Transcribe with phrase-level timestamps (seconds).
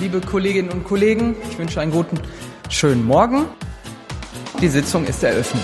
[0.00, 1.36] liebe Kolleginnen und Kollegen.
[1.50, 2.18] Ich wünsche einen guten,
[2.68, 3.46] schönen Morgen.
[4.60, 5.62] Die Sitzung ist eröffnet.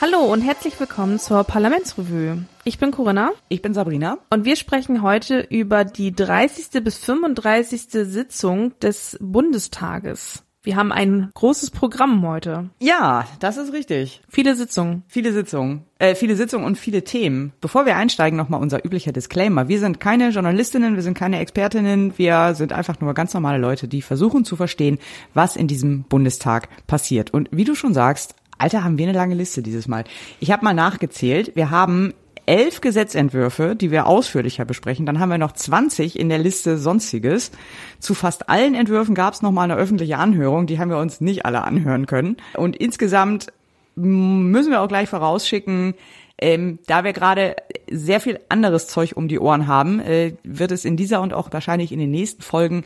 [0.00, 2.44] Hallo und herzlich willkommen zur Parlamentsrevue.
[2.64, 3.30] Ich bin Corinna.
[3.48, 4.18] Ich bin Sabrina.
[4.30, 6.84] Und wir sprechen heute über die 30.
[6.84, 7.86] bis 35.
[7.90, 10.43] Sitzung des Bundestages.
[10.64, 12.70] Wir haben ein großes Programm heute.
[12.80, 14.22] Ja, das ist richtig.
[14.30, 15.02] Viele Sitzungen.
[15.08, 15.84] Viele Sitzungen.
[15.98, 17.52] Äh, viele Sitzungen und viele Themen.
[17.60, 19.68] Bevor wir einsteigen, nochmal unser üblicher Disclaimer.
[19.68, 23.88] Wir sind keine Journalistinnen, wir sind keine Expertinnen, wir sind einfach nur ganz normale Leute,
[23.88, 24.98] die versuchen zu verstehen,
[25.34, 27.34] was in diesem Bundestag passiert.
[27.34, 30.04] Und wie du schon sagst, Alter, haben wir eine lange Liste dieses Mal.
[30.40, 31.54] Ich habe mal nachgezählt.
[31.56, 32.14] Wir haben
[32.46, 35.06] elf Gesetzentwürfe, die wir ausführlicher besprechen.
[35.06, 37.52] Dann haben wir noch 20 in der Liste Sonstiges.
[38.00, 40.66] Zu fast allen Entwürfen gab es noch mal eine öffentliche Anhörung.
[40.66, 42.36] Die haben wir uns nicht alle anhören können.
[42.54, 43.52] Und insgesamt
[43.96, 45.94] müssen wir auch gleich vorausschicken,
[46.36, 47.54] ähm, da wir gerade
[47.90, 51.52] sehr viel anderes Zeug um die Ohren haben, äh, wird es in dieser und auch
[51.52, 52.84] wahrscheinlich in den nächsten Folgen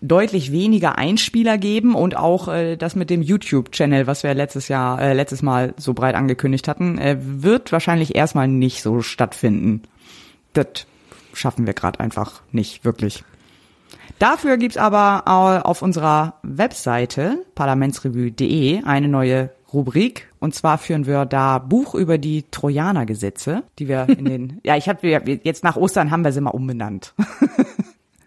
[0.00, 5.00] deutlich weniger Einspieler geben und auch äh, das mit dem YouTube-Channel, was wir letztes Jahr,
[5.00, 9.82] äh, letztes Mal so breit angekündigt hatten, äh, wird wahrscheinlich erstmal nicht so stattfinden.
[10.52, 10.86] Das
[11.32, 13.24] schaffen wir gerade einfach nicht wirklich.
[14.18, 15.24] Dafür gibt's aber
[15.66, 22.44] auf unserer Webseite parlamentsrevue.de eine neue Rubrik und zwar führen wir da Buch über die
[22.50, 26.50] Trojaner-Gesetze, die wir in den ja ich habe jetzt nach Ostern haben wir sie mal
[26.50, 27.14] umbenannt.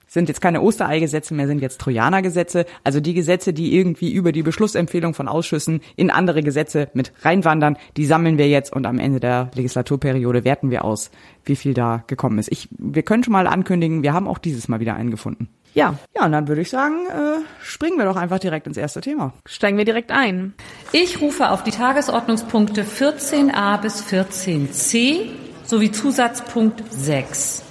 [0.10, 4.44] sind jetzt keine Ostereigesetze mehr, sind jetzt Trojanergesetze, also die Gesetze, die irgendwie über die
[4.44, 9.20] Beschlussempfehlung von Ausschüssen in andere Gesetze mit reinwandern, die sammeln wir jetzt und am Ende
[9.20, 11.12] der Legislaturperiode werten wir aus,
[11.46, 12.52] wie viel da gekommen ist.
[12.52, 15.48] Ich, wir können schon mal ankündigen, wir haben auch dieses Mal wieder einen gefunden.
[15.76, 19.02] Ja, ja, und dann würde ich sagen, äh, springen wir doch einfach direkt ins erste
[19.02, 19.34] Thema.
[19.46, 20.54] Steigen wir direkt ein.
[20.92, 25.30] Ich rufe auf die Tagesordnungspunkte 14a bis 14c
[25.64, 27.69] sowie Zusatzpunkt 6.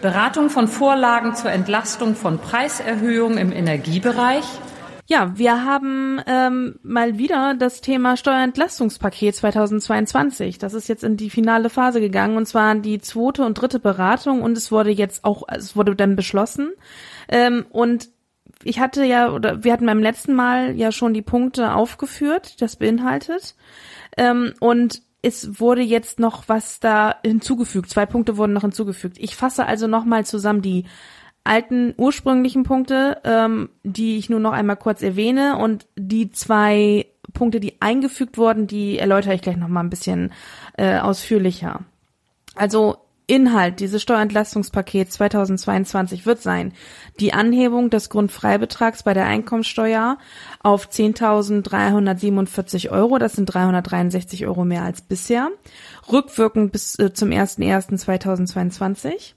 [0.00, 4.44] Beratung von Vorlagen zur Entlastung von Preiserhöhungen im Energiebereich.
[5.06, 10.56] Ja, wir haben ähm, mal wieder das Thema Steuerentlastungspaket 2022.
[10.56, 14.40] Das ist jetzt in die finale Phase gegangen und zwar die zweite und dritte Beratung
[14.40, 16.70] und es wurde jetzt auch, es wurde dann beschlossen.
[17.28, 18.08] Ähm, und
[18.62, 22.76] ich hatte ja, oder wir hatten beim letzten Mal ja schon die Punkte aufgeführt, das
[22.76, 23.54] beinhaltet.
[24.16, 27.90] Ähm, und es wurde jetzt noch was da hinzugefügt.
[27.90, 29.18] Zwei Punkte wurden noch hinzugefügt.
[29.18, 30.84] Ich fasse also nochmal zusammen die
[31.44, 37.60] alten ursprünglichen Punkte, ähm, die ich nur noch einmal kurz erwähne und die zwei Punkte,
[37.60, 40.32] die eingefügt wurden, die erläutere ich gleich nochmal ein bisschen
[40.76, 41.80] äh, ausführlicher.
[42.54, 42.98] Also
[43.30, 46.72] Inhalt dieses Steuerentlastungspakets 2022 wird sein
[47.20, 50.18] die Anhebung des Grundfreibetrags bei der Einkommensteuer
[50.64, 55.48] auf 10.347 Euro, das sind 363 Euro mehr als bisher,
[56.10, 59.34] rückwirkend bis äh, zum 01.01.2022.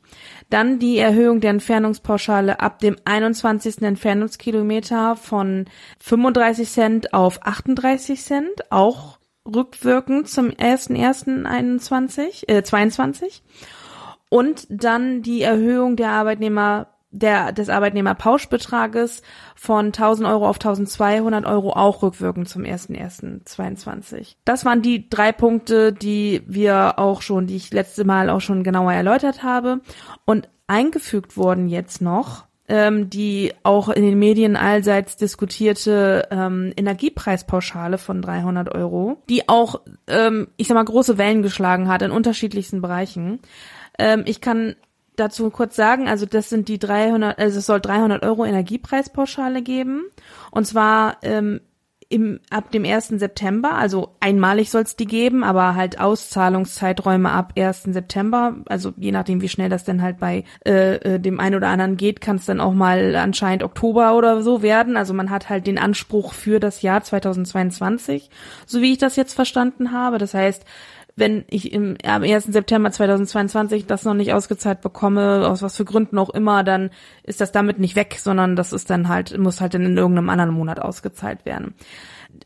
[0.49, 3.83] Dann die Erhöhung der Entfernungspauschale ab dem 21.
[3.83, 5.65] Entfernungskilometer von
[5.99, 13.43] 35 Cent auf 38 Cent, auch rückwirkend zum 1.1.21, äh, 22
[14.33, 19.21] und dann die Erhöhung der Arbeitnehmer der, des Arbeitnehmerpauschbetrages
[19.55, 24.33] von 1000 Euro auf 1200 Euro auch rückwirkend zum 1.1.22.
[24.43, 28.63] Das waren die drei Punkte, die wir auch schon, die ich letzte Mal auch schon
[28.63, 29.81] genauer erläutert habe.
[30.25, 37.97] Und eingefügt wurden jetzt noch ähm, die auch in den Medien allseits diskutierte ähm, Energiepreispauschale
[37.97, 42.81] von 300 Euro, die auch, ähm, ich sag mal, große Wellen geschlagen hat in unterschiedlichsten
[42.81, 43.39] Bereichen.
[43.97, 44.75] Ähm, ich kann
[45.15, 50.05] dazu kurz sagen, also das sind die 300, also es soll 300 Euro Energiepreispauschale geben.
[50.51, 51.61] Und zwar ähm,
[52.13, 53.07] im, ab dem 1.
[53.07, 57.83] September, also einmalig soll es die geben, aber halt Auszahlungszeiträume ab 1.
[57.85, 61.69] September, also je nachdem, wie schnell das denn halt bei äh, äh dem einen oder
[61.69, 64.95] anderen geht, kann es dann auch mal anscheinend Oktober oder so werden.
[64.95, 68.29] Also man hat halt den Anspruch für das Jahr 2022,
[68.67, 70.19] so wie ich das jetzt verstanden habe.
[70.19, 70.65] Das heißt,
[71.15, 72.45] wenn ich im, am 1.
[72.45, 76.89] September 2022 das noch nicht ausgezahlt bekomme, aus was für Gründen auch immer, dann
[77.23, 80.29] ist das damit nicht weg, sondern das ist dann halt, muss halt dann in irgendeinem
[80.29, 81.75] anderen Monat ausgezahlt werden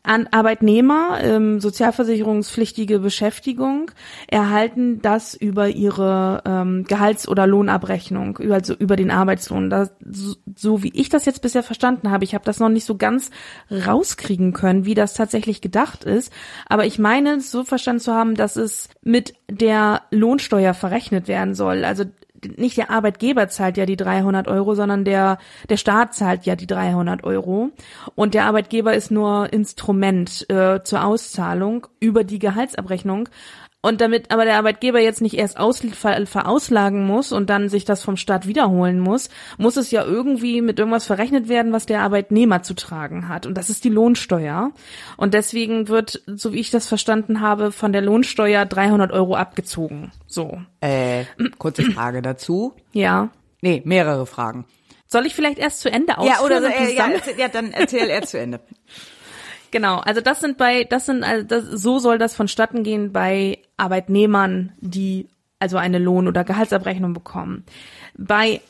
[0.02, 3.90] an Arbeitnehmer, ähm, sozialversicherungspflichtige Beschäftigung,
[4.26, 9.70] erhalten das über ihre ähm, Gehalts- oder Lohnabrechnung, also über den Arbeitslohn.
[9.70, 12.84] Das, so, so wie ich das jetzt bisher verstanden habe, ich habe das noch nicht
[12.84, 13.30] so ganz
[13.70, 16.32] rauskriegen können, wie das tatsächlich gedacht ist,
[16.66, 21.84] aber ich meine, so verstanden zu haben, dass es mit der Lohnsteuer verrechnet werden soll.
[21.84, 22.04] Also
[22.56, 25.38] nicht der Arbeitgeber zahlt ja die 300 Euro, sondern der,
[25.68, 27.70] der Staat zahlt ja die 300 Euro.
[28.14, 33.28] Und der Arbeitgeber ist nur Instrument äh, zur Auszahlung über die Gehaltsabrechnung.
[33.80, 37.84] Und damit aber der Arbeitgeber jetzt nicht erst aus, ver, verauslagen muss und dann sich
[37.84, 42.00] das vom Staat wiederholen muss, muss es ja irgendwie mit irgendwas verrechnet werden, was der
[42.02, 43.46] Arbeitnehmer zu tragen hat.
[43.46, 44.72] Und das ist die Lohnsteuer.
[45.16, 50.10] Und deswegen wird, so wie ich das verstanden habe, von der Lohnsteuer 300 Euro abgezogen.
[50.26, 50.60] So.
[50.80, 51.26] Äh,
[51.58, 52.74] kurze Frage dazu.
[52.92, 53.30] Ja.
[53.60, 54.64] Nee, mehrere Fragen.
[55.06, 56.36] Soll ich vielleicht erst zu Ende ausführen?
[56.36, 58.60] Ja, oder so, äh, ja, ja, dann erzähl er zu Ende.
[59.70, 63.58] Genau, also das sind bei, das sind, also das, so soll das vonstatten gehen bei
[63.78, 65.28] Arbeitnehmern, die
[65.58, 67.64] also eine Lohn- oder Gehaltsabrechnung bekommen.
[68.16, 68.60] Bei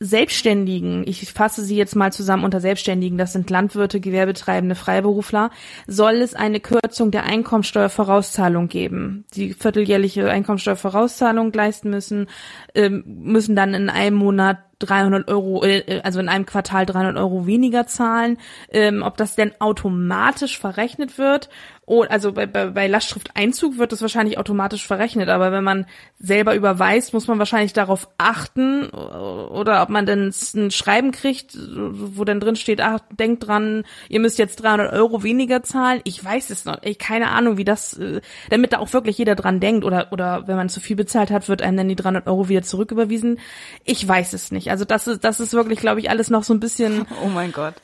[0.00, 5.50] Selbstständigen, ich fasse sie jetzt mal zusammen unter Selbstständigen, das sind Landwirte, Gewerbetreibende, Freiberufler,
[5.86, 9.24] soll es eine Kürzung der Einkommensteuervorauszahlung geben.
[9.34, 12.26] Die vierteljährliche Einkommensteuervorauszahlung leisten müssen,
[12.74, 17.46] ähm, müssen dann in einem Monat 300 Euro, äh, also in einem Quartal 300 Euro
[17.46, 18.38] weniger zahlen.
[18.70, 21.48] Ähm, ob das denn automatisch verrechnet wird,
[21.86, 25.86] oh, also bei, bei, bei Lastschrifteinzug wird das wahrscheinlich automatisch verrechnet, aber wenn man
[26.18, 32.24] selber überweist, muss man wahrscheinlich darauf achten oder ob man denn ein Schreiben kriegt, wo
[32.24, 36.00] dann drin steht, ach, denkt dran, ihr müsst jetzt 300 Euro weniger zahlen.
[36.04, 38.20] Ich weiß es noch, ich keine Ahnung, wie das, äh,
[38.50, 41.48] damit da auch wirklich jeder dran denkt oder oder wenn man zu viel bezahlt hat,
[41.48, 43.38] wird einem dann die 300 Euro wieder zurücküberwiesen.
[43.84, 44.70] Ich weiß es nicht.
[44.70, 47.52] Also das ist das ist wirklich, glaube ich, alles noch so ein bisschen Oh mein
[47.52, 47.74] Gott.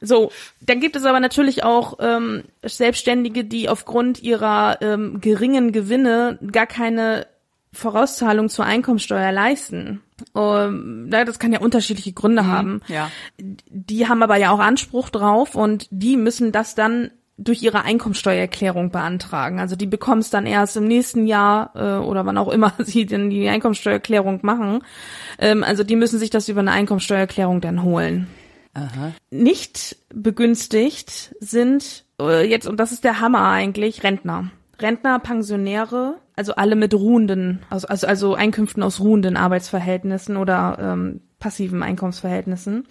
[0.00, 0.30] So,
[0.60, 6.66] dann gibt es aber natürlich auch ähm, Selbstständige, die aufgrund ihrer ähm, geringen Gewinne gar
[6.66, 7.26] keine
[7.72, 10.02] Vorauszahlung zur Einkommensteuer leisten.
[10.34, 12.80] Ähm, das kann ja unterschiedliche Gründe haben.
[12.88, 13.10] ja.
[13.38, 18.90] Die haben aber ja auch Anspruch drauf und die müssen das dann durch ihre Einkommensteuererklärung
[18.90, 19.60] beantragen.
[19.60, 23.06] Also die bekommen es dann erst im nächsten Jahr äh, oder wann auch immer sie
[23.06, 24.82] denn die Einkommensteuererklärung machen.
[25.38, 28.26] Ähm, also die müssen sich das über eine Einkommensteuererklärung dann holen
[29.30, 34.50] nicht begünstigt sind äh, jetzt, und das ist der Hammer eigentlich, Rentner.
[34.78, 41.20] Rentner, Pensionäre, also alle mit ruhenden, also, also, also Einkünften aus ruhenden Arbeitsverhältnissen oder ähm,
[41.38, 42.86] passiven Einkommensverhältnissen.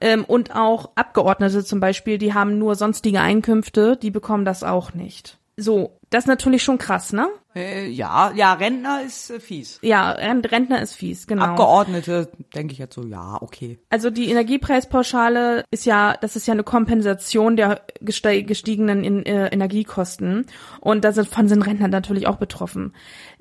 [0.00, 4.94] Ähm, und auch Abgeordnete zum Beispiel, die haben nur sonstige Einkünfte, die bekommen das auch
[4.94, 5.38] nicht.
[5.56, 7.28] So, das ist natürlich schon krass, ne?
[7.54, 9.78] Äh, ja, ja, Rentner ist äh, fies.
[9.82, 11.44] Ja, Rent- Rentner ist fies, genau.
[11.44, 13.78] Abgeordnete denke ich jetzt so, ja, okay.
[13.90, 20.46] Also die Energiepreispauschale ist ja, das ist ja eine Kompensation der gestiegenen in, äh, Energiekosten
[20.80, 22.94] und da sind von sind Rentner natürlich auch betroffen.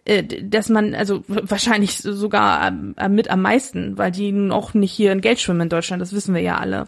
[0.03, 4.74] Äh, dass man, also wahrscheinlich sogar ähm, äh, mit am meisten, weil die nun auch
[4.74, 6.88] nicht hier in Geld schwimmen in Deutschland, das wissen wir ja alle.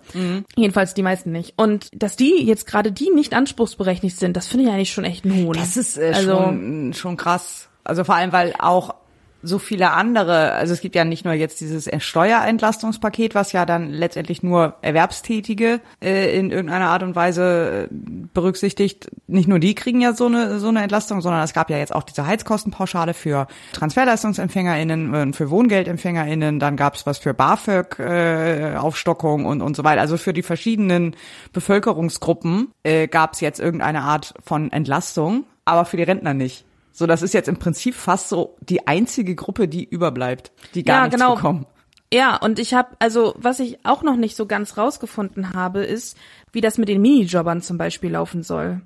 [0.55, 1.53] Jedenfalls die meisten nicht.
[1.55, 5.25] Und dass die jetzt gerade die nicht anspruchsberechtigt sind, das finde ich eigentlich schon echt
[5.25, 5.53] ein Hohn.
[5.53, 7.69] Das ist äh, also, schon, schon krass.
[7.83, 8.95] Also vor allem, weil auch
[9.43, 13.91] so viele andere, also es gibt ja nicht nur jetzt dieses Steuerentlastungspaket, was ja dann
[13.91, 17.93] letztendlich nur Erwerbstätige äh, in irgendeiner Art und Weise äh,
[18.33, 19.11] berücksichtigt.
[19.27, 21.93] Nicht nur die kriegen ja so eine so eine Entlastung, sondern es gab ja jetzt
[21.93, 28.75] auch diese Heizkostenpauschale für TransferleistungsempfängerInnen, äh, für WohngeldempfängerInnen, dann gab es was für BAföG äh,
[28.77, 30.01] Aufstockung und und so weiter.
[30.01, 31.15] Also für die verschiedenen
[31.51, 36.65] Bevölkerungsgruppen äh, gab es jetzt irgendeine Art von Entlastung, aber für die Rentner nicht.
[36.95, 40.97] So, das ist jetzt im Prinzip fast so die einzige Gruppe, die überbleibt, die gar
[40.97, 41.35] Ja, nichts genau.
[41.35, 41.65] bekommen.
[42.13, 46.15] Ja, und ich habe, also was ich auch noch nicht so ganz rausgefunden habe, ist,
[46.51, 48.81] wie das mit den Minijobbern zum Beispiel laufen soll.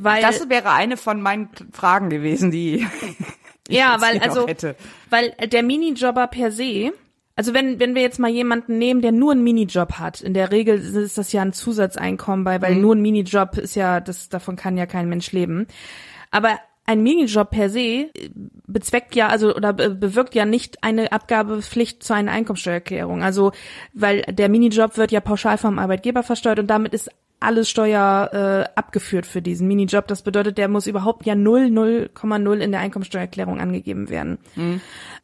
[0.00, 2.84] Weil, das wäre eine von meinen Fragen gewesen, die
[3.68, 4.74] ich ja, weil also, hätte.
[5.10, 6.92] weil der Minijobber per se,
[7.36, 10.50] also wenn wenn wir jetzt mal jemanden nehmen, der nur einen Minijob hat, in der
[10.50, 12.62] Regel ist das ja ein Zusatzeinkommen, bei, Mhm.
[12.62, 15.66] weil nur ein Minijob ist ja, das davon kann ja kein Mensch leben.
[16.32, 18.08] Aber ein Minijob per se äh,
[18.66, 23.22] bezweckt ja, also oder be- bewirkt ja nicht eine Abgabepflicht zu einer Einkommensteuererklärung.
[23.22, 23.52] Also,
[23.92, 28.78] weil der Minijob wird ja pauschal vom Arbeitgeber versteuert und damit ist alles Steuer äh,
[28.78, 30.06] abgeführt für diesen Minijob.
[30.06, 31.62] Das bedeutet, der muss überhaupt ja 0,
[32.14, 34.38] 0,0 in der Einkommensteuererklärung angegeben werden.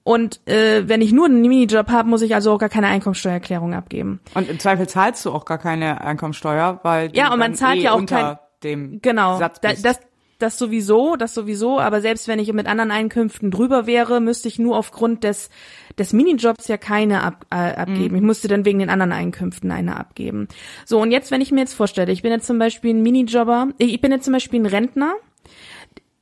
[0.03, 3.73] Und äh, wenn ich nur einen Minijob habe, muss ich also auch gar keine Einkommensteuererklärung
[3.75, 4.21] abgeben.
[4.35, 7.79] Und im Zweifel zahlst du auch gar keine Einkommensteuer, weil du Ja, und man zahlt
[7.79, 9.85] eh ja auch kein- dem Genau, Satz bist.
[9.85, 10.00] das,
[10.38, 14.59] das sowieso, das sowieso, aber selbst wenn ich mit anderen Einkünften drüber wäre, müsste ich
[14.59, 15.50] nur aufgrund des,
[15.99, 18.14] des Minijobs ja keine ab, äh, abgeben.
[18.14, 20.47] Ich musste dann wegen den anderen Einkünften eine abgeben.
[20.87, 23.68] So, und jetzt, wenn ich mir jetzt vorstelle, ich bin jetzt zum Beispiel ein Minijobber,
[23.78, 25.14] ich bin jetzt zum Beispiel ein Rentner,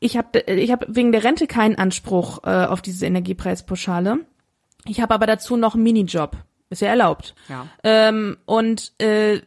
[0.00, 4.20] ich habe ich hab wegen der Rente keinen Anspruch äh, auf diese Energiepreispauschale.
[4.86, 6.36] Ich habe aber dazu noch einen Minijob.
[6.68, 7.34] Ist ja erlaubt.
[7.48, 7.68] Ja.
[7.84, 9.40] Ähm, und äh,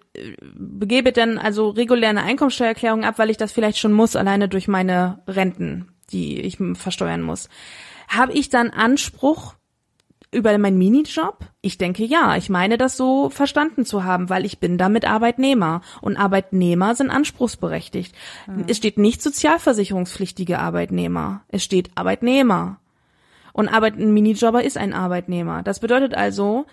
[0.53, 4.69] begebe dann also regulär eine Einkommensteuererklärung ab, weil ich das vielleicht schon muss, alleine durch
[4.69, 7.49] meine Renten, die ich versteuern muss.
[8.07, 9.55] Habe ich dann Anspruch
[10.31, 11.45] über meinen Minijob?
[11.61, 12.37] Ich denke ja.
[12.37, 15.81] Ich meine das so verstanden zu haben, weil ich bin damit Arbeitnehmer.
[16.01, 18.15] Und Arbeitnehmer sind anspruchsberechtigt.
[18.47, 18.65] Mhm.
[18.67, 21.41] Es steht nicht sozialversicherungspflichtige Arbeitnehmer.
[21.47, 22.79] Es steht Arbeitnehmer.
[23.53, 25.63] Und Arbeit, ein Minijobber ist ein Arbeitnehmer.
[25.63, 26.65] Das bedeutet also,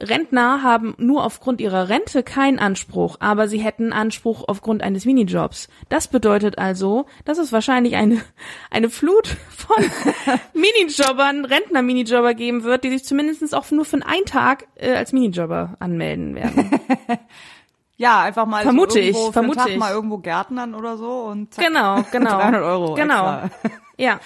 [0.00, 5.68] Rentner haben nur aufgrund ihrer Rente keinen Anspruch, aber sie hätten Anspruch aufgrund eines Minijobs.
[5.88, 8.20] Das bedeutet also, dass es wahrscheinlich eine,
[8.70, 9.84] eine Flut von
[10.54, 15.76] Minijobbern, Rentner-Minijobber geben wird, die sich zumindest auch nur für einen Tag äh, als Minijobber
[15.80, 16.70] anmelden werden.
[18.00, 19.76] Ja, einfach mal vermute so irgendwo ich, vermute Tag ich.
[19.76, 22.30] mal irgendwo Gärtnern oder so und zack, Genau, genau.
[22.30, 23.42] 300 Euro Genau.
[23.42, 23.50] extra.
[23.96, 24.20] Ja,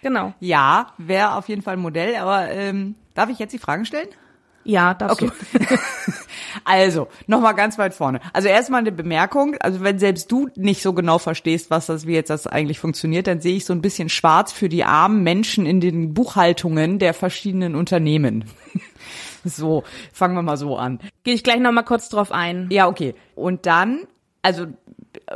[0.00, 0.32] genau.
[0.40, 4.08] Ja, wäre auf jeden Fall ein Modell, aber ähm, darf ich jetzt die Fragen stellen?
[4.70, 5.32] Ja, darfst Okay.
[5.52, 5.58] du.
[6.64, 8.20] Also, nochmal ganz weit vorne.
[8.32, 12.12] Also erstmal eine Bemerkung, also wenn selbst du nicht so genau verstehst, was das, wie
[12.14, 15.64] jetzt das eigentlich funktioniert, dann sehe ich so ein bisschen schwarz für die armen Menschen
[15.64, 18.44] in den Buchhaltungen der verschiedenen Unternehmen.
[19.42, 21.00] So, fangen wir mal so an.
[21.24, 22.68] Gehe ich gleich noch mal kurz drauf ein.
[22.70, 23.14] Ja, okay.
[23.34, 24.00] Und dann,
[24.42, 24.66] also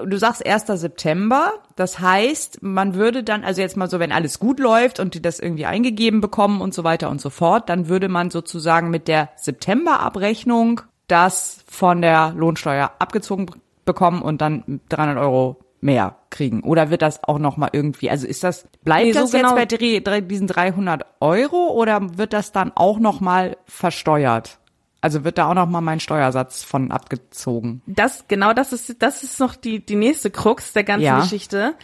[0.05, 0.67] du sagst 1.
[0.81, 5.15] September, das heißt, man würde dann, also jetzt mal so, wenn alles gut läuft und
[5.15, 8.91] die das irgendwie eingegeben bekommen und so weiter und so fort, dann würde man sozusagen
[8.91, 13.47] mit der Septemberabrechnung das von der Lohnsteuer abgezogen
[13.85, 16.63] bekommen und dann 300 Euro mehr kriegen.
[16.63, 19.57] Oder wird das auch noch mal irgendwie, also ist das, bleibt Nee, so das genau-
[19.57, 24.59] jetzt bei drei- drei- diesen 300 Euro oder wird das dann auch noch mal versteuert?
[25.05, 27.83] Also wird da auch noch mal mein Steuersatz von abgezogen?
[27.85, 31.21] Das, genau das ist, das ist noch die, die nächste Krux der ganzen Ja.
[31.21, 31.75] Geschichte.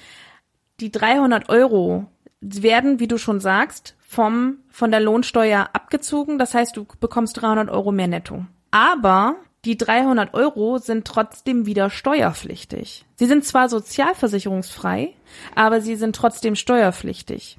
[0.81, 2.07] Die 300 Euro
[2.41, 6.39] werden, wie du schon sagst, vom, von der Lohnsteuer abgezogen.
[6.39, 8.47] Das heißt, du bekommst 300 Euro mehr netto.
[8.71, 9.37] Aber
[9.67, 13.05] die 300 Euro sind trotzdem wieder steuerpflichtig.
[13.17, 15.13] Sie sind zwar sozialversicherungsfrei,
[15.55, 17.59] aber sie sind trotzdem steuerpflichtig.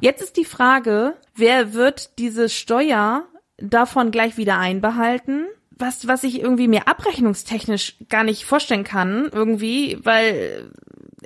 [0.00, 3.28] Jetzt ist die Frage, wer wird diese Steuer
[3.62, 5.46] davon gleich wieder einbehalten?
[5.70, 10.70] Was, was ich irgendwie mir abrechnungstechnisch gar nicht vorstellen kann, irgendwie, weil,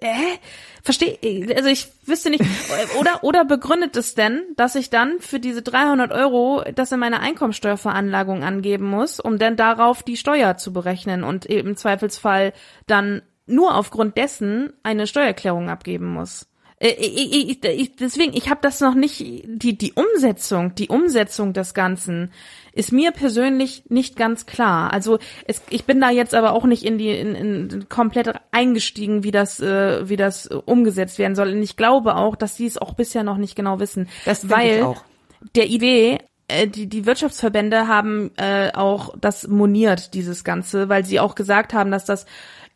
[0.00, 0.38] äh,
[0.82, 1.18] verstehe,
[1.56, 2.44] also ich wüsste nicht,
[2.98, 7.20] oder, oder begründet es denn, dass ich dann für diese 300 Euro das in meiner
[7.20, 12.52] Einkommensteuerveranlagung angeben muss, um dann darauf die Steuer zu berechnen und im Zweifelsfall
[12.86, 16.46] dann nur aufgrund dessen eine Steuererklärung abgeben muss.
[16.78, 21.52] Äh, Ich, ich, ich, deswegen, ich habe das noch nicht, die, die Umsetzung, die Umsetzung
[21.52, 22.32] des Ganzen
[22.72, 24.92] ist mir persönlich nicht ganz klar.
[24.92, 29.24] Also es, ich bin da jetzt aber auch nicht in die in, in komplett eingestiegen,
[29.24, 31.52] wie das äh, wie das umgesetzt werden soll.
[31.52, 34.76] Und ich glaube auch, dass die es auch bisher noch nicht genau wissen, Das weil
[34.78, 35.02] ich auch.
[35.54, 36.18] der Idee
[36.48, 41.74] äh, die, die Wirtschaftsverbände haben äh, auch das moniert, dieses Ganze, weil sie auch gesagt
[41.74, 42.26] haben, dass das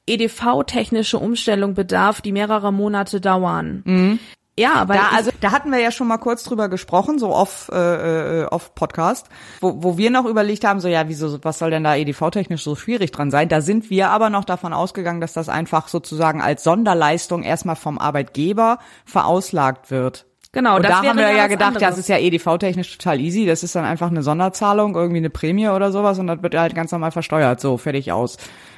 [0.06, 4.18] EDV-technische Umstellung bedarf, die mehrere Monate dauern.
[4.58, 7.70] Ja, weil Da, also, da hatten wir ja schon mal kurz drüber gesprochen, so off,
[7.72, 9.28] äh, äh, off Podcast,
[9.60, 12.76] wo, wo wir noch überlegt haben, so ja, wieso, was soll denn da EDV-technisch so
[12.76, 13.48] schwierig dran sein?
[13.48, 17.98] Da sind wir aber noch davon ausgegangen, dass das einfach sozusagen als Sonderleistung erstmal vom
[17.98, 20.26] Arbeitgeber verauslagt wird.
[20.52, 21.88] genau, Und da haben wir ja gedacht, ja, anderes.
[21.90, 23.46] das ist ja EDV-technisch total easy.
[23.46, 26.74] Das ist dann einfach eine Sonderzahlung, irgendwie eine Prämie oder sowas und das wird halt
[26.74, 27.60] ganz normal versteuert.
[27.60, 28.36] So, fertig aus.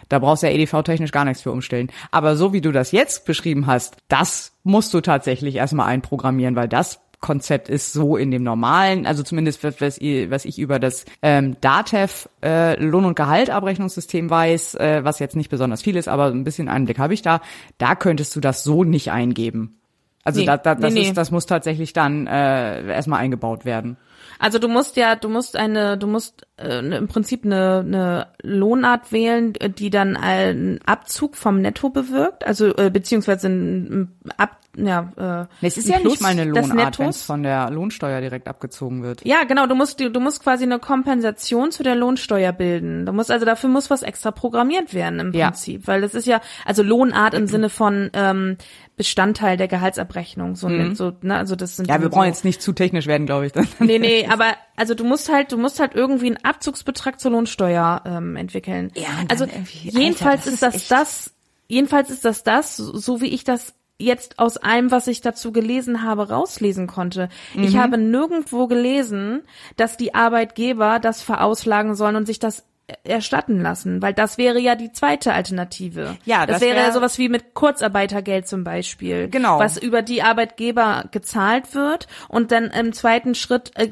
[0.08, 1.90] Da brauchst du ja EDV-technisch gar nichts für umstellen.
[2.10, 6.68] Aber so wie du das jetzt beschrieben hast, das musst du tatsächlich erstmal einprogrammieren, weil
[6.68, 11.56] das Konzept ist so in dem normalen, also zumindest was, was ich- über das ähm,
[11.60, 16.42] DATEV äh, Lohn- und Gehaltabrechnungssystem weiß, äh, was jetzt nicht besonders viel ist, aber ein
[16.42, 17.40] bisschen Einblick habe ich da,
[17.78, 19.78] da könntest du das so nicht eingeben.
[20.24, 21.08] Also Nee, da, da, das, nee, nee.
[21.08, 23.96] Ist, das muss tatsächlich dann äh, erstmal eingebaut werden.
[24.38, 28.26] Also du musst ja, du musst eine, du musst äh, ne- im Prinzip eine, eine
[28.42, 35.48] Lohnart wählen, die dann einen Abzug vom Netto bewirkt, also äh, beziehungsweise ein Ab, ja,
[35.60, 38.48] äh, es ist ja Plus nicht mal eine Lohnart, wenn es von der Lohnsteuer direkt
[38.48, 39.24] abgezogen wird.
[39.24, 43.04] Ja, genau, du musst, du, du musst quasi eine Kompensation zu der Lohnsteuer bilden.
[43.04, 45.48] Du musst also dafür muss was extra programmiert werden im Ja.
[45.48, 48.56] Prinzip, weil das ist ja also Lohnart im Sinne von ähm,
[48.96, 51.92] Bestandteil der Gehaltsabrechnung, so, so ne, also das sind Mhm.
[51.94, 53.52] Ja, wir so, brauchen jetzt nicht zu technisch werden, glaube ich.
[53.52, 53.66] Dann.
[53.78, 58.02] Nee, nee, aber also du musst halt, du musst halt irgendwie einen Abzugsbetrag zur Lohnsteuer
[58.06, 58.90] ähm, entwickeln.
[58.94, 61.34] Ja, also jedenfalls Alter, das ist das ist echt- das,
[61.68, 66.02] jedenfalls ist das das, so wie ich das jetzt aus allem, was ich dazu gelesen
[66.02, 67.28] habe, rauslesen konnte.
[67.54, 67.78] Ich Mhm.
[67.80, 69.42] habe nirgendwo gelesen,
[69.76, 72.64] dass die Arbeitgeber das verauslagen sollen und sich das
[73.04, 76.16] erstatten lassen, weil das wäre ja die zweite Alternative.
[76.24, 79.28] Ja, das, das wäre wär- ja sowas wie mit Kurzarbeitergeld zum Beispiel.
[79.28, 79.58] Genau.
[79.58, 83.84] Was über die Arbeitgeber gezahlt wird und dann im zweiten Schritt äh,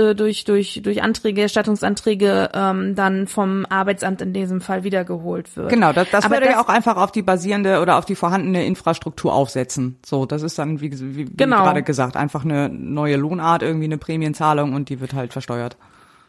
[0.00, 5.70] äh, durch durch durch Anträge, Erstattungsanträge ähm, dann vom Arbeitsamt in diesem Fall wiedergeholt wird.
[5.70, 8.14] Genau, das, das Aber würde ja das- auch einfach auf die basierende oder auf die
[8.14, 9.98] vorhandene Infrastruktur aufsetzen.
[10.06, 11.62] So, das ist dann, wie, wie, wie Genau.
[11.64, 15.76] gerade gesagt, einfach eine neue Lohnart, irgendwie eine Prämienzahlung und die wird halt versteuert.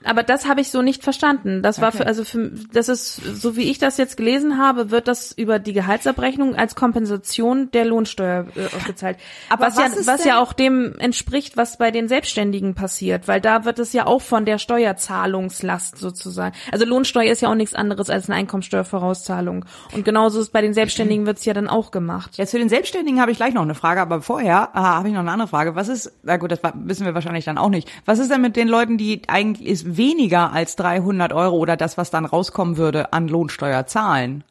[0.06, 1.62] Aber das habe ich so nicht verstanden.
[1.62, 1.98] Das war Okay.
[1.98, 5.60] für, also für, das ist, so wie ich das jetzt gelesen habe, wird das über
[5.60, 9.18] die Gehaltsabrechnung als Kompensation der Lohnsteuer äh, ausgezahlt.
[9.50, 12.76] Aber was, ja, was ist was denn- ja auch dem entspricht, was bei den Selbstständigen
[12.76, 16.56] passiert, weil da wird es ja auch von der Steuerzahlungslast sozusagen.
[16.72, 19.66] Also Lohnsteuer ist ja auch nichts anderes als eine Einkommensteuervorauszahlung.
[19.94, 22.38] Und genauso ist bei den Selbstständigen wird es ja dann auch gemacht.
[22.38, 25.14] Jetzt für den Selbstständigen habe ich gleich noch eine Frage, aber vorher ah, habe ich
[25.14, 25.76] noch eine andere Frage.
[25.76, 27.90] Was ist, na gut, das wissen wir wahrscheinlich dann auch nicht.
[28.06, 31.98] Was ist denn mit den Leuten, die eigentlich ist weniger als 300 Euro oder das,
[31.98, 34.44] was dann rauskommen würde, an Lohnsteuer zahlen?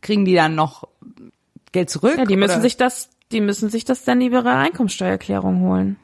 [0.00, 0.88] Kriegen die dann noch
[1.72, 2.18] Geld zurück?
[2.18, 2.62] Ja, die müssen oder?
[2.62, 5.96] sich das, die müssen sich das dann über ihre Einkommensteuererklärung holen.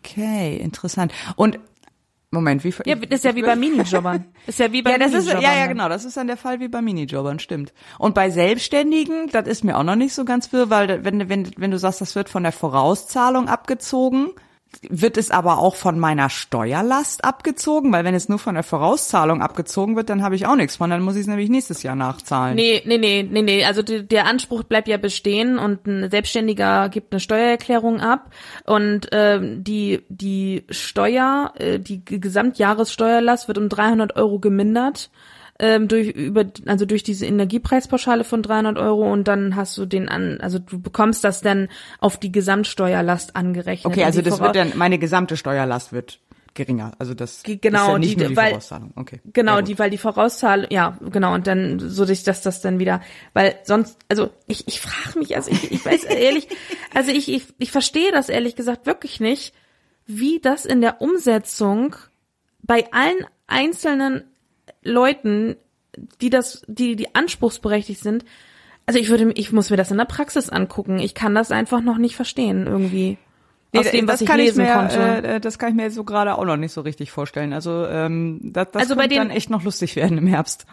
[0.00, 1.12] Okay, interessant.
[1.36, 1.58] Und
[2.30, 4.26] Moment, wie Ja, das ist ja wie bei Minijobbern.
[4.46, 5.68] Ist ja wie bei Ja, das ist, ja, Minijobbern ja, dann.
[5.68, 7.72] genau, das ist dann der Fall wie bei Minijobbern, stimmt.
[7.98, 11.50] Und bei Selbstständigen, das ist mir auch noch nicht so ganz wirr, weil wenn, wenn,
[11.56, 14.30] wenn du sagst, das wird von der Vorauszahlung abgezogen,
[14.88, 19.42] wird es aber auch von meiner Steuerlast abgezogen, weil wenn es nur von der Vorauszahlung
[19.42, 21.96] abgezogen wird, dann habe ich auch nichts von, dann muss ich es nämlich nächstes Jahr
[21.96, 22.54] nachzahlen.
[22.54, 23.64] Nee, nee, nee, nee, nee.
[23.64, 28.30] Also die, der Anspruch bleibt ja bestehen und ein Selbstständiger gibt eine Steuererklärung ab
[28.66, 35.10] und ähm, die die Steuer, äh, die Gesamtjahressteuerlast wird um 300 Euro gemindert
[35.58, 40.08] ähm, durch über also durch diese Energiepreispauschale von 300 Euro und dann hast du den
[40.08, 41.68] an also du bekommst das dann
[42.00, 43.86] auf die Gesamtsteuerlast angerechnet.
[43.92, 46.20] Okay, also das wird dann, meine gesamte Steuerlast wird
[46.54, 46.92] geringer.
[46.98, 48.92] Also das Ge- genau, ist ja nicht die- nur die weil- Vorauszahlung.
[48.96, 49.20] Okay.
[49.32, 53.00] Genau, die, weil die Vorauszahlung, ja, genau, und dann so sich das das dann wieder,
[53.32, 56.48] weil sonst, also ich, ich frage mich, also ich, ich weiß ehrlich,
[56.94, 59.54] also ich, ich, ich verstehe das ehrlich gesagt wirklich nicht,
[60.06, 61.94] wie das in der Umsetzung
[62.62, 64.24] bei allen einzelnen
[64.88, 65.56] Leuten,
[66.20, 68.24] die das, die, die anspruchsberechtigt sind,
[68.86, 70.98] also ich würde, ich muss mir das in der Praxis angucken.
[70.98, 73.18] Ich kann das einfach noch nicht verstehen irgendwie.
[73.72, 74.98] Nee, aus dem, das was ich kann lesen mir, konnte.
[74.98, 77.52] Äh, das kann ich mir so gerade auch noch nicht so richtig vorstellen.
[77.52, 80.64] Also ähm, das, das Also den- dann echt noch lustig werden im Herbst.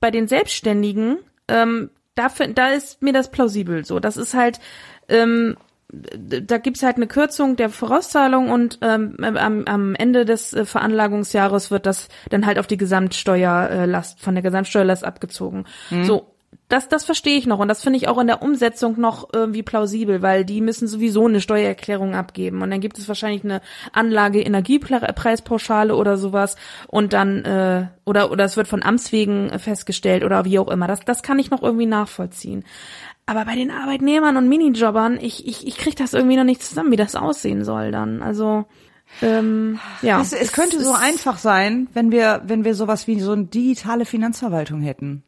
[0.00, 4.00] bei den Selbstständigen, ähm, da, da ist mir das plausibel so.
[4.00, 4.58] Das ist halt,
[5.08, 5.56] ähm,
[5.92, 11.70] da gibt's halt eine Kürzung der Vorauszahlung und ähm, am, am Ende des äh, Veranlagungsjahres
[11.70, 15.66] wird das dann halt auf die Gesamtsteuerlast, von der Gesamtsteuerlast abgezogen.
[16.04, 16.28] So.
[16.68, 19.62] Das, das verstehe ich noch und das finde ich auch in der Umsetzung noch irgendwie
[19.62, 23.60] plausibel, weil die müssen sowieso eine Steuererklärung abgeben und dann gibt es wahrscheinlich eine
[23.92, 26.56] Anlage Energiepreispauschale oder sowas
[26.88, 30.86] und dann äh, oder oder es wird von Amts wegen festgestellt oder wie auch immer.
[30.86, 32.64] Das das kann ich noch irgendwie nachvollziehen.
[33.26, 36.90] Aber bei den Arbeitnehmern und Minijobbern, ich ich ich krieg das irgendwie noch nicht zusammen,
[36.90, 38.22] wie das aussehen soll dann.
[38.22, 38.64] Also
[39.20, 43.20] ähm, ja, Es, es könnte so ist- einfach sein, wenn wir, wenn wir sowas wie
[43.20, 45.22] so eine digitale Finanzverwaltung hätten,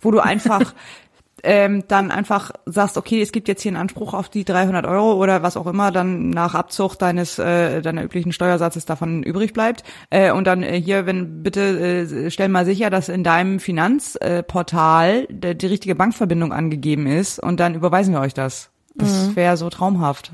[0.00, 0.74] wo du einfach
[1.44, 5.14] ähm, dann einfach sagst, okay, es gibt jetzt hier einen Anspruch auf die 300 Euro
[5.14, 9.84] oder was auch immer dann nach Abzug deines äh, deiner üblichen Steuersatzes davon übrig bleibt
[10.10, 15.26] äh, und dann äh, hier, wenn bitte äh, stell mal sicher, dass in deinem Finanzportal
[15.30, 18.70] die, die richtige Bankverbindung angegeben ist und dann überweisen wir euch das.
[18.96, 20.32] Das wäre so traumhaft.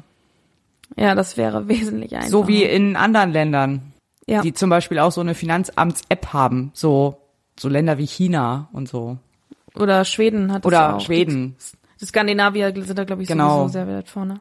[0.96, 2.30] Ja, das wäre wesentlich einfacher.
[2.30, 3.92] So wie in anderen Ländern
[4.30, 4.42] ja.
[4.42, 7.16] die zum Beispiel auch so eine Finanzamts-App haben, so
[7.58, 9.18] so Länder wie China und so
[9.74, 11.00] Oder Schweden hat es oder auch.
[11.00, 11.56] Schweden.
[11.58, 13.60] Die, die Skandinavier sind da, glaube ich, Genau.
[13.60, 14.40] sowieso sehr weit vorne.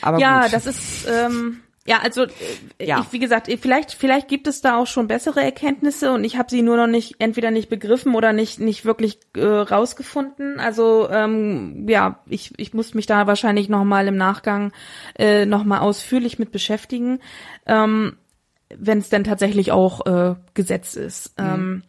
[0.00, 0.52] Aber ja, gut.
[0.52, 3.00] das ist, ähm, ja, also, äh, Ja.
[3.00, 6.50] Ich, wie gesagt, vielleicht, vielleicht gibt es da auch schon bessere Erkenntnisse und ich habe
[6.50, 10.60] sie nur noch nicht, entweder nicht begriffen oder nicht, nicht wirklich äh, rausgefunden.
[10.60, 14.72] Also, ähm, ja, ich, ich muss mich da wahrscheinlich nochmal im Nachgang
[15.18, 17.20] äh, nochmal ausführlich mit beschäftigen,
[17.66, 18.16] ähm,
[18.76, 21.32] wenn es denn tatsächlich auch äh, Gesetz ist.
[21.38, 21.82] Ähm,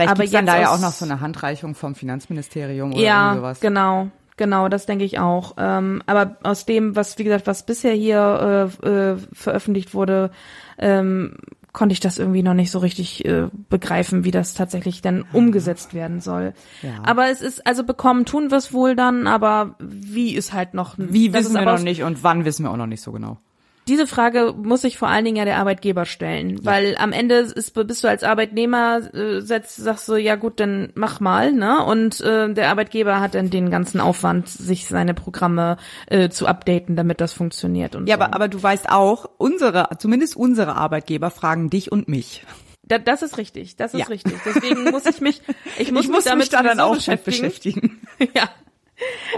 [0.00, 3.34] Vielleicht aber gibt's dann da ja auch noch so eine Handreichung vom Finanzministerium oder ja,
[3.36, 3.60] sowas.
[3.60, 5.54] genau, genau, das denke ich auch.
[5.58, 10.30] Ähm, aber aus dem, was wie gesagt, was bisher hier äh, äh, veröffentlicht wurde,
[10.78, 11.36] ähm,
[11.72, 15.94] konnte ich das irgendwie noch nicht so richtig äh, begreifen, wie das tatsächlich dann umgesetzt
[15.94, 16.54] werden soll.
[16.82, 17.02] Ja.
[17.04, 20.94] Aber es ist also bekommen tun wir es wohl dann, aber wie ist halt noch
[20.96, 23.38] Wie wissen wir noch nicht und wann wissen wir auch noch nicht so genau.
[23.90, 27.74] Diese Frage muss sich vor allen Dingen ja der Arbeitgeber stellen, weil am Ende ist,
[27.74, 31.84] bist du als Arbeitnehmer, äh, setzt, sagst du, ja gut, dann mach mal, ne?
[31.84, 35.76] Und äh, der Arbeitgeber hat dann den ganzen Aufwand, sich seine Programme
[36.06, 37.96] äh, zu updaten, damit das funktioniert.
[37.96, 38.22] Und Ja, so.
[38.22, 42.46] aber, aber du weißt auch, unsere, zumindest unsere Arbeitgeber fragen dich und mich.
[42.84, 44.06] Da, das ist richtig, das ist Ja.
[44.06, 44.34] richtig.
[44.44, 45.42] Deswegen muss ich mich,
[45.78, 48.00] ich muss ich mich muss damit mich da dann auch mit beschäftigen.
[48.34, 48.48] ja.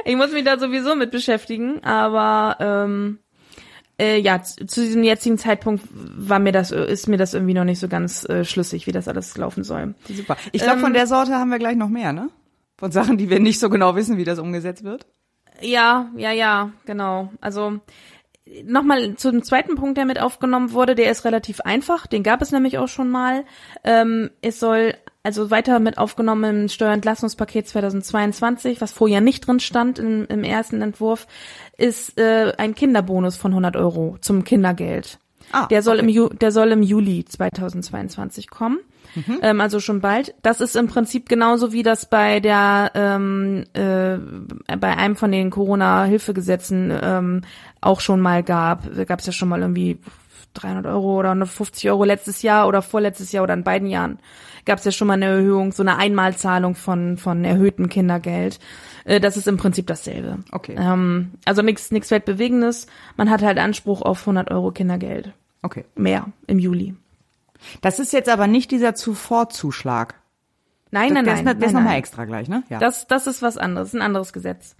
[0.04, 3.18] Ich muss mich da sowieso mit beschäftigen, aber ähm,
[4.02, 7.78] äh, ja, zu, diesem jetzigen Zeitpunkt war mir das, ist mir das irgendwie noch nicht
[7.78, 9.94] so ganz äh, schlüssig, wie das alles laufen soll.
[10.08, 10.36] Super.
[10.50, 12.28] Ich glaube, Ähm, von der Sorte haben wir gleich noch mehr, ne?
[12.76, 15.06] Von Sachen, die wir nicht so genau wissen, wie das umgesetzt wird.
[15.60, 17.30] Ja, ja, ja, genau.
[17.40, 17.78] Also
[18.64, 22.50] nochmal zum zweiten Punkt, der mit aufgenommen wurde, der ist relativ einfach, den gab es
[22.50, 23.44] nämlich auch schon mal.
[23.84, 29.98] Ähm, es soll also weiter mit aufgenommen im Steuerentlastungspaket 2022, was vorher nicht drin stand
[29.98, 31.26] im, im ersten Entwurf,
[31.76, 35.18] ist äh, ein Kinderbonus von 100 Euro zum Kindergeld.
[35.52, 36.04] Ah, der soll okay.
[36.04, 38.78] im Ju der soll im Juli 2022 kommen.
[39.42, 40.35] Ähm, also schon bald.
[40.42, 44.16] Das ist im Prinzip genauso wie das bei der ähm, äh,
[44.76, 47.42] bei einem von den Corona-Hilfegesetzen ähm,
[47.80, 48.88] auch schon mal gab.
[48.94, 49.98] Da gab es ja schon mal irgendwie
[50.54, 54.18] 300 Euro oder 150 Euro letztes Jahr oder vorletztes Jahr oder in beiden Jahren
[54.64, 58.59] gab es ja schon mal eine Erhöhung, so eine Einmalzahlung von von erhöhtem Kindergeld.
[59.05, 60.38] Äh, das ist im Prinzip dasselbe.
[60.51, 60.77] Okay.
[60.79, 62.87] Ähm, also nichts nichts weltbewegendes.
[63.16, 65.85] Man hat halt Anspruch auf 100 Euro Kindergeld Okay.
[65.94, 66.94] mehr im Juli.
[67.81, 70.14] Das ist jetzt aber nicht dieser Zuvorzuschlag.
[70.90, 71.38] Nein, nein, nein.
[71.38, 71.98] ist, der ist nein, nochmal nein.
[71.98, 72.64] extra gleich, ne?
[72.68, 72.79] Ja.
[72.79, 74.77] Das, das ist was anderes, ein anderes Gesetz.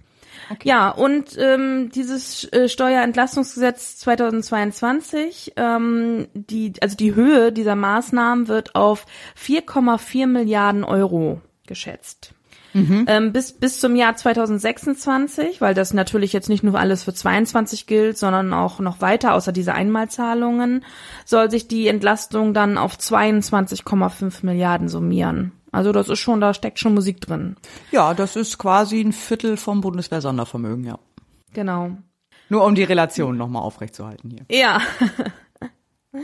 [0.63, 8.75] Ja, und ähm, dieses äh, Steuerentlastungsgesetz 2022, ähm, die, also die Höhe dieser Maßnahmen wird
[8.75, 9.05] auf
[9.39, 12.33] 4,4 Milliarden Euro geschätzt.
[13.07, 17.85] Ähm, bis, bis zum Jahr 2026, weil das natürlich jetzt nicht nur alles für 22
[17.85, 20.83] gilt, sondern auch noch weiter, außer diese Einmalzahlungen,
[21.23, 25.51] soll sich die Entlastung dann auf 22,5 Milliarden summieren.
[25.73, 27.55] Also das ist schon, da steckt schon Musik drin.
[27.91, 30.99] ja, das ist quasi ein Viertel vom Bundeswehr-Sondervermögen, ja.
[31.53, 31.91] Genau.
[32.49, 34.45] Nur um die Relation nochmal aufrechtzuerhalten hier.
[34.49, 34.81] Ja.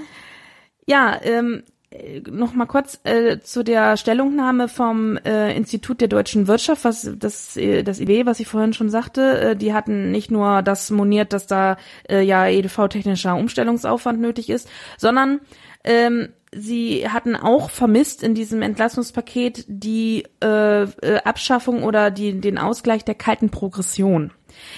[0.85, 6.47] ja, ähm, äh, noch mal kurz äh, zu der Stellungnahme vom äh, Institut der deutschen
[6.47, 10.29] Wirtschaft, was das äh, das IW, was ich vorhin schon sagte, äh, die hatten nicht
[10.29, 15.41] nur das moniert, dass da äh, ja EDV-technischer Umstellungsaufwand nötig ist, sondern
[15.83, 22.57] ähm, sie hatten auch vermisst in diesem Entlastungspaket die äh, äh, Abschaffung oder die, den
[22.57, 24.31] Ausgleich der kalten Progression.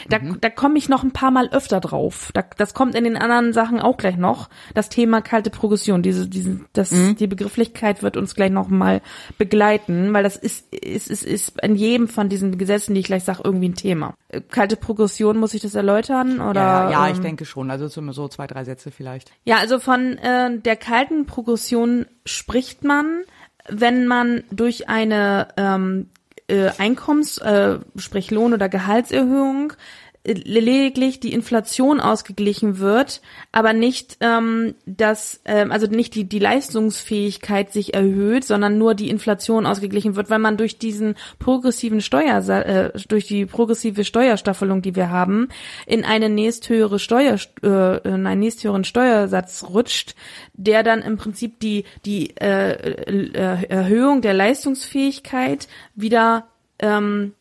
[0.09, 2.31] Da, da komme ich noch ein paar Mal öfter drauf.
[2.33, 4.49] Da, das kommt in den anderen Sachen auch gleich noch.
[4.73, 9.01] Das Thema kalte Progression, diese, diese, das, die Begrifflichkeit wird uns gleich noch mal
[9.37, 13.23] begleiten, weil das ist, ist, ist, ist in jedem von diesen Gesetzen, die ich gleich
[13.23, 14.13] sage, irgendwie ein Thema.
[14.49, 16.41] Kalte Progression, muss ich das erläutern?
[16.41, 17.71] Oder, Ja, ja, ich ähm, denke schon.
[17.71, 19.31] Also so so zwei, drei Sätze vielleicht.
[19.43, 23.23] ja, also von äh, der kalten Progression spricht man,
[23.69, 26.09] wenn man durch eine ähm,
[26.51, 29.73] äh, Einkommens-, äh, sprich Lohn- oder Gehaltserhöhung
[30.23, 37.73] lediglich die Inflation ausgeglichen wird, aber nicht ähm, das, ähm, also nicht die die Leistungsfähigkeit
[37.73, 42.91] sich erhöht, sondern nur die Inflation ausgeglichen wird, weil man durch diesen progressiven Steuer äh,
[43.07, 45.49] durch die progressive Steuerstaffelung, die wir haben,
[45.87, 50.15] in eine nächsthöhere Steuer äh, in einen nächsthöheren Steuersatz rutscht,
[50.53, 57.33] der dann im Prinzip die die äh, äh, Erhöhung der Leistungsfähigkeit wieder ähm,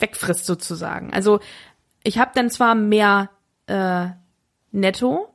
[0.00, 1.12] wegfrisst sozusagen.
[1.12, 1.40] Also
[2.02, 3.30] ich habe dann zwar mehr
[3.66, 4.06] äh,
[4.72, 5.28] Netto,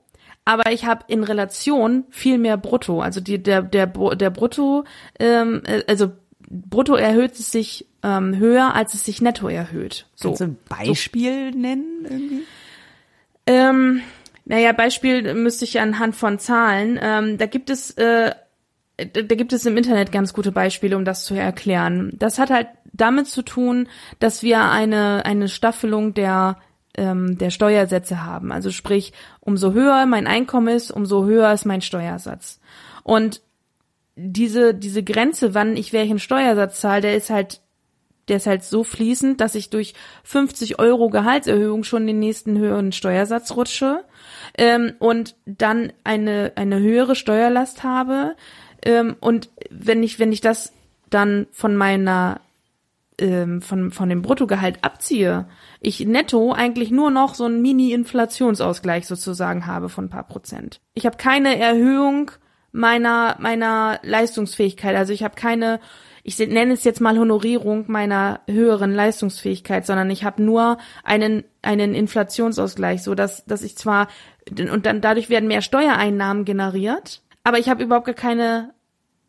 [0.45, 3.01] aber ich habe in Relation viel mehr Brutto.
[3.01, 4.83] Also die, der der der Brutto,
[5.19, 6.11] ähm, äh, also
[6.47, 10.07] Brutto erhöht es sich ähm, höher, als es sich Netto erhöht.
[10.15, 10.29] So.
[10.29, 12.43] Kannst du ein Beispiel nennen irgendwie?
[13.47, 14.01] Ähm,
[14.45, 16.99] naja, Beispiel müsste ich anhand von Zahlen.
[17.01, 18.31] Ähm, da gibt es, äh,
[18.97, 22.13] da gibt es im Internet ganz gute Beispiele, um das zu erklären.
[22.17, 26.57] Das hat halt damit zu tun, dass wir eine eine Staffelung der
[26.97, 28.51] ähm, der Steuersätze haben.
[28.51, 32.61] Also sprich, umso höher mein Einkommen ist, umso höher ist mein Steuersatz.
[33.03, 33.41] Und
[34.15, 37.61] diese diese Grenze, wann ich welchen Steuersatz zahle, der ist halt
[38.27, 42.91] der ist halt so fließend, dass ich durch 50 Euro Gehaltserhöhung schon den nächsten höheren
[42.91, 44.03] Steuersatz rutsche
[44.57, 48.35] ähm, und dann eine eine höhere Steuerlast habe
[48.85, 50.71] ähm, und wenn ich wenn ich das
[51.09, 52.39] dann von meiner
[53.17, 55.47] ähm, von von dem Bruttogehalt abziehe,
[55.81, 60.79] ich netto eigentlich nur noch so einen Mini-Inflationsausgleich sozusagen habe von ein paar Prozent.
[60.93, 62.31] Ich habe keine Erhöhung
[62.71, 65.79] meiner meiner Leistungsfähigkeit, also ich habe keine
[66.27, 71.93] ich nenne es jetzt mal Honorierung meiner höheren Leistungsfähigkeit, sondern ich habe nur einen einen
[71.93, 74.07] Inflationsausgleich, so dass dass ich zwar
[74.49, 78.74] und dann dadurch werden mehr Steuereinnahmen generiert, aber ich habe überhaupt gar keine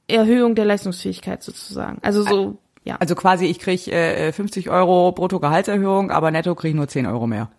[0.08, 1.98] Erhöhung der Leistungsfähigkeit sozusagen.
[2.02, 2.96] Also so ja.
[3.00, 7.26] Also quasi, ich krieg äh, 50 Euro Brutto-Gehaltserhöhung, aber netto krieg ich nur 10 Euro
[7.26, 7.50] mehr.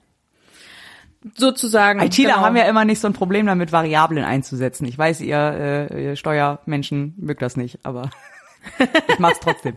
[1.36, 1.99] sozusagen.
[1.99, 2.45] ITler genau.
[2.45, 4.86] haben ja immer nicht so ein Problem damit, Variablen einzusetzen.
[4.86, 8.10] Ich weiß, ihr, äh, ihr Steuermenschen mögt das nicht, aber
[9.10, 9.75] ich mach's trotzdem.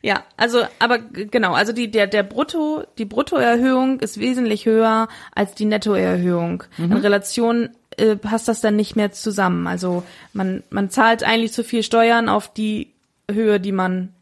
[0.00, 5.56] Ja, also, aber genau, also die, der, der Brutto, die Bruttoerhöhung ist wesentlich höher als
[5.56, 6.62] die Nettoerhöhung.
[6.78, 9.66] In Relation äh, passt das dann nicht mehr zusammen.
[9.66, 12.92] Also man, man zahlt eigentlich zu viel Steuern auf die
[13.30, 14.12] Höhe, die man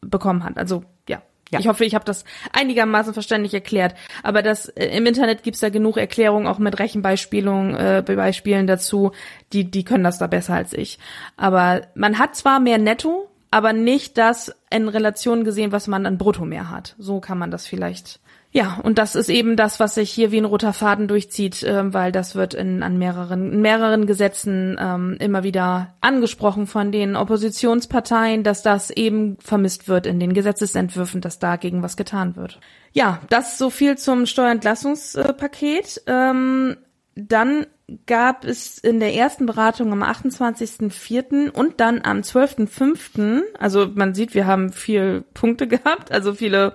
[0.00, 0.58] bekommen hat.
[0.58, 1.22] Also ja.
[1.50, 1.60] Ja.
[1.60, 3.94] Ich hoffe, ich habe das einigermaßen verständlich erklärt.
[4.22, 9.12] Aber das äh, im Internet gibt's da genug Erklärungen, auch mit Rechenbeispielen äh, Beispielen dazu,
[9.52, 10.98] die, die können das da besser als ich.
[11.36, 16.18] Aber man hat zwar mehr Netto, aber nicht das in Relation gesehen, was man an
[16.18, 16.96] Brutto mehr hat.
[16.98, 18.20] So kann man das vielleicht.
[18.56, 21.92] Ja, und das ist eben das, was sich hier wie ein roter Faden durchzieht, ähm,
[21.92, 27.16] weil das wird in, an mehreren, in mehreren Gesetzen ähm, immer wieder angesprochen von den
[27.16, 32.60] Oppositionsparteien, dass das eben vermisst wird in den Gesetzesentwürfen, dass dagegen was getan wird.
[32.92, 36.02] Ja, das so viel zum Steuerentlastungspaket.
[36.06, 36.76] Ähm,
[37.16, 37.66] dann
[38.06, 41.50] gab es in der ersten Beratung am 28.04.
[41.50, 46.74] und dann am 12.05., also man sieht, wir haben viel Punkte gehabt, also viele,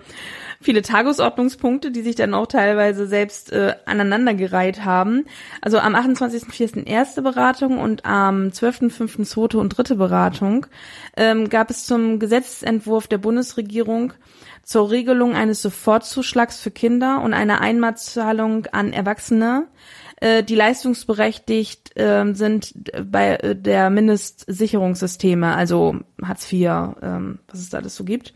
[0.61, 5.25] viele Tagesordnungspunkte, die sich dann auch teilweise selbst äh, aneinandergereiht haben.
[5.61, 6.85] Also am 28.04.
[6.85, 9.23] erste Beratung und am 12.05.
[9.23, 10.65] zweite und dritte Beratung
[11.15, 14.13] ähm, gab es zum Gesetzentwurf der Bundesregierung
[14.63, 19.67] zur Regelung eines Sofortzuschlags für Kinder und einer Einmalzahlung an Erwachsene,
[20.17, 22.73] äh, die leistungsberechtigt ähm, sind
[23.09, 26.69] bei äh, der Mindestsicherungssysteme, also Hartz IV,
[27.01, 28.33] ähm, was es da alles so gibt.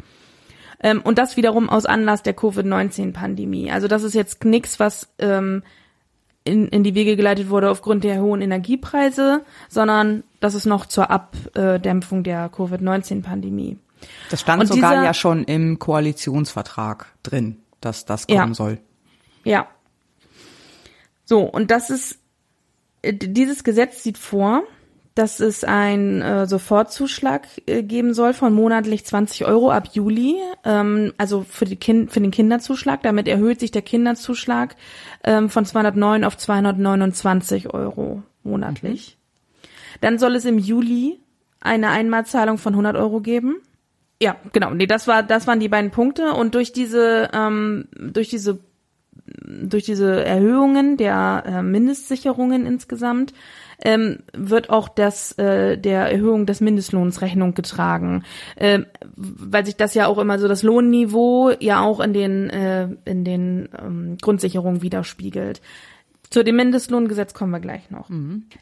[0.84, 3.72] Ähm, und das wiederum aus Anlass der Covid-19-Pandemie.
[3.72, 5.64] Also das ist jetzt nichts, was ähm,
[6.44, 11.10] in, in die Wege geleitet wurde aufgrund der hohen Energiepreise, sondern das ist noch zur
[11.10, 13.78] Abdämpfung der Covid-19-Pandemie.
[14.30, 18.54] Das stand Und sogar dieser- ja schon im Koalitionsvertrag drin, dass das kommen Ja.
[18.54, 18.80] soll.
[19.46, 19.68] Ja.
[21.24, 22.20] So, und das ist,
[23.02, 24.64] äh, dieses Gesetz sieht vor,
[25.16, 31.14] dass es einen äh, Sofortzuschlag äh, geben soll von monatlich 20 Euro ab Juli, ähm,
[31.18, 33.04] also für, die kind, für den Kinderzuschlag.
[33.04, 34.76] Damit erhöht sich der Kinderzuschlag
[35.24, 39.18] ähm, von 209 auf 229 Euro monatlich.
[40.02, 41.20] Dann soll es im Juli
[41.62, 43.58] eine Einmalzahlung von 100 Euro geben.
[44.22, 44.72] Ja, genau.
[44.72, 46.34] Nee, das war, das waren die beiden Punkte.
[46.34, 48.60] Und durch diese, ähm, durch diese
[49.26, 53.34] durch diese Erhöhungen der äh, Mindestsicherungen insgesamt
[53.84, 58.24] ähm, wird auch das äh, der Erhöhung des Mindestlohns Rechnung getragen,
[58.58, 62.90] ähm, weil sich das ja auch immer so das Lohnniveau ja auch in den äh,
[63.06, 65.62] in den ähm, Grundsicherungen widerspiegelt.
[66.34, 68.10] Zu dem Mindestlohngesetz kommen wir gleich noch.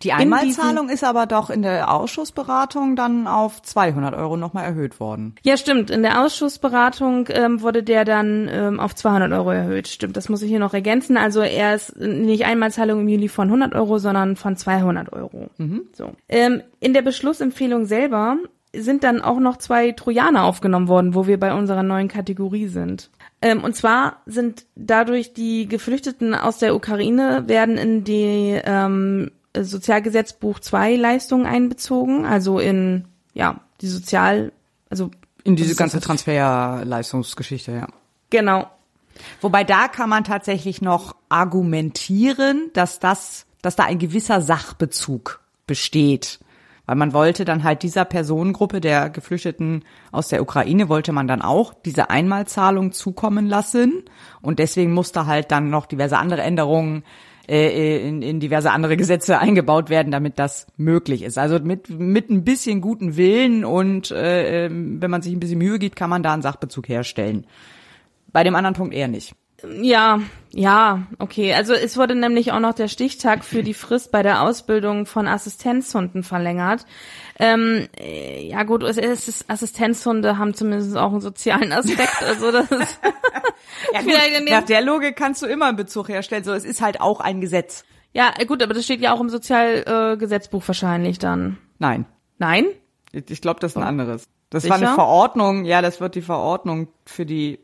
[0.04, 5.36] Die Einmalzahlung ist aber doch in der Ausschussberatung dann auf 200 Euro nochmal erhöht worden.
[5.44, 5.90] Ja, stimmt.
[5.90, 9.88] In der Ausschussberatung ähm, wurde der dann ähm, auf 200 Euro erhöht.
[9.88, 11.16] Stimmt, das muss ich hier noch ergänzen.
[11.16, 15.50] Also er ist nicht Einmalzahlung im Juli von 100 Euro, sondern von 200 Euro.
[15.94, 16.12] So.
[16.28, 18.36] Ähm, in der Beschlussempfehlung selber
[18.76, 23.10] sind dann auch noch zwei Trojaner aufgenommen worden, wo wir bei unserer neuen Kategorie sind.
[23.42, 30.60] Ähm, und zwar sind dadurch die Geflüchteten aus der Ukraine werden in die ähm, Sozialgesetzbuch
[30.60, 34.52] 2 Leistungen einbezogen, also in ja die Sozial,
[34.90, 35.10] also
[35.44, 36.00] In diese ganze?
[36.00, 37.88] Transferleistungsgeschichte, ja.
[38.30, 38.68] genau
[39.40, 46.40] Wobei da kann man tatsächlich noch argumentieren, dass das, dass da ein gewisser Sachbezug besteht.
[46.86, 51.42] Weil man wollte dann halt dieser Personengruppe der Geflüchteten aus der Ukraine wollte man dann
[51.42, 54.04] auch diese Einmalzahlung zukommen lassen.
[54.42, 57.04] Und deswegen musste halt dann noch diverse andere Änderungen
[57.48, 61.38] äh, in, in diverse andere Gesetze eingebaut werden, damit das möglich ist.
[61.38, 65.58] Also mit, mit ein bisschen guten Willen und äh, ähm, wenn man sich ein bisschen
[65.58, 67.46] Mühe gibt, kann man da einen Sachbezug herstellen.
[68.32, 69.36] Bei dem anderen Punkt eher nicht.
[69.82, 70.20] Ja,
[70.54, 71.54] ja, okay.
[71.54, 75.28] Also es wurde nämlich auch noch der Stichtag für die Frist bei der Ausbildung von
[75.28, 76.86] Assistenzhunden verlängert.
[77.40, 82.10] Ähm, äh, ja gut, es ist, Assistenzhunde haben zumindest auch einen sozialen Aspekt.
[82.22, 83.00] Also das ist
[83.94, 86.44] Ja, gut, nach der Logik kannst du immer einen Bezug herstellen.
[86.44, 87.86] So, es ist halt auch ein Gesetz.
[88.14, 91.58] ja gut, aber das steht ja auch im Sozialgesetzbuch äh, wahrscheinlich dann.
[91.80, 92.06] Nein,
[92.38, 92.66] Nein?
[93.12, 94.28] ich, ich glaube, das ist ein anderes.
[94.50, 94.74] Das Sicher?
[94.74, 95.64] war eine Verordnung.
[95.64, 97.60] Ja, das wird die Verordnung für die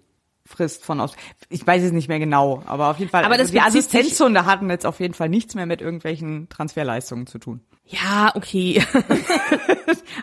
[0.47, 1.13] Frist von aus.
[1.49, 3.23] Ich weiß es nicht mehr genau, aber auf jeden Fall.
[3.23, 7.27] Aber also das die Assistenzhunde hatten jetzt auf jeden Fall nichts mehr mit irgendwelchen Transferleistungen
[7.27, 7.61] zu tun.
[7.85, 8.83] Ja, okay.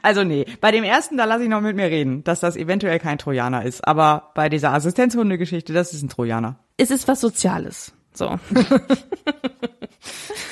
[0.02, 2.98] Also nee, bei dem ersten, da lasse ich noch mit mir reden, dass das eventuell
[2.98, 3.88] kein Trojaner ist.
[3.88, 6.58] Aber bei dieser Assistenzhunde-Geschichte, das ist ein Trojaner.
[6.76, 7.94] es ist was Soziales.
[8.12, 8.38] So.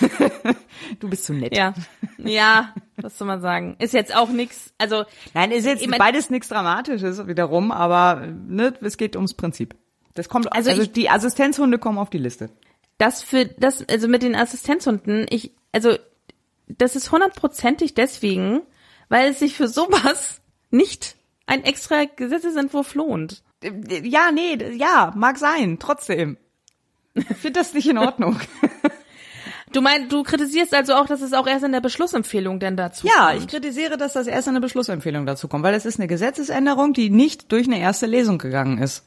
[1.00, 1.56] Du bist zu nett.
[1.56, 1.74] Ja.
[2.18, 3.76] Ja, was soll man sagen?
[3.78, 8.26] Ist jetzt auch nix, also Nein, ist jetzt Ich mein- beides nichts Dramatisches wiederum, aber
[8.26, 9.74] ne, es geht ums Prinzip.
[10.14, 12.50] Das kommt, Also also, ich- die Assistenzhunde kommen auf die Liste.
[12.98, 15.96] Das für das, also mit den Assistenzhunden, ich, also
[16.68, 18.60] das ist hundertprozentig deswegen,
[19.08, 23.42] weil es sich für sowas nicht ein extra Gesetzesentwurf lohnt.
[24.02, 26.36] Ja, nee, ja, mag sein, trotzdem.
[27.14, 28.38] Ich finde das nicht in Ordnung.
[29.72, 33.06] Du meinst, du kritisierst also auch, dass es auch erst in der Beschlussempfehlung denn dazu
[33.06, 33.40] Ja, kommt.
[33.40, 36.92] ich kritisiere, dass das erst in der Beschlussempfehlung dazu kommt, weil es ist eine Gesetzesänderung,
[36.92, 39.04] die nicht durch eine erste Lesung gegangen ist.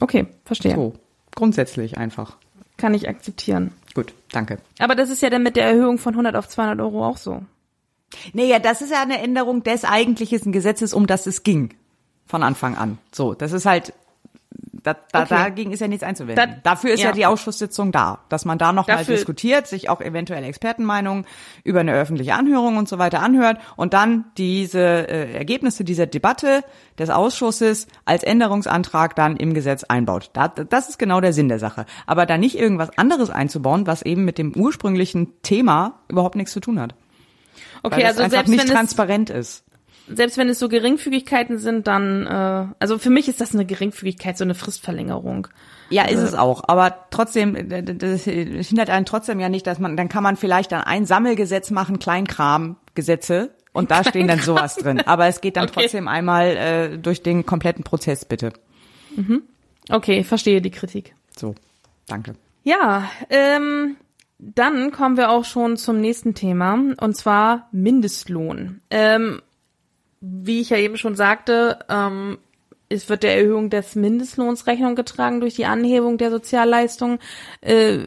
[0.00, 0.74] Okay, verstehe.
[0.74, 0.94] So,
[1.34, 2.36] grundsätzlich einfach.
[2.76, 3.72] Kann ich akzeptieren.
[3.94, 4.58] Gut, danke.
[4.78, 7.42] Aber das ist ja dann mit der Erhöhung von 100 auf 200 Euro auch so.
[8.32, 11.74] Nee, ja, das ist ja eine Änderung des eigentlichen Gesetzes, um das es ging.
[12.26, 12.98] Von Anfang an.
[13.10, 13.92] So, das ist halt,
[14.82, 15.34] da, da, Okay.
[15.34, 16.36] dagegen ist ja nichts einzuwenden.
[16.36, 17.06] Da- Dafür ist ja.
[17.08, 17.12] ja.
[17.12, 21.26] die Ausschusssitzung da, dass man da nochmal diskutiert, sich auch eventuell Expertenmeinungen
[21.64, 26.62] über eine öffentliche Anhörung und so weiter anhört und dann diese äh, Ergebnisse dieser Debatte
[26.98, 30.30] des Ausschusses als Änderungsantrag dann im Gesetz einbaut.
[30.32, 31.86] Da, das ist genau der Sinn der Sache.
[32.06, 36.60] Aber da nicht irgendwas anderes einzubauen, was eben mit dem ursprünglichen Thema überhaupt nichts zu
[36.60, 36.94] tun hat.
[37.82, 39.64] Okay, weil also selbst nicht wenn es transparent ist.
[40.14, 44.36] Selbst wenn es so Geringfügigkeiten sind, dann äh, also für mich ist das eine Geringfügigkeit,
[44.36, 45.48] so eine Fristverlängerung.
[45.90, 46.64] Ja, ist es auch.
[46.66, 50.72] Aber trotzdem, äh, das hindert einen trotzdem ja nicht, dass man, dann kann man vielleicht
[50.72, 53.50] dann ein Sammelgesetz machen, Kleinkram-Gesetze.
[53.72, 55.00] Und da stehen dann sowas drin.
[55.00, 55.82] Aber es geht dann Okay.
[55.82, 58.52] trotzdem einmal äh, durch den kompletten Prozess, bitte.
[59.90, 61.14] Okay, verstehe die Kritik.
[61.36, 61.54] So,
[62.06, 62.34] danke.
[62.64, 63.96] Ja, ähm,
[64.38, 68.80] dann kommen wir auch schon zum nächsten Thema und zwar Mindestlohn.
[68.90, 69.40] Ähm,
[70.20, 72.38] wie ich ja eben schon sagte, ähm,
[72.90, 77.18] es wird der Erhöhung des Mindestlohns Rechnung getragen durch die Anhebung der Sozialleistung.
[77.60, 77.98] Äh,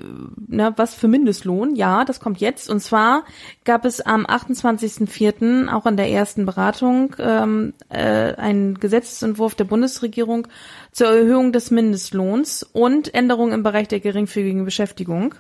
[0.48, 1.76] na, was für Mindestlohn?
[1.76, 2.70] Ja, das kommt jetzt.
[2.70, 3.24] Und zwar
[3.64, 5.72] gab es am 28.04.
[5.72, 10.48] auch in der ersten Beratung ähm, äh, einen Gesetzesentwurf der Bundesregierung
[10.92, 15.36] zur Erhöhung des Mindestlohns und Änderungen im Bereich der geringfügigen Beschäftigung.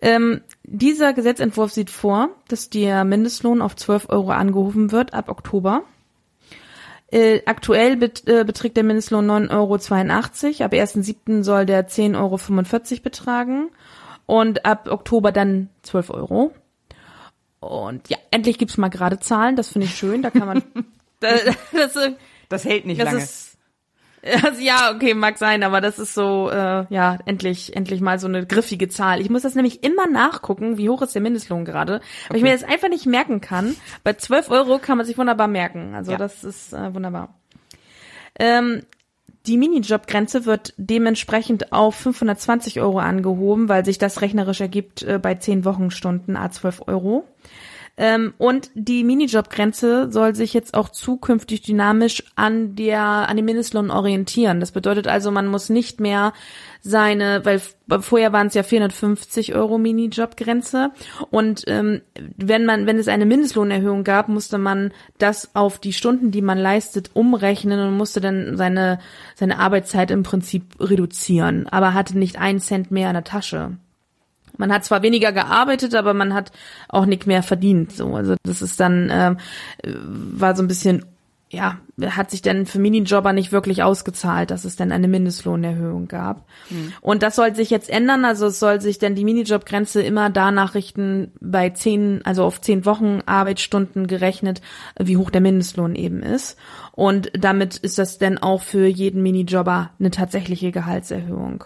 [0.00, 5.82] Ähm, dieser Gesetzentwurf sieht vor, dass der Mindestlohn auf 12 Euro angehoben wird ab Oktober.
[7.10, 10.64] Äh, aktuell bet, äh, beträgt der Mindestlohn 9,82 Euro.
[10.64, 11.42] Ab 1.7.
[11.44, 12.16] soll der 10,45
[12.92, 13.70] Euro betragen.
[14.26, 16.52] Und ab Oktober dann 12 Euro.
[17.60, 19.56] Und ja, endlich gibt's mal gerade Zahlen.
[19.56, 20.22] Das finde ich schön.
[20.22, 20.62] Da kann man.
[21.20, 22.12] das, das, äh,
[22.48, 23.22] Das hält nicht das lange.
[23.22, 23.53] ist.
[24.44, 28.26] Also, ja, okay, mag sein, aber das ist so, äh, ja, endlich, endlich mal so
[28.26, 29.20] eine griffige Zahl.
[29.20, 32.52] Ich muss das nämlich immer nachgucken, wie hoch ist der Mindestlohn gerade, weil ich mir
[32.52, 33.76] das einfach nicht merken kann.
[34.02, 35.94] Bei 12 Euro kann man sich wunderbar merken.
[35.94, 36.18] Also Ja.
[36.18, 37.34] das ist äh, wunderbar.
[38.38, 38.82] Ähm,
[39.46, 45.34] die Minijobgrenze wird dementsprechend auf 520 Euro angehoben, weil sich das rechnerisch ergibt äh, bei
[45.34, 47.24] 10 Wochenstunden a 12 Euro.
[47.96, 53.92] Ähm, und die Minijobgrenze soll sich jetzt auch zukünftig dynamisch an der an dem Mindestlohn
[53.92, 54.58] orientieren.
[54.58, 56.32] Das bedeutet also, man muss nicht mehr
[56.80, 57.60] seine, weil
[58.00, 60.90] vorher waren es ja 450 Euro Minijobgrenze
[61.30, 62.02] und ähm,
[62.36, 66.58] wenn man, wenn es eine Mindestlohnerhöhung gab, musste man das auf die Stunden, die man
[66.58, 68.98] leistet, umrechnen und musste dann seine
[69.36, 73.76] seine Arbeitszeit im Prinzip reduzieren, aber hatte nicht einen Cent mehr in der Tasche.
[74.56, 76.52] Man hat zwar weniger gearbeitet, aber man hat
[76.88, 77.92] auch nicht mehr verdient.
[77.92, 79.34] So, also das ist dann äh,
[79.84, 81.04] war so ein bisschen,
[81.50, 86.46] ja, hat sich dann für Minijobber nicht wirklich ausgezahlt, dass es dann eine Mindestlohnerhöhung gab.
[87.00, 88.24] Und das soll sich jetzt ändern.
[88.24, 92.84] Also es soll sich dann die Minijobgrenze immer danach richten, bei zehn, also auf zehn
[92.84, 94.60] Wochen Arbeitsstunden gerechnet,
[94.98, 96.58] wie hoch der Mindestlohn eben ist.
[96.92, 101.64] Und damit ist das dann auch für jeden Minijobber eine tatsächliche Gehaltserhöhung.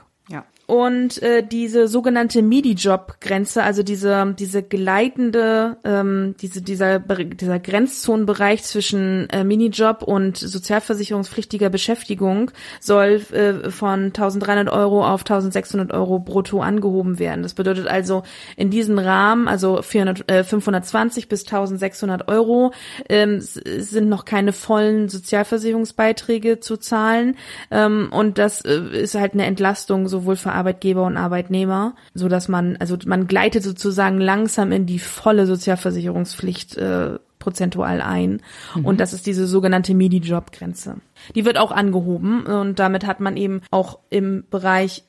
[0.69, 9.31] Und äh, diese sogenannte MIDI-Job-Grenze, also diese diese gleitende, ähm, diese dieser dieser Grenzzonenbereich zwischen
[9.31, 12.51] äh, Minijob und sozialversicherungspflichtiger Beschäftigung
[12.81, 17.43] soll äh, von 1.300 Euro auf 1.600 Euro brutto angehoben werden.
[17.43, 18.25] Das bedeutet also
[18.59, 22.75] in diesen Rahmen, also 400, äh, 520 bis 1.600 Euro,
[23.09, 27.39] ähm, sind noch keine vollen Sozialversicherungsbeiträge zu zahlen
[27.71, 32.49] ähm, und das äh, ist halt eine Entlastung sowohl für Arbeitgeber und Arbeitnehmer, so dass
[32.49, 38.43] man also man gleitet sozusagen langsam in die volle Sozialversicherungspflicht äh, prozentual ein
[38.83, 40.97] und das ist diese sogenannte MIDI-Job-Grenze.
[41.35, 45.05] Die wird auch angehoben und damit hat man eben auch im Bereich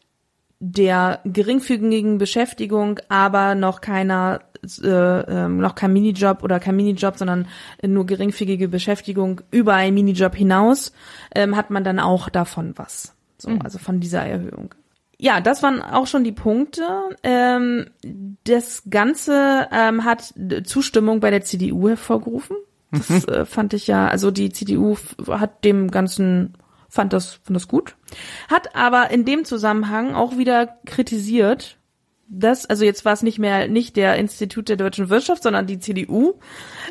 [0.59, 4.41] der geringfügigen Beschäftigung, aber noch keiner,
[4.83, 7.47] äh, ähm, noch kein Minijob oder kein Minijob, sondern
[7.85, 10.91] nur geringfügige Beschäftigung über einen Minijob hinaus,
[11.33, 13.15] ähm, hat man dann auch davon was.
[13.37, 14.75] So, also von dieser Erhöhung.
[15.21, 16.87] Ja, das waren auch schon die Punkte.
[17.23, 17.89] Ähm,
[18.45, 22.55] das Ganze ähm, hat Zustimmung bei der CDU hervorgerufen.
[22.91, 24.97] Das äh, fand ich ja, also die CDU
[25.27, 26.53] hat dem Ganzen
[26.87, 27.95] fand das, fand das gut,
[28.49, 31.77] hat aber in dem Zusammenhang auch wieder kritisiert,
[32.29, 35.79] das, also jetzt war es nicht mehr nicht der Institut der deutschen Wirtschaft, sondern die
[35.79, 36.35] CDU,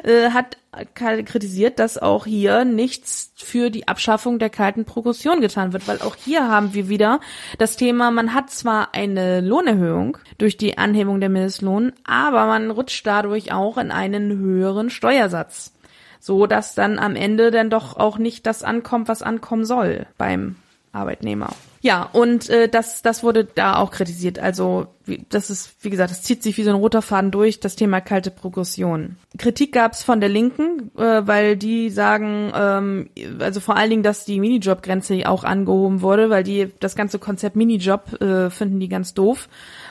[0.03, 0.59] äh, hat
[0.95, 6.17] kritisiert, dass auch hier nichts für die Abschaffung der kalten Progression getan wird, weil auch
[6.17, 7.21] hier haben wir wieder
[7.59, 13.07] das Thema, man hat zwar eine Lohnerhöhung durch die Anhebung der Mindestlohn, aber man rutscht
[13.07, 15.73] dadurch auch in einen höheren Steuersatz,
[16.21, 20.57] so dass dann am Ende dann doch auch nicht das ankommt, was ankommen soll beim
[20.93, 21.51] Arbeitnehmer.
[21.81, 24.39] Ja, und äh, das, das wurde da auch kritisiert.
[24.39, 27.61] Also wie, das ist, wie gesagt, das zieht sich wie so ein roter Faden durch,
[27.61, 29.17] das Thema kalte Progression.
[29.39, 34.03] Kritik gab es von der Linken, äh, weil die sagen, ähm, also vor allen Dingen,
[34.03, 38.89] dass die Minijob-Grenze auch angehoben wurde, weil die das ganze Konzept Minijob äh, finden die
[38.89, 39.49] ganz doof,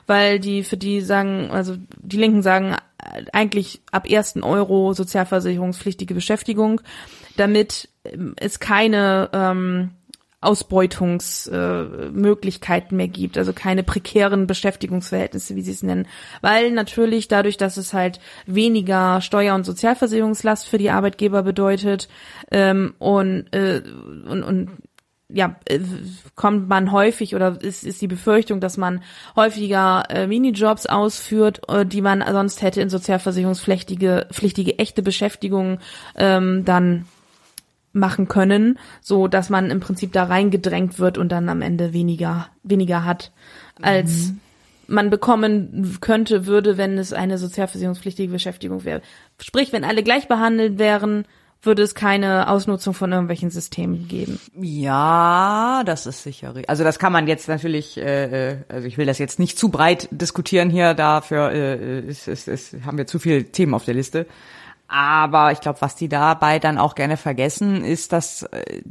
[0.08, 6.14] weil die für die sagen, also die Linken sagen äh, eigentlich ab ersten Euro sozialversicherungspflichtige
[6.14, 6.82] Beschäftigung,
[7.38, 9.92] damit äh, es keine ähm,
[10.40, 16.08] Ausbeutungsmöglichkeiten äh, mehr gibt, also keine prekären Beschäftigungsverhältnisse, wie sie es nennen.
[16.42, 22.08] Weil natürlich dadurch, dass es halt weniger Steuer- und Sozialversicherungslast für die Arbeitgeber bedeutet
[22.52, 23.82] ähm, und, äh,
[24.28, 24.70] und, und
[25.30, 25.80] ja, äh,
[26.36, 29.04] kommt man häufig oder ist, ist die Befürchtung, dass man
[29.36, 35.80] häufiger äh, Minijobs ausführt, äh, die man sonst hätte in sozialversicherungspflichtige pflichtige echte Beschäftigung
[36.16, 37.06] ähm, dann
[37.94, 42.48] machen können, so dass man im Prinzip da reingedrängt wird und dann am Ende weniger
[42.64, 43.32] weniger hat
[43.82, 44.40] als mhm.
[44.88, 49.02] man bekommen könnte würde, wenn es eine sozialversicherungspflichtige Beschäftigung wäre.
[49.42, 51.26] Sprich, wenn alle gleich behandelt wären,
[51.64, 54.40] würde es keine Ausnutzung von irgendwelchen Systemen geben.
[54.62, 56.54] Ja, das ist sicher.
[56.68, 59.70] Also das kann man jetzt natürlich, äh, äh, also ich will das jetzt nicht zu
[59.70, 63.96] breit diskutieren hier, dafür äh, ist, ist, ist, haben wir zu viele Themen auf der
[63.96, 64.28] Liste.
[64.88, 68.82] Aber ich glaube, was die dabei dann auch gerne vergessen, ist, dass, äh,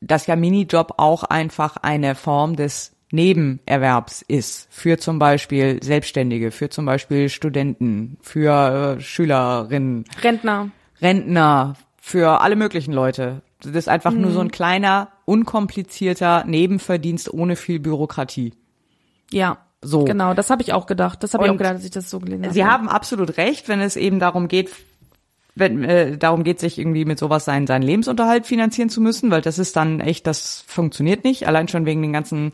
[0.00, 6.68] dass ja Minijob auch einfach eine Form des Nebenerwerbs ist für zum Beispiel Selbstständige, für
[6.68, 10.70] zum Beispiel Studenten, für äh, Schülerinnen, Rentner,
[11.00, 13.42] Rentner, für alle möglichen Leute.
[13.62, 14.22] Das ist einfach mhm.
[14.22, 14.52] nur so ein mhm.
[14.52, 18.52] kleiner, unkomplizierter Nebenverdienst ohne viel Bürokratie.
[19.30, 19.58] Ja.
[19.80, 20.04] So.
[20.04, 21.22] Genau, das habe ich auch gedacht.
[21.22, 22.54] Das habe ich auch gedacht, dass ich das so gelesen habe.
[22.54, 24.70] Sie haben absolut recht, wenn es eben darum geht,
[25.54, 29.40] wenn äh, darum geht, sich irgendwie mit sowas seinen, seinen Lebensunterhalt finanzieren zu müssen, weil
[29.40, 32.52] das ist dann echt, das funktioniert nicht, allein schon wegen den ganzen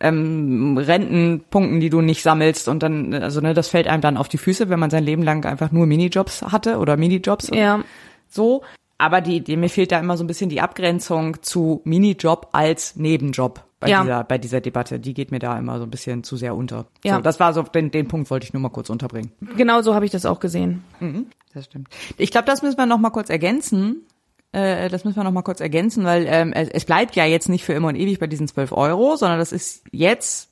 [0.00, 4.28] ähm, Rentenpunkten, die du nicht sammelst und dann, also ne, das fällt einem dann auf
[4.28, 7.50] die Füße, wenn man sein Leben lang einfach nur Minijobs hatte oder Minijobs.
[7.52, 7.82] Ja.
[8.28, 8.62] So.
[8.98, 12.94] Aber die, die, mir fehlt da immer so ein bisschen die Abgrenzung zu Minijob als
[12.94, 14.02] Nebenjob bei ja.
[14.02, 14.98] dieser bei dieser Debatte.
[14.98, 16.86] Die geht mir da immer so ein bisschen zu sehr unter.
[17.04, 17.16] Ja.
[17.16, 19.32] So, das war so den, den Punkt wollte ich nur mal kurz unterbringen.
[19.56, 20.84] Genau so habe ich das auch gesehen.
[21.00, 21.88] Mhm, das stimmt.
[22.16, 24.06] Ich glaube, das müssen wir noch mal kurz ergänzen.
[24.52, 27.48] Äh, das müssen wir noch mal kurz ergänzen, weil ähm, es, es bleibt ja jetzt
[27.48, 30.48] nicht für immer und ewig bei diesen 12 Euro, sondern das ist jetzt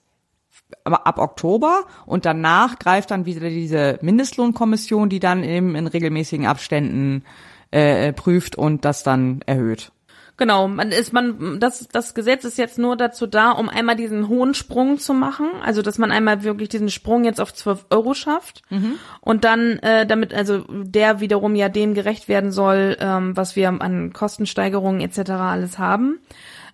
[0.84, 7.24] ab Oktober und danach greift dann wieder diese Mindestlohnkommission, die dann eben in regelmäßigen Abständen
[7.70, 9.92] äh, prüft und das dann erhöht.
[10.40, 14.26] Genau, man ist man das das Gesetz ist jetzt nur dazu da, um einmal diesen
[14.26, 18.14] hohen Sprung zu machen, also dass man einmal wirklich diesen Sprung jetzt auf 12 Euro
[18.14, 18.62] schafft.
[18.70, 18.94] Mhm.
[19.20, 23.68] und dann äh, damit also der wiederum ja dem gerecht werden soll, ähm, was wir
[23.68, 25.30] an Kostensteigerungen etc.
[25.32, 26.20] alles haben.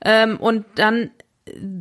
[0.01, 1.11] Ähm, und dann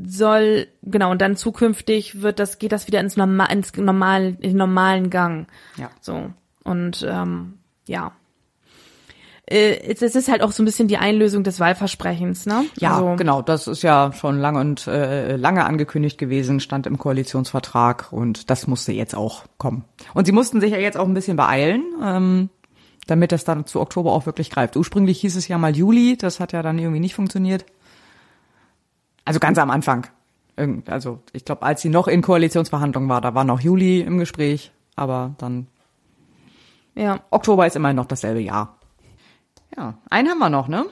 [0.08, 4.58] soll genau und dann zukünftig wird das geht das wieder ins normal ins normalen in
[4.58, 5.46] normalen Gang.
[5.78, 5.92] Ja.
[6.02, 6.32] So.
[6.64, 8.12] Und ähm, ja
[9.48, 12.66] äh, es ist halt auch so ein bisschen die Einlösung des Wahlversprechens, ne?
[12.78, 13.42] Ja, also, genau.
[13.42, 18.68] Das ist ja schon lange und äh, lange angekündigt gewesen, stand im Koalitionsvertrag und das
[18.68, 19.86] musste jetzt auch kommen.
[20.14, 21.84] Und sie mussten sich ja jetzt auch ein bisschen beeilen.
[22.02, 22.50] Ähm,
[23.08, 24.76] damit das dann zu Oktober auch wirklich greift.
[24.76, 27.64] Ursprünglich hieß es ja mal Juli, das hat ja dann irgendwie nicht funktioniert.
[29.26, 30.08] Also ganz am Anfang.
[30.88, 34.72] Also ich glaube, als sie noch in Koalitionsverhandlungen war, da war noch Juli im Gespräch,
[34.96, 35.68] aber dann
[36.96, 37.20] ja.
[37.30, 38.75] Oktober ist immerhin noch dasselbe Jahr.
[39.78, 40.86] Ja, einen haben wir noch, ne?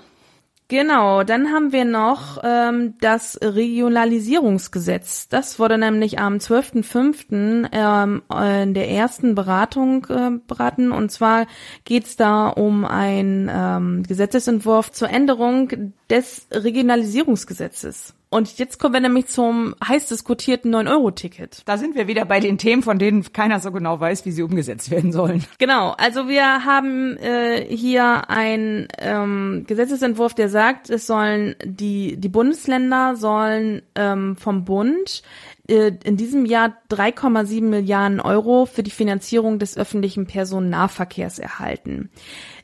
[0.69, 5.27] Genau, dann haben wir noch ähm, das Regionalisierungsgesetz.
[5.27, 7.69] Das wurde nämlich am 12.05.
[7.71, 8.23] Ähm,
[8.63, 10.91] in der ersten Beratung äh, beraten.
[10.91, 11.45] Und zwar
[11.83, 18.15] geht's da um einen ähm, Gesetzesentwurf zur Änderung des Regionalisierungsgesetzes.
[18.33, 21.61] Und jetzt kommen wir nämlich zum heiß diskutierten 9-Euro-Ticket.
[21.65, 24.41] Da sind wir wieder bei den Themen, von denen keiner so genau weiß, wie sie
[24.41, 25.45] umgesetzt werden sollen.
[25.59, 32.29] Genau, also wir haben äh, hier einen ähm, Gesetzesentwurf, der sagt, es sollen die, die
[32.29, 35.21] Bundesländer sollen ähm, vom Bund
[35.67, 42.09] äh, in diesem Jahr 3,7 Milliarden Euro für die Finanzierung des öffentlichen Personennahverkehrs erhalten.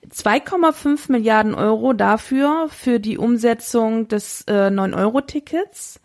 [0.08, 6.00] 2,5 Milliarden Euro dafür für die Umsetzung des äh, 9-Euro-Tickets.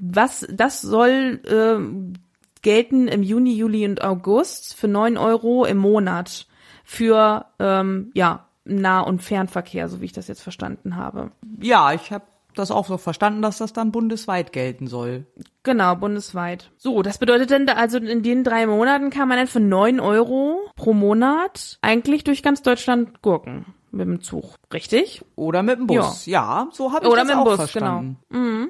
[0.00, 6.46] Was, das soll äh, gelten im Juni, Juli und August für neun Euro im Monat
[6.84, 11.32] für ähm, ja Nah- und Fernverkehr, so wie ich das jetzt verstanden habe.
[11.60, 12.24] Ja, ich habe
[12.58, 15.26] das auch so verstanden, dass das dann bundesweit gelten soll.
[15.62, 16.70] Genau, bundesweit.
[16.76, 20.60] So, das bedeutet dann, also in den drei Monaten kann man dann für neun Euro
[20.76, 25.24] pro Monat eigentlich durch ganz Deutschland gurken mit dem Zug, richtig?
[25.34, 26.26] Oder mit dem Bus.
[26.26, 28.18] Ja, so habe ich Oder das mit dem auch Bus, verstanden.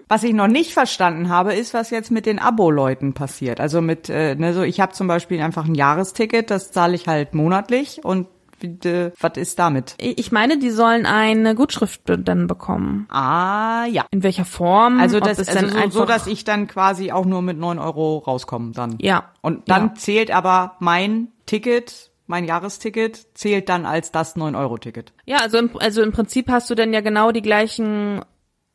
[0.09, 3.61] Was ich noch nicht verstanden habe, ist, was jetzt mit den Abo-Leuten passiert.
[3.61, 7.09] Also mit, äh, ne, so ich habe zum Beispiel einfach ein Jahresticket, das zahle ich
[7.09, 8.26] halt monatlich und
[8.61, 9.95] was ist damit?
[9.99, 13.07] Ich meine, die sollen eine Gutschrift dann bekommen.
[13.11, 14.07] Ah, ja.
[14.11, 15.01] In welcher Form?
[15.01, 18.19] Also das, es also so, so, dass ich dann quasi auch nur mit neun Euro
[18.19, 18.97] rauskomme dann.
[19.01, 19.33] Ja.
[19.43, 19.95] Und dann Ja.
[19.95, 25.13] zählt aber mein Ticket, mein Jahresticket, zählt dann als das 9-Euro-Ticket.
[25.25, 28.21] Ja, also im, also im Prinzip hast du dann ja genau die gleichen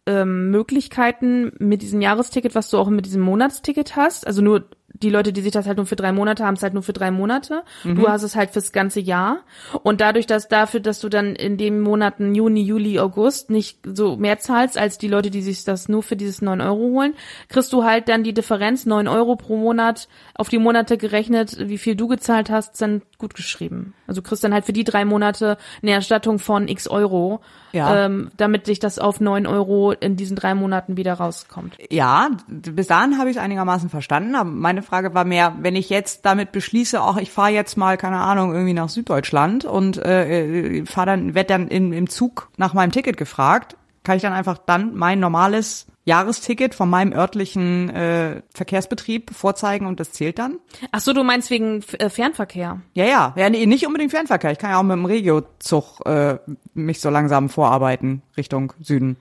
[0.05, 4.27] ähm, Möglichkeiten mit diesem Jahresticket, was du auch mit diesem Monatsticket hast.
[4.27, 4.65] Also nur
[5.03, 6.93] die Leute, die sich das halt nur für drei Monate haben, es halt nur für
[6.93, 7.63] drei Monate.
[7.83, 9.41] Du hast es halt fürs ganze Jahr.
[9.83, 14.15] Und dadurch, dass dafür, dass du dann in den Monaten Juni, Juli, August nicht so
[14.15, 17.15] mehr zahlst als die Leute, die sich das nur für dieses 9 Euro holen,
[17.49, 21.77] kriegst du halt dann die Differenz, 9 Euro pro Monat, auf die Monate gerechnet, wie
[21.77, 23.93] viel du gezahlt hast, dann gut geschrieben.
[24.05, 27.39] Also du kriegst dann halt für die drei Monate eine Erstattung von x Euro,
[27.71, 28.05] Ja.
[28.05, 31.77] ähm, damit sich das auf 9 Euro in diesen drei Monaten wieder rauskommt.
[31.89, 34.35] Ja, bis dahin habe ich es einigermaßen verstanden.
[34.35, 37.95] Aber meine Frage war mehr, wenn ich jetzt damit beschließe, auch ich fahre jetzt mal,
[37.97, 42.73] keine Ahnung, irgendwie nach Süddeutschland und äh, fahre dann, werd dann in, im Zug nach
[42.73, 48.41] meinem Ticket gefragt, kann ich dann einfach dann mein normales Jahresticket von meinem örtlichen äh,
[48.53, 50.59] Verkehrsbetrieb vorzeigen und das zählt dann?
[50.91, 52.81] Ach so, du meinst wegen äh, Fernverkehr?
[52.93, 54.51] Ja, ja, ja, nee, nicht unbedingt Fernverkehr.
[54.51, 56.37] Ich kann ja auch mit dem Regiozug äh,
[56.73, 59.17] mich so langsam vorarbeiten Richtung Süden.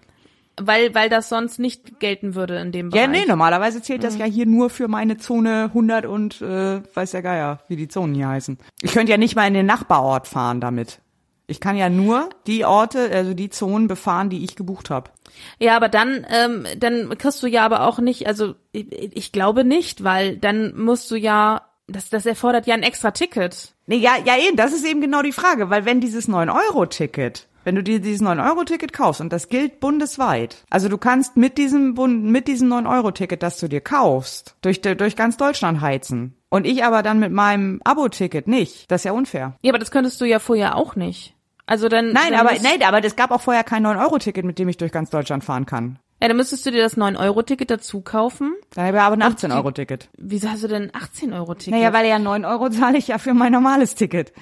[0.61, 3.03] Weil, weil das sonst nicht gelten würde in dem Bereich.
[3.03, 7.13] Ja, nee, normalerweise zählt das ja hier nur für meine Zone 100 und äh, weiß
[7.13, 8.59] der Geier, wie die Zonen hier heißen.
[8.83, 11.01] Ich könnte ja nicht mal in den Nachbarort fahren damit.
[11.47, 15.11] Ich kann ja nur die Orte, also die Zonen befahren, die ich gebucht habe.
[15.59, 18.87] Ja, aber dann, ähm, dann kriegst du ja aber auch nicht, also ich,
[19.17, 23.75] ich glaube nicht, weil dann musst du ja, das, das erfordert ja ein extra Ticket.
[23.87, 27.75] Nee, ja, ja eben, das ist eben genau die Frage, weil wenn dieses 9-Euro-Ticket, wenn
[27.75, 32.25] du dir dieses 9-Euro-Ticket kaufst und das gilt bundesweit, also du kannst mit diesem, Bund-
[32.25, 37.03] mit diesem 9-Euro-Ticket, das du dir kaufst, durch, durch ganz Deutschland heizen und ich aber
[37.03, 39.57] dann mit meinem Abo-Ticket nicht, das ist ja unfair.
[39.63, 41.35] Ja, aber das könntest du ja vorher auch nicht.
[41.65, 42.13] Also dann.
[42.13, 44.91] Nein, dann aber, nein, aber es gab auch vorher kein 9-Euro-Ticket, mit dem ich durch
[44.91, 45.99] ganz Deutschland fahren kann.
[46.21, 48.53] Ja, dann müsstest du dir das 9-Euro-Ticket dazu kaufen.
[48.75, 50.09] Dann habe ich aber ein Und die- 18-Euro-Ticket.
[50.19, 51.73] Wieso hast du denn ein 18-Euro-Ticket?
[51.73, 54.33] Naja, weil ja 9 Euro zahle ich ja für mein normales Ticket,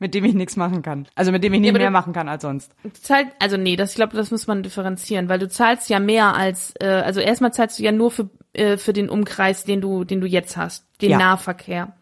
[0.00, 1.06] mit dem ich nichts machen kann.
[1.14, 2.72] Also mit dem ich nicht aber mehr du- machen kann als sonst.
[2.82, 6.00] Du zahlst, also nee, das, ich glaube, das muss man differenzieren, weil du zahlst ja
[6.00, 9.80] mehr als, äh, also erstmal zahlst du ja nur für, äh, für den Umkreis, den
[9.80, 11.18] du, den du jetzt hast, den Ja.
[11.18, 11.92] Nahverkehr.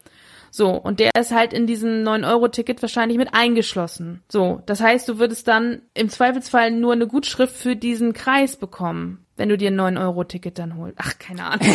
[0.51, 4.23] So, und der ist halt in diesem 9-Euro-Ticket wahrscheinlich mit eingeschlossen.
[4.31, 9.25] So, das heißt, du würdest dann im Zweifelsfall nur eine Gutschrift für diesen Kreis bekommen,
[9.39, 10.97] wenn du dir ein 9-Euro-Ticket dann holst.
[11.01, 11.65] Ach, keine Ahnung.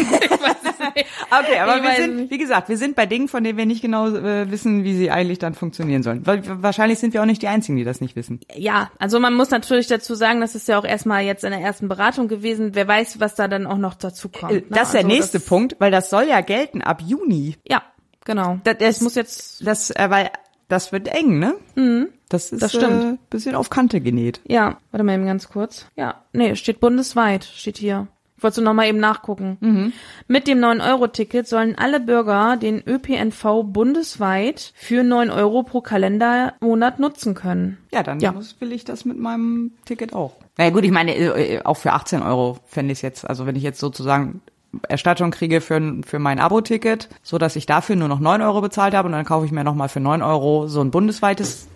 [1.30, 2.30] Okay, aber Ich wir sind, nicht.
[2.30, 5.10] wie gesagt, wir sind bei Dingen, von denen wir nicht genau äh, wissen, wie sie
[5.10, 6.26] eigentlich dann funktionieren sollen.
[6.26, 8.38] Weil wahrscheinlich sind wir auch nicht die Einzigen, die das nicht wissen.
[8.54, 11.60] Ja, also man muss natürlich dazu sagen, das ist ja auch erstmal jetzt in der
[11.60, 12.74] ersten Beratung gewesen.
[12.74, 14.52] Wer weiß, was da dann auch noch dazu kommt.
[14.52, 14.64] Äh, ne?
[14.70, 17.56] Das ist der Also nächste Punkt, weil das soll ja gelten ab Juni.
[17.66, 17.82] Ja,
[18.24, 18.58] genau.
[18.64, 20.30] Das, das muss jetzt das, äh, weil
[20.68, 21.54] das wird eng, ne?
[21.74, 23.05] Mhm, das ist das stimmt.
[23.05, 24.41] Äh, bisschen auf Kante genäht.
[24.47, 25.87] Ja, warte mal eben ganz kurz.
[25.97, 28.09] Ja, nee, steht bundesweit, steht hier.
[28.37, 29.93] Ich wollte noch mal eben nachgucken.
[30.29, 37.35] Mit dem 9-Euro-Ticket sollen alle Bürger den ÖPNV bundesweit für 9 Euro pro Kalendermonat nutzen
[37.35, 37.79] können.
[37.93, 38.33] Ja, dann Ja.
[38.33, 40.33] muss, will ich das mit meinem Ticket auch.
[40.59, 43.57] Na ja, gut, ich meine, äh, auch für 18 Euro fände ich jetzt, also wenn
[43.57, 44.43] ich jetzt sozusagen
[44.89, 48.93] Erstattung kriege für, für mein Abo-Ticket, so dass ich dafür nur noch 9 Euro bezahlt
[48.95, 51.68] habe und dann kaufe ich mir nochmal für 9 Euro so ein bundesweites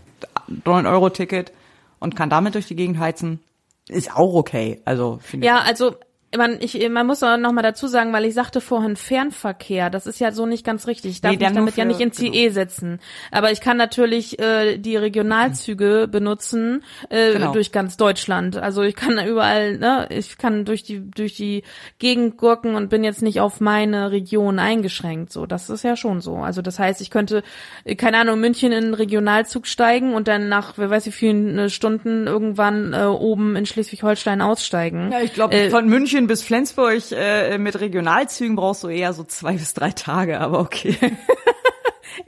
[0.64, 1.52] 9-Euro-Ticket
[1.98, 3.40] und kann damit durch die Gegend heizen,
[3.88, 4.80] ist auch okay.
[4.84, 5.48] Also finde ich.
[5.48, 5.96] Ja, also
[6.36, 10.06] man, ich, man muss auch noch mal dazu sagen, weil ich sagte vorhin Fernverkehr, das
[10.06, 11.12] ist ja so nicht ganz richtig.
[11.12, 13.00] Ich darf Nee, mich damit ja für- nicht ins IE setzen.
[13.30, 17.52] Aber ich kann natürlich äh, die Regionalzüge benutzen äh, Genau.
[17.52, 18.56] durch ganz Deutschland.
[18.56, 21.62] Also ich kann überall, ne, ich kann durch die durch die
[21.98, 25.32] Gegend gurken und bin jetzt nicht auf meine Region eingeschränkt.
[25.32, 26.36] So, das ist ja schon so.
[26.36, 27.42] Also das heißt, ich könnte,
[27.84, 31.58] äh, keine Ahnung, München in einen Regionalzug steigen und dann nach, wer weiß wie vielen
[31.58, 35.10] äh, Stunden irgendwann äh, oben in Schleswig-Holstein aussteigen.
[35.12, 39.24] Ja, ich glaube, Äh, von München bis Flensburg äh, mit Regionalzügen brauchst du eher so
[39.24, 40.96] zwei bis drei Tage, aber okay.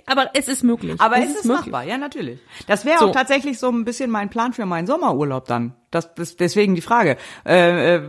[0.06, 1.00] Aber es ist möglich.
[1.00, 1.66] Aber es ist möglich.
[1.66, 2.38] machbar, ja, natürlich.
[2.66, 3.06] Das wäre So.
[3.08, 5.74] auch tatsächlich so ein bisschen mein Plan für meinen Sommerurlaub dann.
[5.90, 7.16] Das ist deswegen die Frage.
[7.44, 8.02] Äh, äh,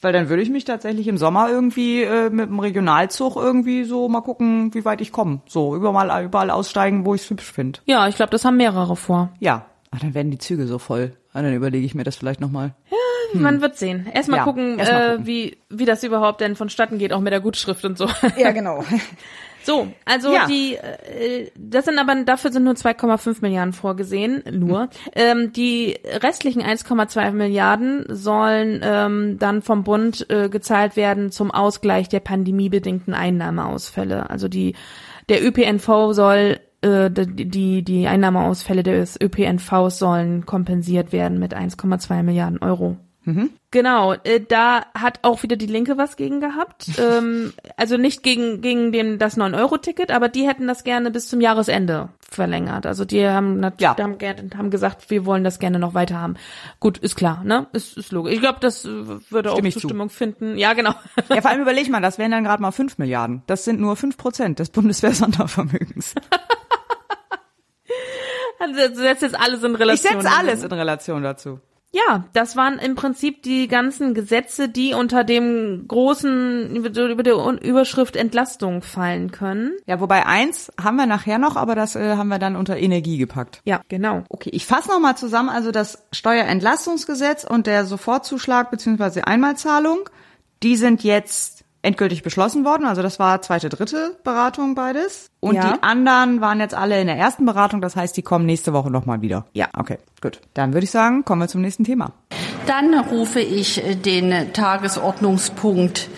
[0.00, 4.08] Weil dann würde ich mich tatsächlich im Sommer irgendwie äh, mit dem Regionalzug irgendwie so
[4.08, 5.40] mal gucken, wie weit ich komme.
[5.46, 7.80] So, überall, überall aussteigen, wo ich es hübsch finde.
[7.86, 9.30] Ja, ich glaube, das haben mehrere vor.
[9.40, 9.66] Ja.
[9.90, 11.16] Ach, dann werden die Züge so voll.
[11.32, 12.74] Ah, dann überlege ich mir das vielleicht nochmal.
[13.34, 14.06] Man wird sehen.
[14.12, 15.26] Erstmal Ja, gucken, erst mal äh, gucken.
[15.26, 18.08] wie, wie das überhaupt denn vonstatten geht, auch mit der Gutschrift und so.
[18.36, 18.84] Ja, genau.
[19.64, 20.46] So, also Ja.
[20.46, 24.82] die, äh, das sind aber, dafür sind nur 2,5 Milliarden vorgesehen, nur.
[24.82, 24.88] Hm.
[25.14, 32.08] Ähm, die restlichen 1,2 Milliarden sollen ähm, dann vom Bund äh, gezahlt werden zum Ausgleich
[32.08, 34.30] der pandemiebedingten Einnahmeausfälle.
[34.30, 34.74] Also die,
[35.28, 42.22] der ÖPNV soll äh, die, die, die Einnahmeausfälle des ÖPNVs sollen kompensiert werden mit 1,2
[42.22, 42.96] Milliarden Euro.
[43.70, 46.86] Genau, äh, da hat auch wieder die Linke was gegen gehabt.
[46.98, 51.40] ähm, also nicht gegen, gegen den, das 9-Euro-Ticket, aber die hätten das gerne bis zum
[51.40, 52.86] Jahresende verlängert.
[52.86, 53.96] Also die haben, Ja.
[53.98, 54.16] haben,
[54.56, 56.36] haben gesagt, wir wollen das gerne noch weiter haben.
[56.80, 57.66] Gut, ist klar, ne?
[57.72, 58.32] Ist, ist logisch.
[58.34, 58.88] Ich glaube, das äh,
[59.30, 59.80] würde auch Stimme ich zu.
[59.80, 60.56] Zustimmung finden.
[60.56, 60.94] Ja, genau.
[61.28, 63.42] Ja, vor allem überleg mal, das wären dann gerade mal 5 Milliarden.
[63.46, 66.14] Das sind nur 5 Prozent des Bundeswehr-Sondervermögens.
[68.60, 70.20] Also du setzt jetzt alles in Ich Relation.
[70.20, 71.60] setze alles in Relation dazu.
[71.90, 78.16] Ja, das waren im Prinzip die ganzen Gesetze, die unter dem großen, über der Überschrift
[78.16, 79.72] Entlastung fallen können.
[79.86, 83.16] Ja, wobei eins haben wir nachher noch, aber das äh, haben wir dann unter Energie
[83.16, 83.62] gepackt.
[83.64, 84.24] Ja, genau.
[84.28, 85.48] Okay, ich fasse nochmal zusammen.
[85.48, 89.22] Also das Steuerentlastungsgesetz und der Sofortzuschlag bzw.
[89.22, 90.10] Einmalzahlung,
[90.62, 91.57] die sind jetzt
[91.88, 92.86] endgültig beschlossen worden.
[92.86, 95.30] Also das war zweite, dritte Beratung beides.
[95.40, 95.72] Und Ja.
[95.72, 97.80] die anderen waren jetzt alle in der ersten Beratung.
[97.80, 99.46] Das heißt, die kommen nächste Woche nochmal wieder.
[99.52, 99.68] Ja.
[99.76, 100.40] Okay, gut.
[100.54, 102.12] Dann würde ich sagen, kommen wir zum nächsten Thema.
[102.66, 106.08] Dann rufe ich äh, den Tagesordnungspunkt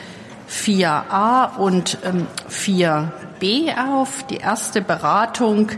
[0.50, 4.24] 4a und ähm, 4b auf.
[4.26, 5.70] Die erste Beratung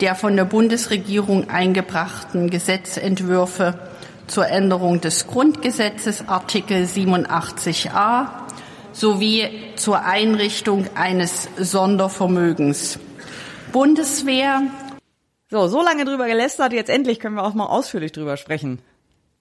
[0.00, 3.74] der von der Bundesregierung eingebrachten Gesetzentwürfe
[4.28, 8.26] zur Änderung des Grundgesetzes Artikel 87a
[8.98, 12.98] sowie zur Einrichtung eines Sondervermögens.
[13.72, 14.62] Bundeswehr,
[15.50, 18.80] So, so lange drüber gelästert, jetzt endlich können wir auch mal ausführlich drüber sprechen.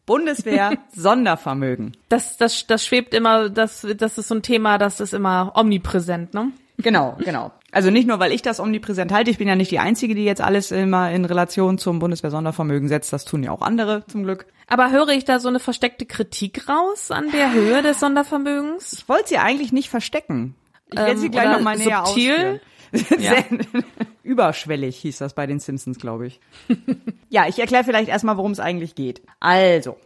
[0.06, 1.98] Bundeswehr Sondervermögen.
[2.08, 6.34] Das, das, das schwebt immer, das, das ist so ein Thema, das ist immer omnipräsent,
[6.34, 6.52] ne?
[6.78, 7.52] Genau, genau.
[7.78, 10.24] Also nicht nur, weil ich das omnipräsent halte, ich bin ja nicht die Einzige, die
[10.26, 13.14] jetzt alles immer in Relation zum Bundeswehr-Sondervermögen setzt.
[13.14, 14.48] Das tun ja auch andere zum Glück.
[14.66, 18.94] Aber höre ich da so eine versteckte Kritik raus an der Höhe des Sondervermögens?
[18.94, 20.56] Ich wollte sie eigentlich nicht verstecken.
[20.90, 22.32] Ich werde Ähm, sie gleich oder noch mal näher subtil?
[22.34, 22.60] ausführen.
[23.20, 23.34] Ja.
[24.24, 26.40] Überschwellig hieß das bei den Simpsons, glaube ich.
[27.30, 29.22] ja, ich erkläre vielleicht erstmal, worum es eigentlich geht.
[29.40, 29.98] Also,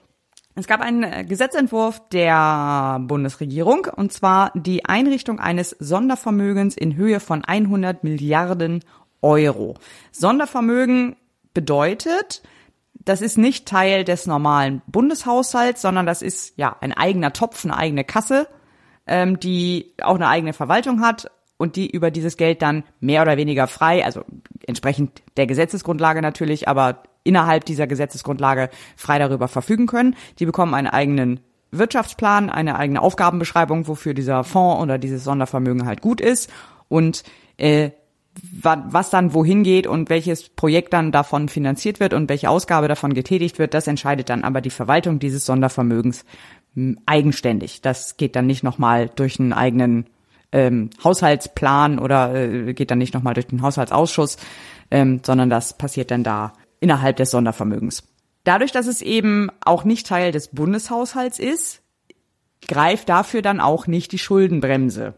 [0.55, 7.19] es gab einen äh, Gesetzentwurf der Bundesregierung und zwar die Einrichtung eines Sondervermögens in Höhe
[7.19, 8.83] von 100 Milliarden
[9.21, 9.75] Euro.
[10.11, 11.15] Sondervermögen
[11.53, 12.41] bedeutet,
[12.93, 17.77] das ist nicht Teil des normalen Bundeshaushalts, sondern das ist ja ein eigener Topf, eine
[17.77, 18.47] eigene Kasse,
[19.07, 23.37] ähm, die auch eine eigene Verwaltung hat und die über dieses Geld dann mehr oder
[23.37, 24.23] weniger frei, also
[24.67, 30.15] entsprechend der Gesetzesgrundlage natürlich, aber innerhalb dieser Gesetzesgrundlage frei darüber verfügen können.
[30.39, 31.39] Die bekommen einen eigenen
[31.71, 36.49] Wirtschaftsplan, eine eigene Aufgabenbeschreibung, wofür dieser Fonds oder dieses Sondervermögen halt gut ist
[36.89, 37.23] und
[37.57, 37.91] äh,
[38.61, 42.87] wa- was dann wohin geht und welches Projekt dann davon finanziert wird und welche Ausgabe
[42.89, 46.25] davon getätigt wird, das entscheidet dann aber die Verwaltung dieses Sondervermögens
[46.75, 47.81] m, eigenständig.
[47.81, 50.07] Das geht dann nicht nochmal durch einen eigenen
[50.51, 54.35] ähm, Haushaltsplan oder äh, geht dann nicht nochmal durch den Haushaltsausschuss,
[54.89, 56.51] ähm, sondern das passiert dann da
[56.81, 58.03] innerhalb des Sondervermögens.
[58.43, 61.81] Dadurch, dass es eben auch nicht Teil des Bundeshaushalts ist,
[62.67, 65.13] greift dafür dann auch nicht die Schuldenbremse.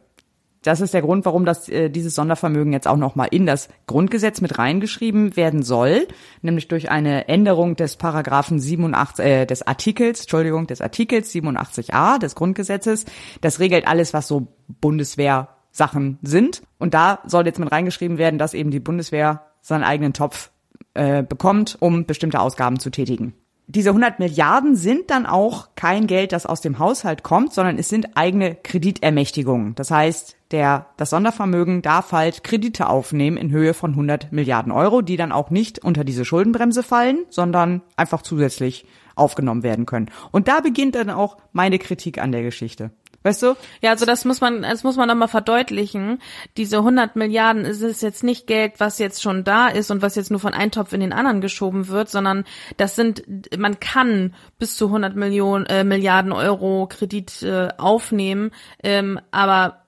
[0.61, 4.39] Das ist der Grund, warum das, äh, dieses Sondervermögen jetzt auch nochmal in das Grundgesetz
[4.39, 6.07] mit reingeschrieben werden soll,
[6.41, 12.35] nämlich durch eine Änderung des Paragraphen 87, äh, des Artikels, Entschuldigung, des Artikels 87a des
[12.35, 13.05] Grundgesetzes.
[13.41, 14.47] Das regelt alles, was so
[14.79, 16.61] Bundeswehr-Sachen sind.
[16.79, 20.49] Und da soll jetzt mit reingeschrieben werden, dass eben die Bundeswehr seinen eigenen Topf
[20.93, 23.33] äh, bekommt, um bestimmte Ausgaben zu tätigen.
[23.67, 27.87] Diese 100 Milliarden sind dann auch kein Geld, das aus dem Haushalt kommt, sondern es
[27.87, 29.73] sind eigene Kreditermächtigungen.
[29.75, 35.01] Das heißt, der, das Sondervermögen darf halt Kredite aufnehmen in Höhe von 100 Milliarden Euro,
[35.01, 38.85] die dann auch nicht unter diese Schuldenbremse fallen, sondern einfach zusätzlich
[39.15, 40.11] aufgenommen werden können.
[40.31, 42.91] Und da beginnt dann auch meine Kritik an der Geschichte.
[43.23, 43.55] Weißt du?
[43.81, 46.21] Ja, also das muss man, das muss man nochmal verdeutlichen.
[46.57, 50.15] Diese 100 Milliarden ist es jetzt nicht Geld, was jetzt schon da ist und was
[50.15, 52.43] jetzt nur von einem Topf in den anderen geschoben wird, sondern
[52.77, 53.23] das sind,
[53.57, 58.51] man kann bis zu 100 Millionen, äh, Milliarden Euro Kredit äh, aufnehmen,
[58.83, 59.83] ähm, aber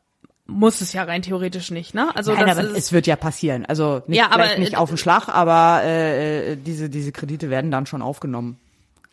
[0.47, 2.15] muss es ja rein theoretisch nicht, ne?
[2.15, 3.65] Also Nein, das aber ist, es wird ja passieren.
[3.65, 7.85] Also nicht, Ja, aber, nicht auf den Schlag, aber äh, diese, diese Kredite werden dann
[7.85, 8.59] schon aufgenommen.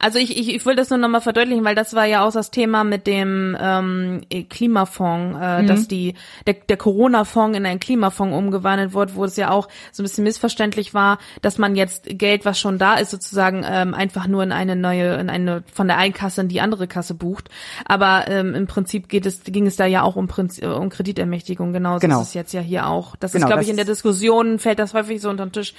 [0.03, 2.50] Also ich, ich, ich will das nur nochmal verdeutlichen, weil das war ja auch das
[2.50, 5.66] Thema mit dem ähm, Klimafonds, äh, mhm.
[5.68, 10.03] dass die der, der Corona-Fonds in einen Klimafonds umgewandelt wurde, wo es ja auch so
[10.03, 14.26] ein bisschen missverständlich war, dass man jetzt Geld, was schon da ist, sozusagen ähm, einfach
[14.26, 17.48] nur in eine neue, in eine von der einen Kasse in die andere Kasse bucht.
[17.84, 21.72] Aber ähm, im Prinzip geht es, ging es da ja auch um, Prinzip, um Kreditermächtigung,
[21.72, 22.22] genauso genau.
[22.22, 23.14] ist es jetzt ja hier auch.
[23.14, 25.74] Das genau, ist, glaube ich, in der Diskussion fällt das häufig so unter den Tisch,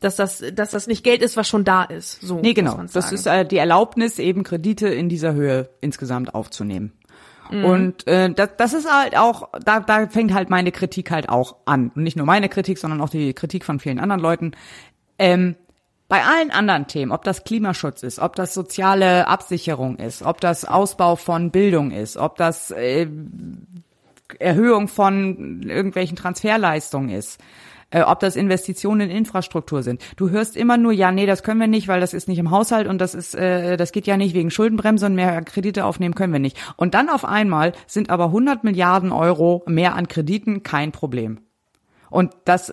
[0.00, 2.20] dass das, dass das nicht Geld ist, was schon da ist.
[2.20, 2.80] So nee, genau.
[2.92, 6.92] Das ist äh, die Erlaubnis, eben Kredite in dieser Höhe insgesamt aufzunehmen.
[7.50, 7.64] Mhm.
[7.64, 11.56] Und äh, das, das ist halt auch, da, da fängt halt meine Kritik halt auch
[11.64, 11.92] an.
[11.94, 14.52] Und nicht nur meine Kritik, sondern auch die Kritik von vielen anderen Leuten.
[15.18, 15.56] Ähm,
[16.08, 20.64] bei allen anderen Themen, ob das Klimaschutz ist, ob das soziale Absicherung ist, ob das
[20.64, 23.08] Ausbau von Bildung ist, ob das äh,
[24.38, 27.40] Erhöhung von irgendwelchen Transferleistungen ist,
[27.96, 30.02] äh, ob das Investitionen in Infrastruktur sind.
[30.16, 32.50] Du hörst immer nur, ja, nee, das können wir nicht, weil das ist nicht im
[32.50, 36.14] Haushalt und das ist, äh, das geht ja nicht wegen Schuldenbremse und mehr Kredite aufnehmen
[36.14, 36.58] können wir nicht.
[36.76, 41.38] Und dann auf einmal sind aber 100 Milliarden Euro mehr an Krediten kein Problem.
[42.10, 42.70] Und das,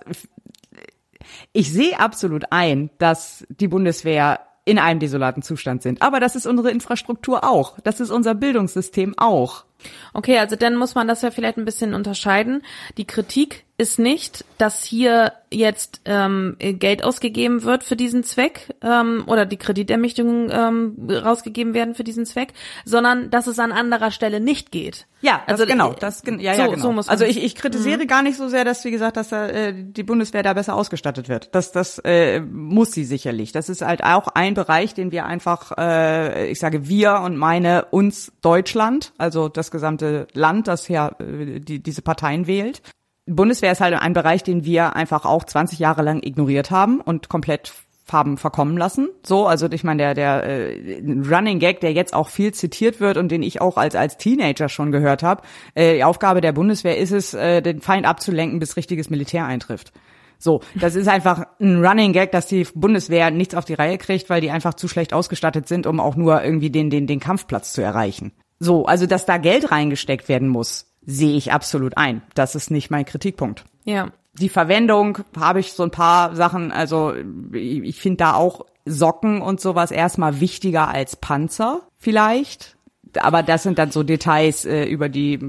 [1.54, 6.02] ich sehe absolut ein, dass die Bundeswehr in einem desolaten Zustand sind.
[6.02, 7.80] Aber das ist unsere Infrastruktur auch.
[7.84, 9.66] Das ist unser Bildungssystem auch.
[10.14, 12.64] Okay, also dann muss man das ja vielleicht ein bisschen unterscheiden.
[12.98, 19.26] Die Kritik ist nicht, dass hier jetzt ähm, Geld ausgegeben wird für diesen Zweck ähm,
[19.28, 22.54] oder die Kreditermächtigungen ähm, rausgegeben werden für diesen Zweck,
[22.86, 25.06] sondern dass es an anderer Stelle nicht geht.
[25.20, 26.82] Ja, also genau, das ja, so, ja genau.
[26.82, 28.08] So muss also ich, ich kritisiere mhm.
[28.08, 31.54] gar nicht so sehr, dass wie gesagt, dass äh, die Bundeswehr da besser ausgestattet wird.
[31.54, 33.52] Das das äh, muss sie sicherlich.
[33.52, 37.86] Das ist halt auch ein Bereich, den wir einfach, äh, ich sage wir und meine
[37.92, 42.82] uns Deutschland, also das gesamte Land, das ja äh, die, diese Parteien wählt.
[43.26, 47.30] Bundeswehr ist halt ein Bereich, den wir einfach auch 20 Jahre lang ignoriert haben und
[47.30, 47.74] komplett
[48.06, 49.10] Farben verkommen lassen.
[49.26, 53.16] So, also ich meine, der, der äh, Running Gag, der jetzt auch viel zitiert wird
[53.16, 55.44] und den ich auch als, als Teenager schon gehört habe,
[55.74, 59.94] äh, die Aufgabe der Bundeswehr ist es, äh, den Feind abzulenken, bis richtiges Militär eintrifft.
[60.38, 64.30] So, das ist einfach ein Running Gag, dass die Bundeswehr nichts auf die Reihe kriegt,
[64.30, 67.72] weil die einfach zu schlecht ausgestattet sind, um auch nur irgendwie den, den, den Kampfplatz
[67.72, 68.34] zu erreichen.
[68.60, 72.22] So, also dass da Geld reingesteckt werden muss, sehe ich absolut ein.
[72.36, 73.66] Das ist nicht mein Kritikpunkt.
[73.86, 74.12] Ja.
[74.40, 77.14] Die Verwendung habe ich so ein paar Sachen, also
[77.54, 82.76] ich finde da auch Socken und sowas erstmal wichtiger als Panzer vielleicht.
[83.20, 85.40] Aber das sind dann so Details, äh, über die,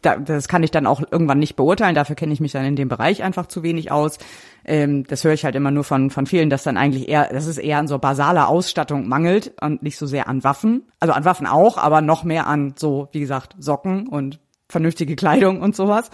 [0.00, 1.94] da, das kann ich dann auch irgendwann nicht beurteilen.
[1.94, 4.18] Dafür kenne ich mich dann in dem Bereich einfach zu wenig aus.
[4.64, 7.46] Ähm, das höre ich halt immer nur von, von vielen, dass dann eigentlich eher, dass
[7.46, 10.84] es eher an so basaler Ausstattung mangelt und nicht so sehr an Waffen.
[10.98, 15.60] Also an Waffen auch, aber noch mehr an so, wie gesagt, Socken und vernünftige Kleidung
[15.60, 16.10] und sowas.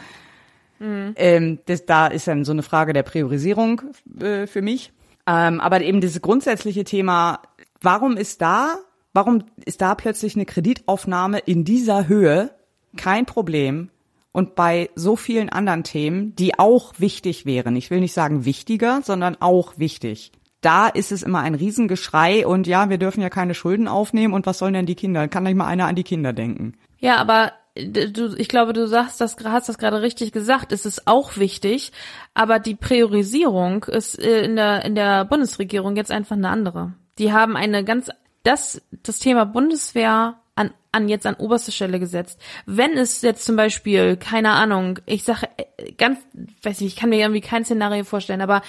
[0.78, 1.14] Mhm.
[1.16, 3.82] Ähm, das, da ist dann so eine Frage der Priorisierung
[4.20, 4.92] äh, für mich.
[5.26, 7.40] Ähm, aber eben dieses grundsätzliche Thema,
[7.80, 8.78] warum ist da,
[9.12, 12.50] warum ist da plötzlich eine Kreditaufnahme in dieser Höhe
[12.96, 13.90] kein Problem
[14.32, 19.00] und bei so vielen anderen Themen, die auch wichtig wären, ich will nicht sagen wichtiger,
[19.02, 20.32] sondern auch wichtig,
[20.62, 24.46] da ist es immer ein Riesengeschrei und ja, wir dürfen ja keine Schulden aufnehmen und
[24.46, 25.28] was sollen denn die Kinder?
[25.28, 26.74] Kann nicht mal einer an die Kinder denken.
[26.98, 30.72] Ja, aber du, ich glaube, du sagst das, hast das gerade richtig gesagt.
[30.72, 31.92] Es ist auch wichtig,
[32.34, 36.94] aber die Priorisierung ist äh, in der in der Bundesregierung jetzt einfach eine andere.
[37.18, 38.10] Die haben eine ganz
[38.42, 42.38] das das Thema Bundeswehr an an jetzt an oberste Stelle gesetzt.
[42.66, 46.18] Wenn es jetzt zum Beispiel keine Ahnung, ich sage äh, ganz,
[46.62, 48.62] weiß ich, ich kann mir irgendwie kein Szenario vorstellen, aber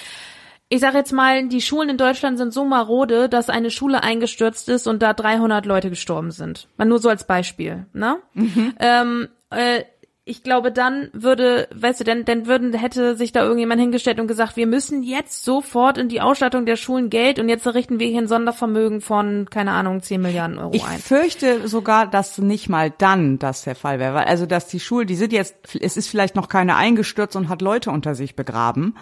[0.69, 4.69] ich sage jetzt mal, die Schulen in Deutschland sind so marode, dass eine Schule eingestürzt
[4.69, 6.67] ist und da 300 Leute gestorben sind.
[6.77, 8.17] Mal nur so als Beispiel, ne?
[8.33, 8.73] Mhm.
[8.79, 9.83] Ähm, äh,
[10.25, 14.27] ich glaube, dann würde, weißt du, denn, dann würden, hätte sich da irgendjemand hingestellt und
[14.27, 18.07] gesagt, wir müssen jetzt sofort in die Ausstattung der Schulen Geld und jetzt richten wir
[18.07, 20.97] hier ein Sondervermögen von, keine Ahnung, 10 Milliarden Euro ich ein.
[20.97, 24.25] Ich fürchte sogar, dass nicht mal dann das der Fall wäre.
[24.25, 27.61] Also, dass die Schulen, die sind jetzt, es ist vielleicht noch keine eingestürzt und hat
[27.61, 28.95] Leute unter sich begraben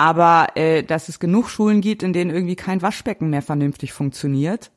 [0.00, 4.70] aber äh, dass es genug Schulen gibt, in denen irgendwie kein Waschbecken mehr vernünftig funktioniert.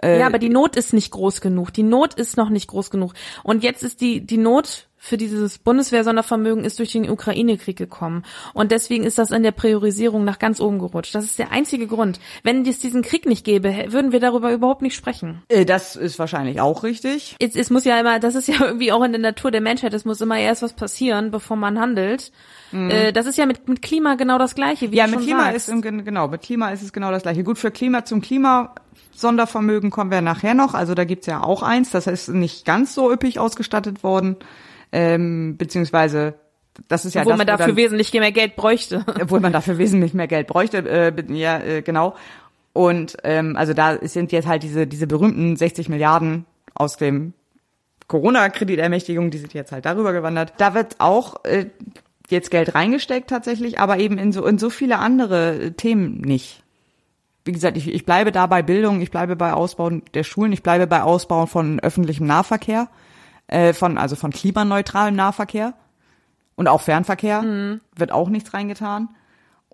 [0.00, 1.72] Äh, ja, aber die Not ist nicht groß genug.
[1.72, 3.14] Die Not ist noch nicht groß genug.
[3.42, 8.24] Und jetzt ist die die Not für dieses Bundeswehr-Sondervermögen ist durch den Ukraine-Krieg gekommen.
[8.52, 11.14] Und deswegen ist das in der Priorisierung nach ganz oben gerutscht.
[11.14, 12.18] Das ist der einzige Grund.
[12.42, 15.42] Wenn es diesen Krieg nicht gäbe, würden wir darüber überhaupt nicht sprechen.
[15.48, 17.36] Äh, das ist wahrscheinlich auch richtig.
[17.38, 19.94] Es, es muss ja immer, das ist ja irgendwie auch in der Natur der Menschheit,
[19.94, 22.32] es muss immer erst was passieren, bevor man handelt.
[22.72, 22.90] Mhm.
[22.90, 24.90] Äh, das ist ja mit, mit Klima genau das Gleiche.
[24.90, 25.68] Wie ja, mit Klima sagst.
[25.68, 27.44] ist genau, mit Klima ist es genau das Gleiche.
[27.44, 28.74] Gut für Klima zum Klima
[29.14, 30.74] Sondervermögen kommen wir nachher noch.
[30.74, 31.90] Also da gibt's ja auch eins.
[31.90, 34.36] Das ist nicht ganz so üppig ausgestattet worden
[34.92, 36.34] ähm, beziehungsweise
[36.86, 39.04] das ist ja obwohl das, man dafür dann, wesentlich mehr Geld bräuchte.
[39.20, 42.14] Obwohl man dafür wesentlich mehr Geld bräuchte, äh, ja, äh, genau.
[42.72, 47.32] Und ähm, also da sind jetzt halt diese, diese berühmten 60 Milliarden aus dem
[48.06, 50.54] Corona-Kreditermächtigung, die sind jetzt halt darüber gewandert.
[50.58, 51.66] Da wird auch äh,
[52.30, 56.62] jetzt Geld reingesteckt tatsächlich, aber eben in so, in so viele andere Themen nicht.
[57.44, 60.62] Wie gesagt, ich, ich bleibe da bei Bildung, ich bleibe bei Ausbau der Schulen, ich
[60.62, 62.88] bleibe bei Ausbau von öffentlichem Nahverkehr,
[63.48, 65.74] äh, von, also von klimaneutralem Nahverkehr
[66.56, 67.80] und auch Fernverkehr mhm.
[67.96, 69.08] wird auch nichts reingetan.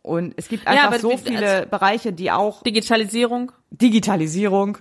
[0.03, 4.79] Und es gibt einfach ja, so viele Bereiche, die auch Digitalisierung, Digitalisierung,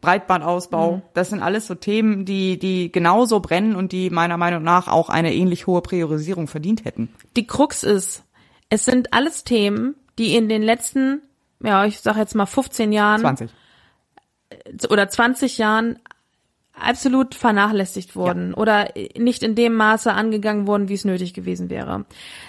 [0.00, 1.02] Breitbandausbau, mhm.
[1.12, 5.10] das sind alles so Themen, die die genauso brennen und die meiner Meinung nach auch
[5.10, 7.12] eine ähnlich hohe Priorisierung verdient hätten.
[7.36, 8.24] Die Krux ist,
[8.70, 11.22] es sind alles Themen, die in den letzten,
[11.62, 13.50] ja, ich sag jetzt mal 15 Jahren 20
[14.88, 15.98] oder 20 Jahren
[16.82, 18.56] absolut vernachlässigt wurden ja.
[18.56, 22.04] oder nicht in dem Maße angegangen wurden, wie es nötig gewesen wäre.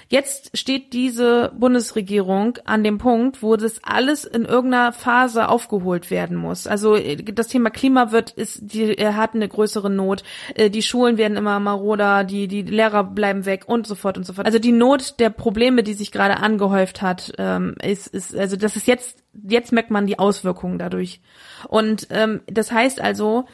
[0.07, 6.35] Jetzt steht diese Bundesregierung an dem Punkt, wo das alles in irgendeiner Phase aufgeholt werden
[6.35, 6.65] muss.
[6.65, 10.23] Also das Thema Klima wird ist die er hat eine größere Not.
[10.55, 14.23] Äh, die Schulen werden immer maroder, die die Lehrer bleiben weg und so fort und
[14.23, 14.47] so fort.
[14.47, 18.75] Also die Not der Probleme, die sich gerade angehäuft hat, ähm, ist ist also das
[18.75, 21.21] ist jetzt jetzt merkt man die Auswirkungen dadurch.
[21.67, 23.45] Und ähm, das heißt also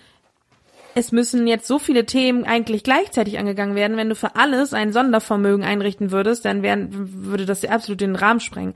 [0.95, 3.97] es müssen jetzt so viele Themen eigentlich gleichzeitig angegangen werden.
[3.97, 8.15] Wenn du für alles ein Sondervermögen einrichten würdest, dann wären, würde das ja absolut den
[8.15, 8.75] Rahmen sprengen.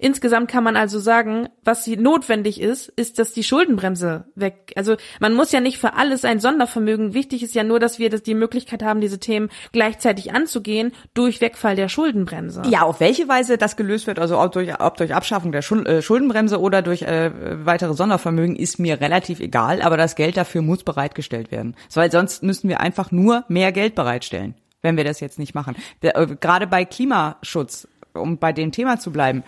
[0.00, 4.72] Insgesamt kann man also sagen, was notwendig ist, ist, dass die Schuldenbremse weg.
[4.74, 7.12] Also man muss ja nicht für alles ein Sondervermögen.
[7.12, 11.42] Wichtig ist ja nur, dass wir das, die Möglichkeit haben, diese Themen gleichzeitig anzugehen durch
[11.42, 12.62] Wegfall der Schuldenbremse.
[12.70, 16.00] Ja, auf welche Weise das gelöst wird, also ob durch, ob durch Abschaffung der äh,
[16.00, 17.30] Schuldenbremse oder durch äh,
[17.66, 19.82] weitere Sondervermögen, ist mir relativ egal.
[19.82, 23.94] Aber das Geld dafür muss bereitgestellt werden, weil sonst müssten wir einfach nur mehr Geld
[23.94, 25.76] bereitstellen wenn wir das jetzt nicht machen.
[26.00, 29.44] Äh, gerade bei Klimaschutz, um bei dem Thema zu bleiben,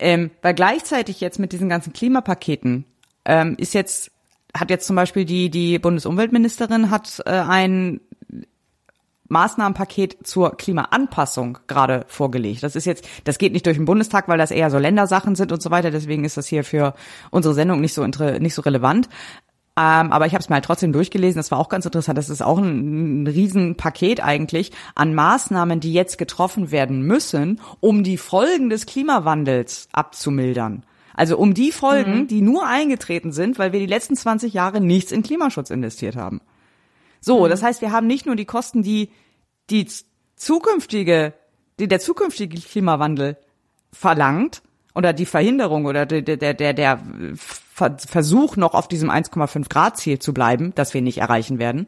[0.00, 2.84] ähm, weil gleichzeitig jetzt mit diesen ganzen Klimapaketen
[3.24, 4.10] ähm, ist jetzt,
[4.56, 8.00] hat jetzt zum Beispiel die, die Bundesumweltministerin hat äh, ein
[9.30, 12.64] Maßnahmenpaket zur Klimaanpassung gerade vorgelegt.
[12.64, 15.52] Das ist jetzt, das geht nicht durch den Bundestag, weil das eher so Ländersachen sind
[15.52, 15.92] und so weiter.
[15.92, 16.94] Deswegen ist das hier für
[17.30, 19.08] unsere Sendung nicht so nicht so relevant.
[19.76, 21.38] Ähm, aber ich habe es mir halt trotzdem durchgelesen.
[21.38, 22.18] Das war auch ganz interessant.
[22.18, 28.02] Das ist auch ein, ein Riesenpaket eigentlich an Maßnahmen, die jetzt getroffen werden müssen, um
[28.02, 30.84] die Folgen des Klimawandels abzumildern.
[31.14, 32.26] Also um die Folgen, mhm.
[32.26, 36.40] die nur eingetreten sind, weil wir die letzten 20 Jahre nichts in Klimaschutz investiert haben.
[37.20, 37.50] So, mhm.
[37.50, 39.10] das heißt, wir haben nicht nur die Kosten, die
[39.70, 39.86] die
[40.36, 41.34] zukünftige,
[41.78, 43.36] die der zukünftige Klimawandel
[43.92, 44.62] verlangt
[44.94, 47.00] oder die Verhinderung oder der der der der
[48.06, 51.86] Versuch noch auf diesem 1,5 Grad Ziel zu bleiben, das wir nicht erreichen werden.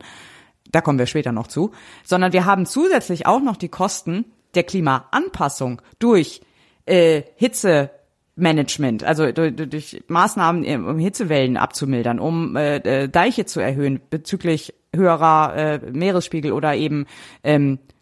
[0.70, 1.72] Da kommen wir später noch zu.
[2.05, 4.24] Sondern wir haben zusätzlich auch noch die Kosten
[4.55, 6.43] der Klimaanpassung durch
[6.86, 14.01] äh, Hitzemanagement, also durch, durch Maßnahmen, um Hitzewellen abzumildern, um äh, äh, Deiche zu erhöhen
[14.11, 17.07] bezüglich höherer äh, Meeresspiegel oder eben
[17.45, 17.93] ähm, äh,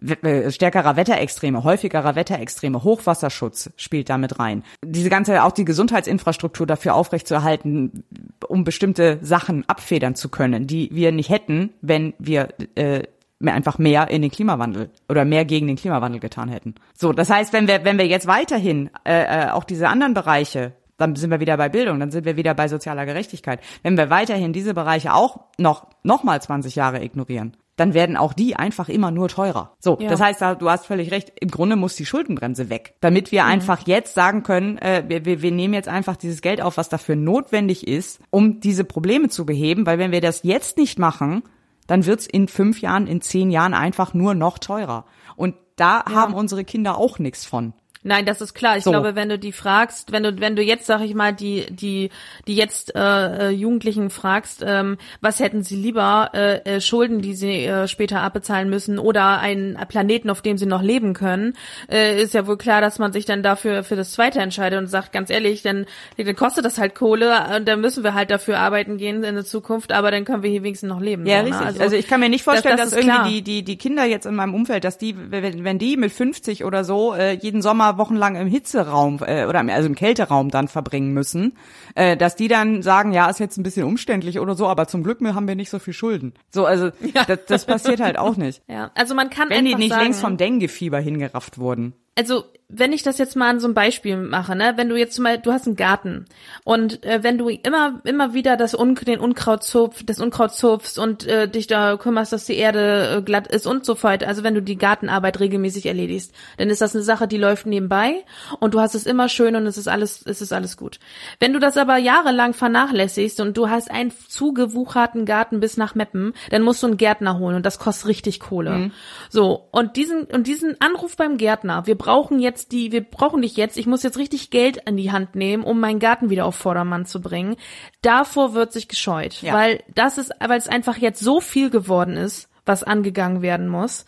[0.00, 4.62] stärkerer Wetterextreme, häufigerer Wetterextreme, Hochwasserschutz spielt damit rein.
[4.84, 8.04] Diese ganze, auch die Gesundheitsinfrastruktur dafür aufrechtzuerhalten,
[8.46, 13.02] um bestimmte Sachen abfedern zu können, die wir nicht hätten, wenn wir äh,
[13.44, 16.74] einfach mehr in den Klimawandel oder mehr gegen den Klimawandel getan hätten.
[16.96, 20.72] So, das heißt, wenn wir wenn wir jetzt weiterhin äh, äh auch diese anderen Bereiche
[20.98, 23.60] dann sind wir wieder bei Bildung, dann sind wir wieder bei sozialer Gerechtigkeit.
[23.84, 28.32] Wenn wir weiterhin diese Bereiche auch noch noch mal 20 Jahre ignorieren, dann werden auch
[28.32, 29.76] die einfach immer nur teurer.
[29.78, 30.08] So, ja.
[30.08, 33.50] das heißt, du hast völlig recht, im Grunde muss die Schuldenbremse weg, damit wir mhm.
[33.50, 36.88] einfach jetzt sagen können, äh, wir, wir, wir nehmen jetzt einfach dieses Geld auf, was
[36.88, 41.44] dafür notwendig ist, um diese Probleme zu beheben, weil wenn wir das jetzt nicht machen,
[41.86, 45.04] dann wird's in fünf Jahren, in zehn Jahren einfach nur noch teurer.
[45.36, 46.14] Und da ja.
[46.14, 47.74] haben unsere Kinder auch nichts von.
[48.02, 48.76] Nein, das ist klar.
[48.76, 48.90] Ich so.
[48.90, 52.10] glaube, wenn du die fragst, wenn du wenn du jetzt sag ich mal die die
[52.46, 57.34] die jetzt äh, äh, Jugendlichen fragst, ähm, was hätten sie lieber äh, äh, Schulden, die
[57.34, 61.54] sie äh, später abbezahlen müssen oder einen Planeten, auf dem sie noch leben können,
[61.90, 64.86] äh, ist ja wohl klar, dass man sich dann dafür für das Zweite entscheidet und
[64.86, 65.86] sagt ganz ehrlich, dann,
[66.16, 69.44] dann kostet das halt Kohle und dann müssen wir halt dafür arbeiten gehen in der
[69.44, 71.26] Zukunft, aber dann können wir hier wenigstens noch leben.
[71.26, 71.48] Ja, so, ne?
[71.48, 71.60] richtig.
[71.60, 71.66] Ne?
[71.66, 74.04] Also, also, ich kann mir nicht vorstellen, das, das dass irgendwie die die die Kinder
[74.04, 77.60] jetzt in meinem Umfeld, dass die wenn, wenn die mit 50 oder so äh, jeden
[77.62, 81.56] Sommer wochenlang im Hitzeraum äh, oder also im Kälteraum dann verbringen müssen,
[81.94, 85.02] äh, dass die dann sagen, ja, ist jetzt ein bisschen umständlich oder so, aber zum
[85.02, 86.34] Glück haben wir nicht so viel Schulden.
[86.50, 87.24] So, also ja.
[87.24, 88.62] das, das passiert halt auch nicht.
[88.68, 91.94] Ja, also man kann wenn die nicht sagen, längst vom Dengue-Fieber hingerafft wurden.
[92.16, 95.18] Also wenn ich das jetzt mal an so einem Beispiel mache, ne, wenn du jetzt
[95.18, 96.26] mal, du hast einen Garten
[96.64, 100.98] und äh, wenn du immer immer wieder das Un den Unkraut zupf, das Unkraut zupfst
[100.98, 104.42] und äh, dich da kümmerst, dass die Erde äh, glatt ist und so fort, also
[104.42, 108.22] wenn du die Gartenarbeit regelmäßig erledigst, dann ist das eine Sache, die läuft nebenbei
[108.60, 110.98] und du hast es immer schön und es ist alles es ist alles gut.
[111.40, 116.34] Wenn du das aber jahrelang vernachlässigst und du hast einen zugewucherten Garten bis nach Meppen,
[116.50, 118.72] dann musst du einen Gärtner holen und das kostet richtig Kohle.
[118.72, 118.92] Mhm.
[119.30, 123.42] So und diesen und diesen Anruf beim Gärtner, wir brauchen jetzt jetzt die, wir brauchen
[123.42, 126.44] dich jetzt, ich muss jetzt richtig Geld in die Hand nehmen, um meinen Garten wieder
[126.44, 127.56] auf Vordermann zu bringen.
[128.02, 129.54] Davor wird sich gescheut, ja.
[129.54, 134.04] weil das ist, weil es einfach jetzt so viel geworden ist, was angegangen werden muss,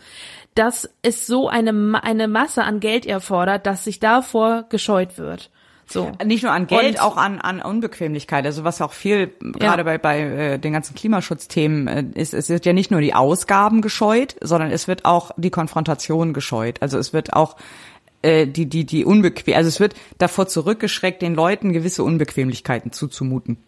[0.55, 5.51] dass es so eine, eine Masse an Geld erfordert, dass sich davor gescheut wird.
[5.87, 6.13] So.
[6.25, 8.47] Nicht nur an Geld, und, auch an, an Unbequemlichkeit.
[8.47, 9.51] Also was auch viel ja.
[9.59, 13.13] gerade bei, bei äh, den ganzen Klimaschutzthemen äh, ist, es wird ja nicht nur die
[13.13, 16.81] Ausgaben gescheut, sondern es wird auch die Konfrontation gescheut.
[16.81, 17.57] Also es wird auch
[18.23, 23.59] äh, die, die, die unbequem, also es wird davor zurückgeschreckt, den Leuten gewisse Unbequemlichkeiten zuzumuten.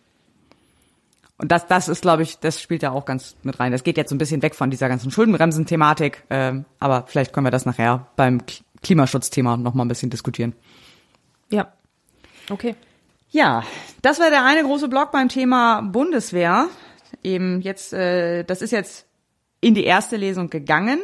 [1.38, 3.72] Und das, das ist, glaube ich, das spielt da auch ganz mit rein.
[3.72, 7.46] Das geht jetzt so ein bisschen weg von dieser ganzen Schuldenbremsen-Thematik, äh, aber vielleicht können
[7.46, 8.40] wir das nachher beim
[8.82, 10.54] Klimaschutzthema noch mal ein bisschen diskutieren.
[11.50, 11.72] Ja,
[12.50, 12.76] okay.
[13.30, 13.64] Ja,
[14.02, 16.68] das war der eine große Block beim Thema Bundeswehr.
[17.22, 19.06] Eben jetzt, äh, das ist jetzt
[19.60, 21.00] in die erste Lesung gegangen.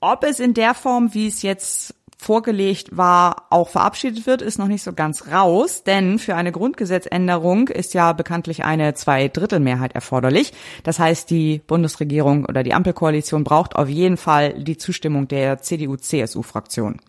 [0.00, 4.68] Ob es in der Form, wie es jetzt vorgelegt war, auch verabschiedet wird, ist noch
[4.68, 10.52] nicht so ganz raus, denn für eine Grundgesetzänderung ist ja bekanntlich eine Zweidrittelmehrheit erforderlich.
[10.82, 17.00] Das heißt, die Bundesregierung oder die Ampelkoalition braucht auf jeden Fall die Zustimmung der CDU-CSU-Fraktion.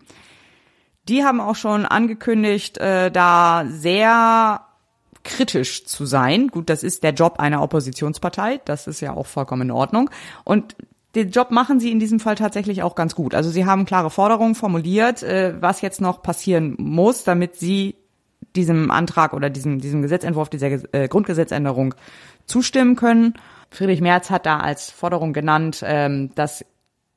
[1.08, 4.60] Die haben auch schon angekündigt, äh, da sehr
[5.24, 6.48] kritisch zu sein.
[6.48, 10.10] Gut, das ist der Job einer Oppositionspartei, das ist ja auch vollkommen in Ordnung.
[10.44, 10.76] Und
[11.14, 13.34] den Job machen sie in diesem Fall tatsächlich auch ganz gut.
[13.34, 17.96] Also sie haben klare Forderungen formuliert, äh, was jetzt noch passieren muss, damit sie
[18.56, 21.94] diesem Antrag oder diesem, diesem Gesetzentwurf, dieser äh, Grundgesetzänderung
[22.46, 23.34] zustimmen können.
[23.70, 26.64] Friedrich Merz hat da als Forderung genannt, ähm, dass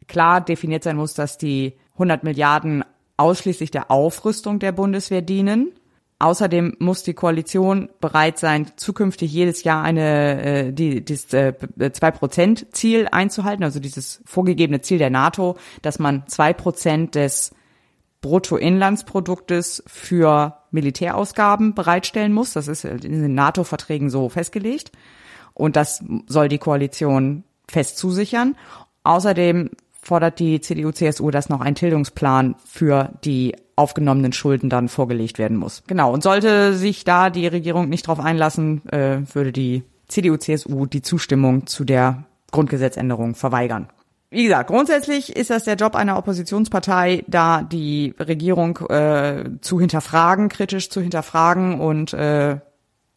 [0.07, 2.83] klar definiert sein muss, dass die 100 Milliarden
[3.17, 5.71] ausschließlich der Aufrüstung der Bundeswehr dienen.
[6.21, 11.53] Außerdem muss die Koalition bereit sein, zukünftig jedes Jahr eine äh, die dieses äh,
[11.93, 17.55] zwei Prozent Ziel einzuhalten, also dieses vorgegebene Ziel der NATO, dass man zwei Prozent des
[18.21, 22.53] Bruttoinlandsproduktes für Militärausgaben bereitstellen muss.
[22.53, 24.91] Das ist in den NATO-Verträgen so festgelegt.
[25.55, 28.55] Und das soll die Koalition fest zusichern.
[29.03, 35.57] Außerdem fordert die CDU-CSU, dass noch ein Tilgungsplan für die aufgenommenen Schulden dann vorgelegt werden
[35.57, 35.83] muss.
[35.87, 36.13] Genau.
[36.13, 41.67] Und sollte sich da die Regierung nicht darauf einlassen, äh, würde die CDU-CSU die Zustimmung
[41.67, 43.89] zu der Grundgesetzänderung verweigern.
[44.29, 50.47] Wie gesagt, grundsätzlich ist das der Job einer Oppositionspartei, da die Regierung äh, zu hinterfragen,
[50.47, 52.57] kritisch zu hinterfragen und äh,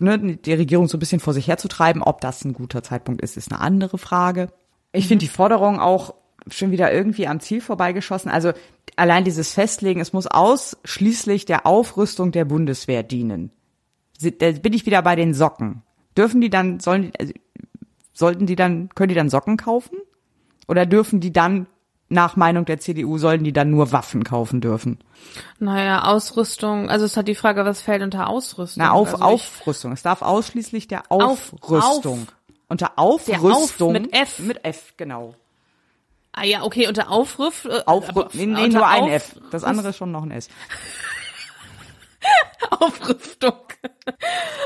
[0.00, 2.02] ne, die Regierung so ein bisschen vor sich herzutreiben.
[2.02, 4.48] Ob das ein guter Zeitpunkt ist, ist eine andere Frage.
[4.90, 6.14] Ich finde die Forderung auch
[6.51, 8.30] schon wieder irgendwie am Ziel vorbeigeschossen.
[8.30, 8.53] Also
[8.97, 13.51] allein dieses Festlegen, es muss ausschließlich der Aufrüstung der Bundeswehr dienen.
[14.20, 15.82] Da bin ich wieder bei den Socken.
[16.16, 17.32] Dürfen die dann, sollen, also,
[18.12, 19.99] sollten die dann, können die dann Socken kaufen?
[20.68, 21.66] Oder dürfen die dann,
[22.09, 24.99] nach Meinung der CDU, sollen die dann nur Waffen kaufen dürfen?
[25.59, 28.82] Naja, Ausrüstung, also es hat die Frage, was fällt unter Ausrüstung?
[28.84, 29.92] Na, auf, also Aufrüstung.
[29.92, 32.20] Es darf ausschließlich der Aufrüstung.
[32.22, 32.36] Auf,
[32.68, 33.97] unter Aufrüstung.
[33.97, 34.38] Auf mit F.
[34.38, 35.34] Mit F, genau.
[36.37, 37.64] Ah ja, okay, unter Aufruf.
[37.64, 39.37] Äh, Aufruf nee, nee nur ein F.
[39.51, 40.49] Das andere ist schon noch ein S.
[42.70, 43.55] Aufrüstung.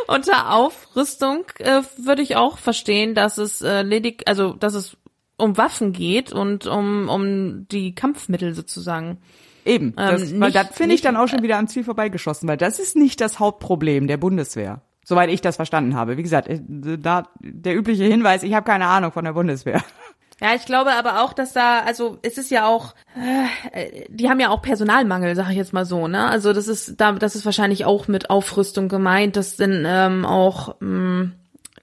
[0.06, 4.96] unter Aufrüstung äh, würde ich auch verstehen, dass es äh, ledig, also dass es
[5.36, 9.18] um Waffen geht und um um die Kampfmittel sozusagen.
[9.64, 12.56] Eben, das, ähm, nicht, das finde ich dann auch schon wieder am Ziel vorbeigeschossen, weil
[12.56, 14.80] das ist nicht das Hauptproblem der Bundeswehr.
[15.04, 16.16] Soweit ich das verstanden habe.
[16.16, 16.60] Wie gesagt, äh,
[16.98, 19.82] da der übliche Hinweis, ich habe keine Ahnung von der Bundeswehr.
[20.40, 22.94] Ja, ich glaube aber auch, dass da, also es ist ja auch,
[23.72, 26.28] äh, die haben ja auch Personalmangel, sag ich jetzt mal so, ne?
[26.28, 30.76] Also das ist, da, das ist wahrscheinlich auch mit Aufrüstung gemeint, dass dann ähm, auch,
[30.80, 31.32] mh, mm,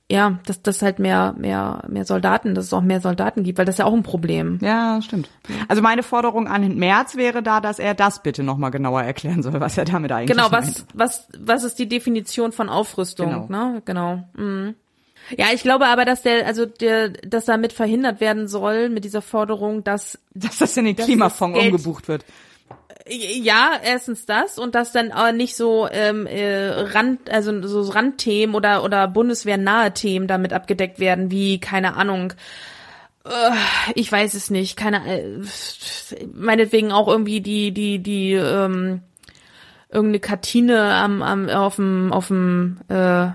[0.10, 3.66] ja, dass das halt mehr, mehr, mehr Soldaten, dass es auch mehr Soldaten gibt, weil
[3.66, 4.60] das ist ja auch ein Problem.
[4.62, 5.30] Ja, stimmt.
[5.68, 9.60] Also meine Forderung an März wäre da, dass er das bitte nochmal genauer erklären soll,
[9.60, 10.86] was er damit eigentlich Genau, was, meint.
[10.94, 13.72] was, was ist die Definition von Aufrüstung, genau.
[13.72, 13.82] ne?
[13.84, 14.24] Genau.
[14.38, 14.76] Mhm.
[15.38, 19.22] Ja, ich glaube aber, dass der, also der, dass damit verhindert werden soll mit dieser
[19.22, 22.26] Forderung, dass dass das in den Klimafonds umgebucht wird.
[23.08, 28.56] Ja, erstens das und dass dann auch nicht so ähm, äh, Rand, also so Randthemen
[28.56, 32.34] oder oder Bundeswehr nahe Themen damit abgedeckt werden, wie keine Ahnung
[33.96, 35.42] ich weiß es nicht, keine, äh,
[36.32, 39.02] meinetwegen auch irgendwie die, die, die, ähm,
[39.90, 43.30] irgendeine Kartine am, am, auf dem, auf dem, äh,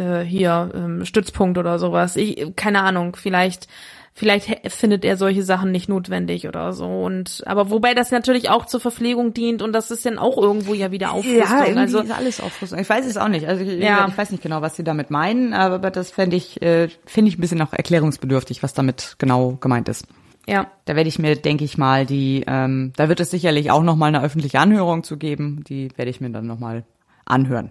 [0.00, 2.16] äh, hier, ähm, Stützpunkt oder sowas.
[2.16, 3.68] Ich, keine Ahnung, vielleicht,
[4.12, 6.86] vielleicht findet er solche Sachen nicht notwendig oder so.
[6.86, 10.74] Und aber wobei das natürlich auch zur Verpflegung dient und das ist dann auch irgendwo
[10.74, 11.38] ja wieder Aufrüstung.
[11.38, 12.78] Ja, irgendwie also ist alles Aufrüstung.
[12.80, 13.46] Ich weiß es auch nicht.
[13.46, 14.06] Also ich, Ja.
[14.08, 17.38] ich weiß nicht genau, was sie damit meinen, aber das fände ich, äh, finde ich
[17.38, 20.06] ein bisschen noch erklärungsbedürftig, was damit genau gemeint ist.
[20.46, 23.82] ja, Da werde ich mir, denke ich mal, die, ähm, da wird es sicherlich auch
[23.82, 25.62] noch mal eine öffentliche Anhörung zu geben.
[25.68, 26.84] Die werde ich mir dann noch mal
[27.26, 27.70] anhören.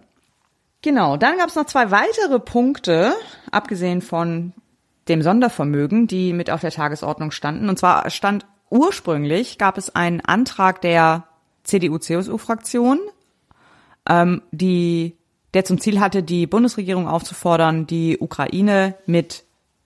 [0.82, 3.14] Genau, dann gab es noch zwei weitere Punkte,
[3.52, 4.54] abgesehen von
[5.10, 7.68] dem Sondervermögen, die mit auf der Tagesordnung standen.
[7.68, 11.26] Und zwar stand ursprünglich, gab es einen Antrag der
[11.64, 13.00] CDU-CSU-Fraktion,
[14.08, 15.18] ähm, die,
[15.54, 19.44] der zum Ziel hatte, die Bundesregierung aufzufordern, die Ukraine mit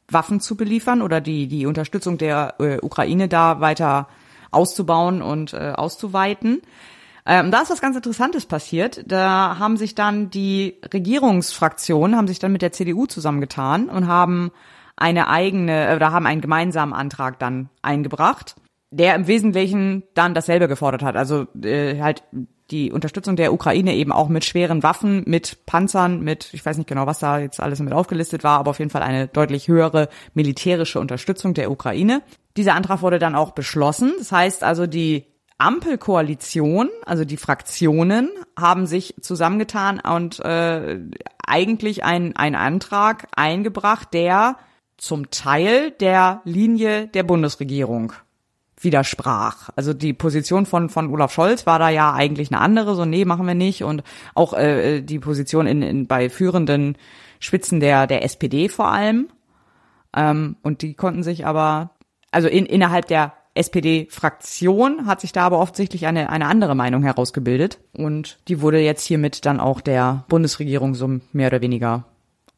[0.09, 4.07] Waffen zu beliefern oder die, die Unterstützung der äh, Ukraine da weiter
[4.51, 6.61] auszubauen und äh, auszuweiten.
[7.25, 9.03] Ähm, da ist was ganz Interessantes passiert.
[9.07, 14.51] Da haben sich dann die Regierungsfraktionen, haben sich dann mit der CDU zusammengetan und haben
[14.95, 18.55] eine eigene, äh, oder haben einen gemeinsamen Antrag dann eingebracht,
[18.91, 21.15] der im Wesentlichen dann dasselbe gefordert hat.
[21.15, 22.23] Also äh, halt
[22.71, 26.87] die Unterstützung der Ukraine eben auch mit schweren Waffen, mit Panzern, mit, ich weiß nicht
[26.87, 30.09] genau, was da jetzt alles mit aufgelistet war, aber auf jeden Fall eine deutlich höhere
[30.33, 32.21] militärische Unterstützung der Ukraine.
[32.57, 34.13] Dieser Antrag wurde dann auch beschlossen.
[34.17, 35.25] Das heißt also, die
[35.57, 38.29] Ampelkoalition, also die Fraktionen,
[38.59, 40.99] haben sich zusammengetan und äh,
[41.45, 44.57] eigentlich einen Antrag eingebracht, der
[44.97, 48.13] zum Teil der Linie der Bundesregierung
[48.79, 49.69] widersprach.
[49.75, 53.25] Also die Position von von Olaf Scholz war da ja eigentlich eine andere, so nee,
[53.25, 54.03] machen wir nicht und
[54.35, 56.97] auch äh, die Position in, in bei führenden
[57.39, 59.29] Spitzen der der SPD vor allem.
[60.15, 61.91] Ähm, und die konnten sich aber
[62.31, 67.79] also in, innerhalb der SPD-Fraktion hat sich da aber offensichtlich eine, eine andere Meinung herausgebildet.
[67.93, 72.05] Und die wurde jetzt hiermit dann auch der Bundesregierung so mehr oder weniger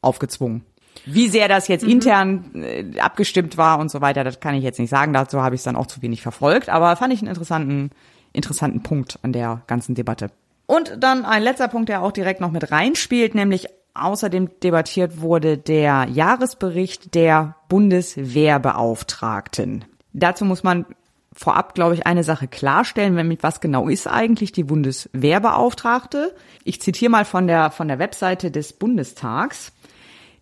[0.01, 0.63] aufgezwungen.
[1.05, 4.79] Wie sehr das jetzt intern äh, abgestimmt war und so weiter, das kann ich jetzt
[4.79, 5.11] nicht sagen.
[5.11, 6.69] Dazu habe ich es dann auch zu wenig verfolgt.
[6.69, 7.91] Aber fand ich einen interessanten,
[8.31, 10.31] interessanten Punkt an der ganzen Debatte.
[10.67, 15.57] Und dann ein letzter Punkt, der auch direkt noch mit reinspielt, nämlich außerdem debattiert wurde
[15.57, 19.85] der Jahresbericht der Bundeswehrbeauftragten.
[20.16, 20.86] Dazu muss man
[21.34, 26.34] vorab, glaube ich, eine Sache klarstellen, nämlich was genau ist eigentlich die Bundeswehrbeauftragte?
[26.63, 29.74] Ich zitiere mal von der, von der Webseite des Bundestags.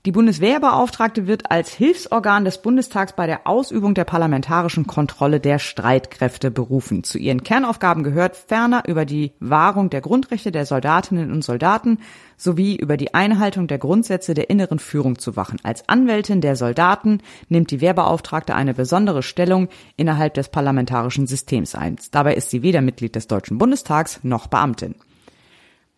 [0.05, 6.51] Die Bundeswehrbeauftragte wird als Hilfsorgan des Bundestags bei der Ausübung der parlamentarischen Kontrolle der Streitkräfte
[6.51, 7.05] berufen.
[7.05, 11.99] Zu ihren Kernaufgaben gehört ferner über die Wahrung der Grundrechte der Soldatinnen und Soldaten
[12.35, 15.61] sowie über die Einhaltung der Grundsätze der inneren Führung zu wachen.
[15.63, 21.95] Als Anwältin der Soldaten nimmt die Wehrbeauftragte eine besondere Stellung innerhalb des parlamentarischen Systems ein.
[22.11, 24.95] Dabei ist sie weder Mitglied des Deutschen Bundestags noch Beamtin.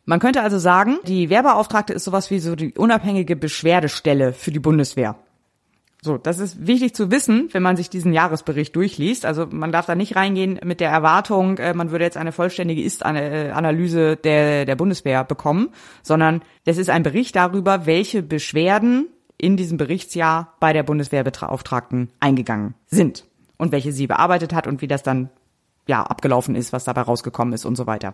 [0.05, 4.59] Man könnte also sagen, die Wehrbeauftragte ist sowas wie so die unabhängige Beschwerdestelle für die
[4.59, 5.15] Bundeswehr.
[6.05, 9.25] So, das ist wichtig zu wissen, wenn man sich diesen Jahresbericht durchliest.
[9.25, 12.83] Also man darf da nicht reingehen mit der Erwartung, äh, man würde jetzt eine vollständige
[12.83, 15.69] Ist-Analyse der, der Bundeswehr bekommen,
[16.03, 19.07] sondern das ist ein Bericht darüber, welche Beschwerden
[19.39, 23.25] in diesem Berichtsjahr bei der Bundeswehrbeauftragten eingegangen sind
[23.57, 25.31] und welche sie bearbeitet hat und wie das dann
[25.87, 28.13] ja abgelaufen ist, was dabei rausgekommen ist und so weiter.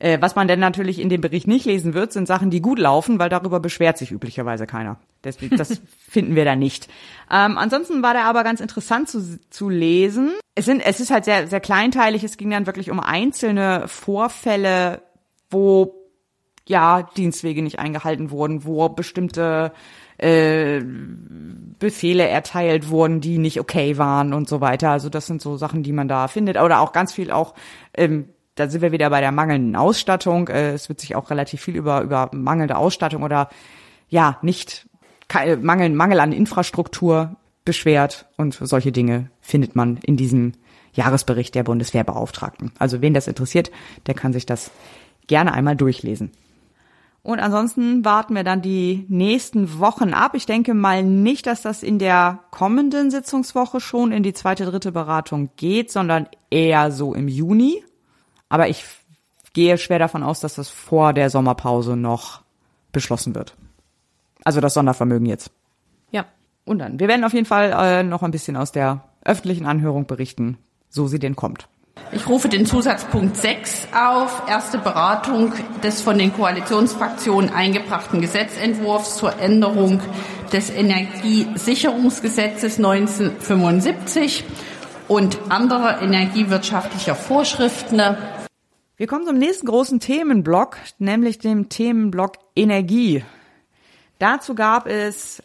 [0.00, 2.78] Äh, was man denn natürlich in dem Bericht nicht lesen wird, sind Sachen, die gut
[2.78, 4.98] laufen, weil darüber beschwert sich üblicherweise keiner.
[5.22, 6.88] Deswegen, das finden wir da nicht.
[7.30, 10.32] Ähm, ansonsten war der aber ganz interessant zu, zu lesen.
[10.54, 12.24] Es sind, es ist halt sehr, sehr kleinteilig.
[12.24, 15.02] Es ging dann wirklich um einzelne Vorfälle,
[15.48, 15.94] wo
[16.66, 19.72] ja Dienstwege nicht eingehalten wurden, wo bestimmte
[20.18, 20.82] äh,
[21.78, 24.90] Befehle erteilt wurden, die nicht okay waren und so weiter.
[24.90, 26.56] Also das sind so Sachen, die man da findet.
[26.56, 27.54] Oder auch ganz viel auch
[27.94, 30.48] ähm, da sind wir wieder bei der mangelnden Ausstattung.
[30.48, 33.48] Äh, Es wird sich auch relativ viel über, über mangelnde Ausstattung oder
[34.08, 34.88] ja, nicht
[35.60, 40.52] Mangel, Mangel an Infrastruktur beschwert und solche Dinge findet man in diesem
[40.92, 42.72] Jahresbericht der Bundeswehrbeauftragten.
[42.78, 43.70] Also wen das interessiert,
[44.06, 44.70] der kann sich das
[45.26, 46.30] gerne einmal durchlesen.
[47.22, 50.34] Und ansonsten warten wir dann die nächsten Wochen ab.
[50.34, 54.92] Ich denke mal nicht, dass das in der kommenden Sitzungswoche schon in die zweite, dritte
[54.92, 57.82] Beratung geht, sondern eher so im Juni.
[58.48, 58.84] Aber ich
[59.52, 62.42] gehe schwer davon aus, dass das vor der Sommerpause noch
[62.92, 63.56] beschlossen wird.
[64.44, 65.50] Also das Sondervermögen jetzt.
[66.10, 66.26] Ja.
[66.64, 70.06] Und dann, wir werden auf jeden Fall äh, noch ein bisschen aus der öffentlichen Anhörung
[70.06, 70.58] berichten,
[70.88, 71.68] so sie denn kommt.
[72.12, 75.52] Ich rufe den Zusatzpunkt 6 auf, erste Beratung
[75.82, 80.00] des von den Koalitionsfraktionen eingebrachten Gesetzentwurfs zur Änderung
[80.52, 84.44] des Energiesicherungsgesetzes 1975
[85.08, 88.00] und anderer energiewirtschaftlicher Vorschriften.
[88.96, 93.24] Wir kommen zum nächsten großen Themenblock, nämlich dem Themenblock Energie.
[94.18, 95.42] Dazu gab es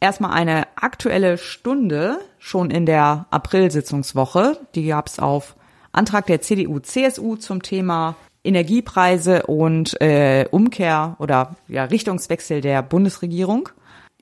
[0.00, 4.58] erstmal eine aktuelle Stunde schon in der April-Sitzungswoche.
[4.74, 5.56] Die gab es auf
[5.92, 13.68] Antrag der CDU-CSU zum Thema Energiepreise und äh, Umkehr oder ja, Richtungswechsel der Bundesregierung.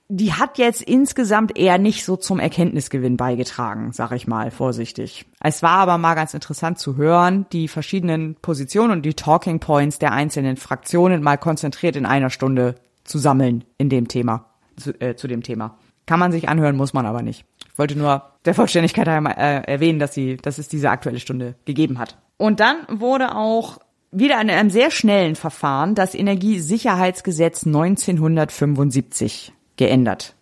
[0.08, 5.26] Die hat jetzt insgesamt eher nicht so zum Erkenntnisgewinn beigetragen, sag ich mal vorsichtig.
[5.40, 9.98] Es war aber mal ganz interessant zu hören, die verschiedenen Positionen und die Talking Points
[9.98, 14.46] der einzelnen Fraktionen mal konzentriert in einer Stunde zu sammeln in dem Thema,
[14.76, 15.76] zu, äh, zu dem Thema.
[16.06, 17.44] Kann man sich anhören, muss man aber nicht.
[17.72, 21.56] Ich wollte nur der Vollständigkeit einmal äh, erwähnen, dass sie, dass es diese aktuelle Stunde
[21.64, 22.16] gegeben hat.
[22.36, 23.78] Und dann wurde auch
[24.12, 30.34] wieder in einem sehr schnellen Verfahren das Energiesicherheitsgesetz 1975 geändert.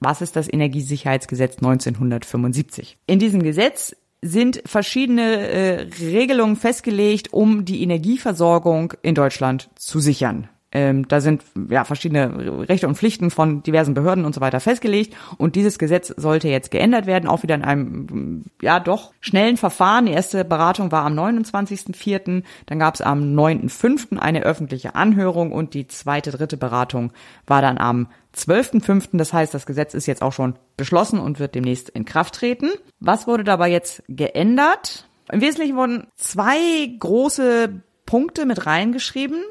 [0.00, 2.96] Was ist das Energiesicherheitsgesetz 1975?
[3.06, 10.48] In diesem Gesetz sind verschiedene äh, Regelungen festgelegt, um die Energieversorgung in Deutschland zu sichern.
[10.72, 15.16] Ähm, da sind ja verschiedene Rechte und Pflichten von diversen Behörden und so weiter festgelegt
[15.36, 20.06] und dieses Gesetz sollte jetzt geändert werden, auch wieder in einem ja doch schnellen Verfahren.
[20.06, 24.18] Die erste Beratung war am 29.04., dann gab es am 9.05.
[24.18, 27.12] eine öffentliche Anhörung und die zweite, dritte Beratung
[27.46, 28.06] war dann am
[28.36, 29.08] 12.05.
[29.14, 32.70] Das heißt, das Gesetz ist jetzt auch schon beschlossen und wird demnächst in Kraft treten.
[33.00, 35.08] Was wurde dabei jetzt geändert?
[35.32, 36.58] Im Wesentlichen wurden zwei
[36.98, 39.42] große Punkte mit reingeschrieben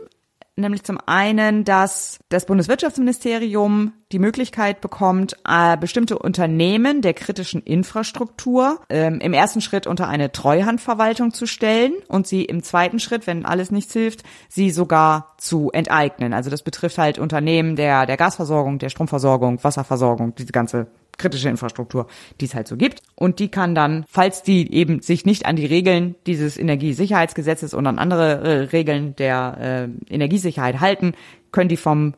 [0.59, 8.79] nämlich zum einen, dass das Bundeswirtschaftsministerium die Möglichkeit bekommt, äh, bestimmte Unternehmen der kritischen Infrastruktur
[8.89, 13.45] ähm, im ersten Schritt unter eine Treuhandverwaltung zu stellen und sie im zweiten Schritt, wenn
[13.45, 16.33] alles nichts hilft, sie sogar zu enteignen.
[16.33, 20.87] Also das betrifft halt Unternehmen der, der Gasversorgung, der Stromversorgung, Wasserversorgung, diese ganze
[21.19, 22.07] kritische Infrastruktur,
[22.41, 23.03] die es halt so gibt.
[23.15, 27.85] Und die kann dann, falls die eben sich nicht an die Regeln dieses Energiesicherheitsgesetzes und
[27.85, 31.13] an andere äh, Regeln der äh, Energiesicherheit halten,
[31.51, 32.15] können die vom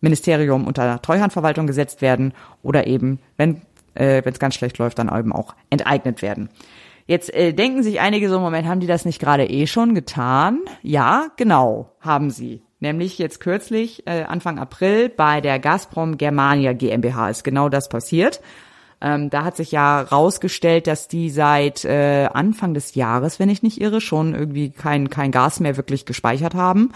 [0.00, 3.62] Ministerium unter Treuhandverwaltung gesetzt werden oder eben, wenn
[3.94, 6.48] äh, es ganz schlecht läuft, dann eben auch enteignet werden.
[7.06, 10.60] Jetzt äh, denken sich einige so, Moment, haben die das nicht gerade eh schon getan?
[10.82, 12.62] Ja, genau, haben sie.
[12.80, 18.40] Nämlich jetzt kürzlich, äh, Anfang April, bei der Gazprom Germania GmbH ist genau das passiert.
[19.00, 23.62] Ähm, da hat sich ja rausgestellt, dass die seit äh, Anfang des Jahres, wenn ich
[23.62, 26.92] nicht irre, schon irgendwie kein, kein Gas mehr wirklich gespeichert haben.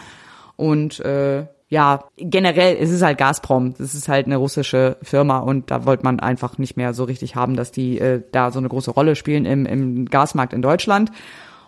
[0.56, 5.70] Und äh, ja, generell, es ist halt Gazprom, das ist halt eine russische Firma und
[5.70, 8.68] da wollte man einfach nicht mehr so richtig haben, dass die äh, da so eine
[8.68, 11.10] große Rolle spielen im, im Gasmarkt in Deutschland.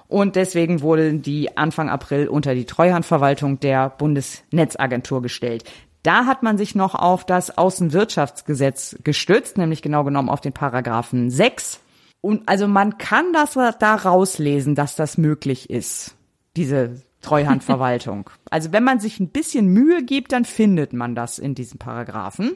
[0.09, 5.65] Und deswegen wurden die Anfang April unter die Treuhandverwaltung der Bundesnetzagentur gestellt.
[6.03, 11.31] Da hat man sich noch auf das Außenwirtschaftsgesetz gestützt, nämlich genau genommen auf den Paragraphen
[11.31, 11.81] 6.
[12.21, 16.15] Und also man kann das da rauslesen, dass das möglich ist,
[16.57, 18.29] diese Treuhandverwaltung.
[18.51, 22.53] also wenn man sich ein bisschen Mühe gibt, dann findet man das in diesen Paragraphen.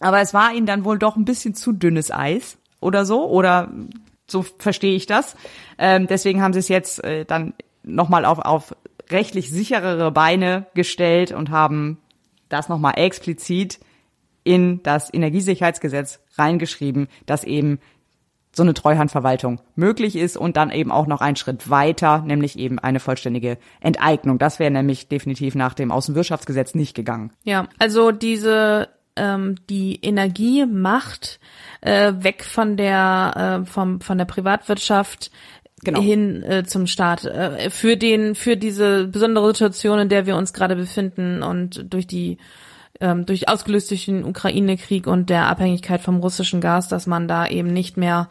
[0.00, 3.70] Aber es war ihnen dann wohl doch ein bisschen zu dünnes Eis oder so oder
[4.30, 5.36] so verstehe ich das.
[5.78, 8.74] Ähm, deswegen haben sie es jetzt äh, dann nochmal auf, auf
[9.10, 11.98] rechtlich sicherere Beine gestellt und haben
[12.48, 13.80] das nochmal explizit
[14.44, 17.78] in das Energiesicherheitsgesetz reingeschrieben, dass eben
[18.52, 22.78] so eine Treuhandverwaltung möglich ist und dann eben auch noch einen Schritt weiter, nämlich eben
[22.80, 24.38] eine vollständige Enteignung.
[24.38, 27.32] Das wäre nämlich definitiv nach dem Außenwirtschaftsgesetz nicht gegangen.
[27.44, 28.88] Ja, also diese
[29.20, 31.38] ähm, die Energiemacht
[31.82, 35.30] äh, weg von der äh, vom von der Privatwirtschaft
[35.84, 36.00] genau.
[36.00, 40.52] hin äh, zum Staat äh, für den für diese besondere Situation, in der wir uns
[40.52, 42.38] gerade befinden und durch die
[43.00, 47.46] ähm, durch ausgelöst durch den Ukraine-Krieg und der Abhängigkeit vom russischen Gas, dass man da
[47.46, 48.28] eben nicht mehr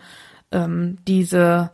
[0.51, 1.71] ähm, diese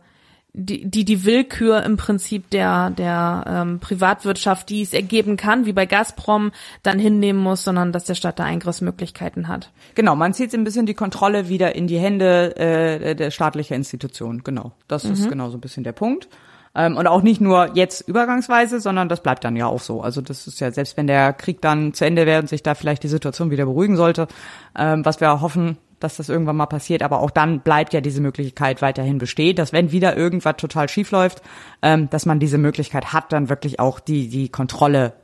[0.58, 5.74] die, die die Willkür im Prinzip der der ähm, Privatwirtschaft, die es ergeben kann, wie
[5.74, 6.50] bei Gazprom,
[6.82, 9.70] dann hinnehmen muss, sondern dass der Staat da Eingriffsmöglichkeiten hat.
[9.94, 14.42] Genau, man zieht ein bisschen die Kontrolle wieder in die Hände äh, der staatlichen Institutionen.
[14.44, 15.12] Genau, das mhm.
[15.12, 16.28] ist genau so ein bisschen der Punkt.
[16.74, 20.02] Ähm, und auch nicht nur jetzt übergangsweise, sondern das bleibt dann ja auch so.
[20.02, 22.74] Also das ist ja, selbst wenn der Krieg dann zu Ende wäre und sich da
[22.74, 24.26] vielleicht die Situation wieder beruhigen sollte,
[24.78, 28.20] ähm, was wir hoffen, dass das irgendwann mal passiert, aber auch dann bleibt ja diese
[28.20, 31.42] Möglichkeit weiterhin besteht, dass wenn wieder irgendwas total schief läuft,
[31.82, 35.14] ähm, dass man diese Möglichkeit hat, dann wirklich auch die, die Kontrolle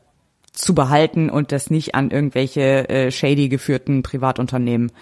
[0.53, 4.93] zu behalten und das nicht an irgendwelche äh, shady geführten Privatunternehmen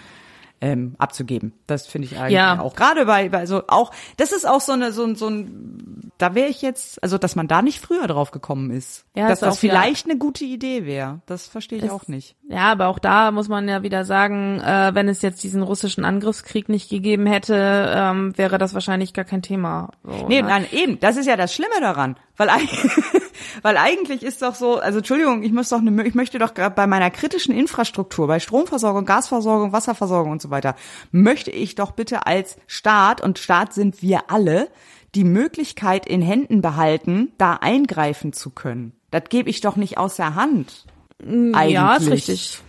[0.61, 1.53] ähm, abzugeben.
[1.67, 2.59] Das finde ich eigentlich Ja.
[2.61, 6.11] auch gerade bei, bei also auch das ist auch so eine so ein so ein
[6.17, 9.39] da wäre ich jetzt also dass man da nicht früher drauf gekommen ist, Ja, dass
[9.39, 11.21] ist das auch vielleicht eine gute Idee wäre.
[11.25, 12.35] Das verstehe ich auch nicht.
[12.47, 16.05] Ja, aber auch da muss man ja wieder sagen, äh, wenn es jetzt diesen russischen
[16.05, 19.89] Angriffskrieg nicht gegeben hätte, ähm, wäre das wahrscheinlich gar kein Thema.
[20.03, 20.47] So, Nee, ne?
[20.49, 22.49] nein, eben, das ist ja das Schlimme daran, weil,
[23.61, 26.75] weil eigentlich ist doch so, also Entschuldigung, ich muss doch eine, ich möchte doch gerade
[26.75, 30.75] bei meiner kritischen Infrastruktur, bei Stromversorgung, Gasversorgung, Wasserversorgung und so weiter,
[31.11, 34.69] möchte ich doch bitte als Staat und Staat sind wir alle
[35.15, 38.93] die Möglichkeit in Händen behalten, da eingreifen zu können.
[39.11, 40.85] Das gebe ich doch nicht aus der Hand.
[41.21, 41.73] Eigentlich.
[41.73, 42.59] Ja, ist richtig.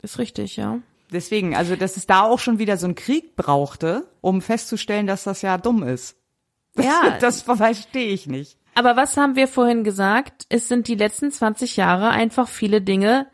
[0.00, 0.78] Ist richtig, ja.
[1.10, 5.24] Deswegen, also dass es da auch schon wieder so einen Krieg brauchte, um festzustellen, dass
[5.24, 6.16] das ja dumm ist.
[6.76, 8.58] Ja, Das verstehe ich nicht.
[8.78, 10.46] Aber was haben wir vorhin gesagt?
[10.50, 13.26] Es sind die letzten 20 Jahre einfach viele Dinge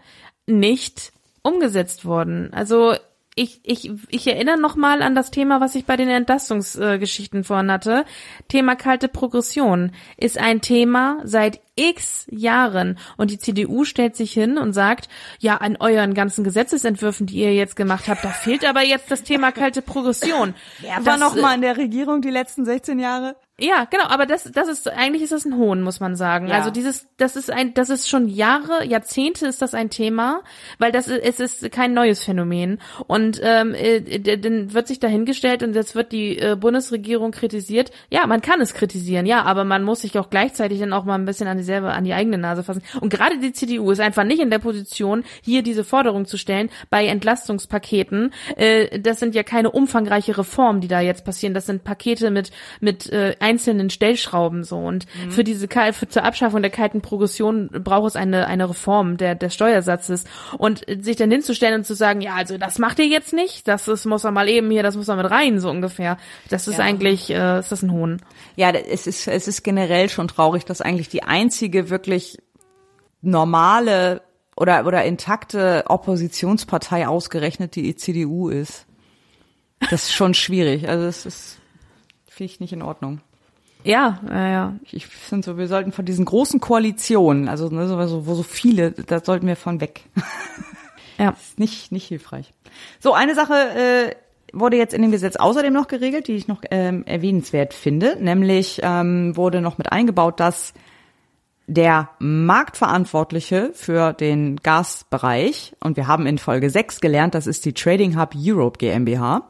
[0.47, 1.13] nicht
[1.43, 2.51] umgesetzt worden.
[2.55, 2.95] Also
[3.35, 8.07] ich, ich, ich erinnere nochmal an das Thema, was ich bei den Entlastungsgeschichten vorhin hatte.
[8.49, 14.57] Thema kalte Progression ist ein Thema seit x Jahren und die CDU stellt sich hin
[14.57, 15.11] und sagt,
[15.41, 19.25] ja, an euren ganzen Gesetzesentwürfen, die ihr jetzt gemacht habt, da fehlt aber jetzt das
[19.25, 20.55] Thema kalte Progression.
[20.81, 23.37] Wer war Das, noch äh, mal in der Regierung die letzten 16 Jahre?
[23.61, 26.49] Ja, genau, aber das, das ist, eigentlich ist das ein Hohn, muss man sagen.
[26.49, 26.55] Ja.
[26.55, 30.43] Also dieses, das ist ein, das ist schon Jahre, Jahrzehnte ist das ein Thema,
[30.81, 32.81] weil das, ist- es ist kein neues Phänomen.
[33.07, 34.01] Und ähm, äh,
[34.39, 37.93] dann wird sich dahingestellt und jetzt wird die äh, Bundesregierung kritisiert.
[38.11, 41.15] Ja, man kann es kritisieren, ja, aber man muss sich auch gleichzeitig dann auch mal
[41.15, 42.83] ein bisschen an dieselbe, an die eigene Nase fassen.
[43.01, 46.71] Und gerade die CDU ist einfach nicht in der Position, hier diese Forderung zu stellen
[46.91, 48.33] bei Entlastungspaketen.
[48.57, 51.55] Äh, das sind ja keine umfangreiche Reformen, die da jetzt passieren.
[51.55, 52.51] Das sind Pakete mit
[52.81, 54.79] mit äh, einzelnen Stellschrauben so.
[54.79, 59.35] Und für diese für, zur Abschaffung der kalten Progression braucht es eine eine Reform der
[59.35, 60.25] des Steuersatzes.
[60.59, 63.87] Und sich dann hinzustellen und zu sagen, ja, also das macht ihr jetzt nicht, das
[63.89, 66.17] ist, muss er mal eben hier, das muss er mit rein so ungefähr.
[66.49, 68.21] Das ist eigentlich, äh, ist das ein Hohn.
[68.57, 72.39] Ja, es ist, es ist generell schon traurig, dass eigentlich die einzige wirklich
[73.21, 74.23] normale
[74.57, 78.87] oder, oder intakte Oppositionspartei ausgerechnet die CDU ist.
[79.91, 80.89] Das ist schon schwierig.
[80.89, 81.59] Also das ist,
[82.29, 83.21] finde ich nicht in Ordnung.
[83.85, 84.75] Ja, ja, ja.
[84.91, 88.93] Ich finde so, wir sollten von diesen großen Koalitionen, also ne, so, wo so viele,
[88.93, 90.03] da sollten wir von weg.
[91.17, 91.31] Ja.
[91.31, 92.53] ist nicht, nicht hilfreich.
[92.99, 94.15] So, eine Sache äh,
[94.53, 98.17] wurde jetzt in dem Gesetz außerdem noch geregelt, die ich noch ähm, erwähnenswert finde.
[98.21, 100.75] Nämlich ähm, wurde noch mit eingebaut, dass
[101.67, 107.73] der Marktverantwortliche für den Gasbereich, und wir haben in Folge 6 gelernt, das ist die
[107.73, 109.49] Trading Hub Europe GmbH,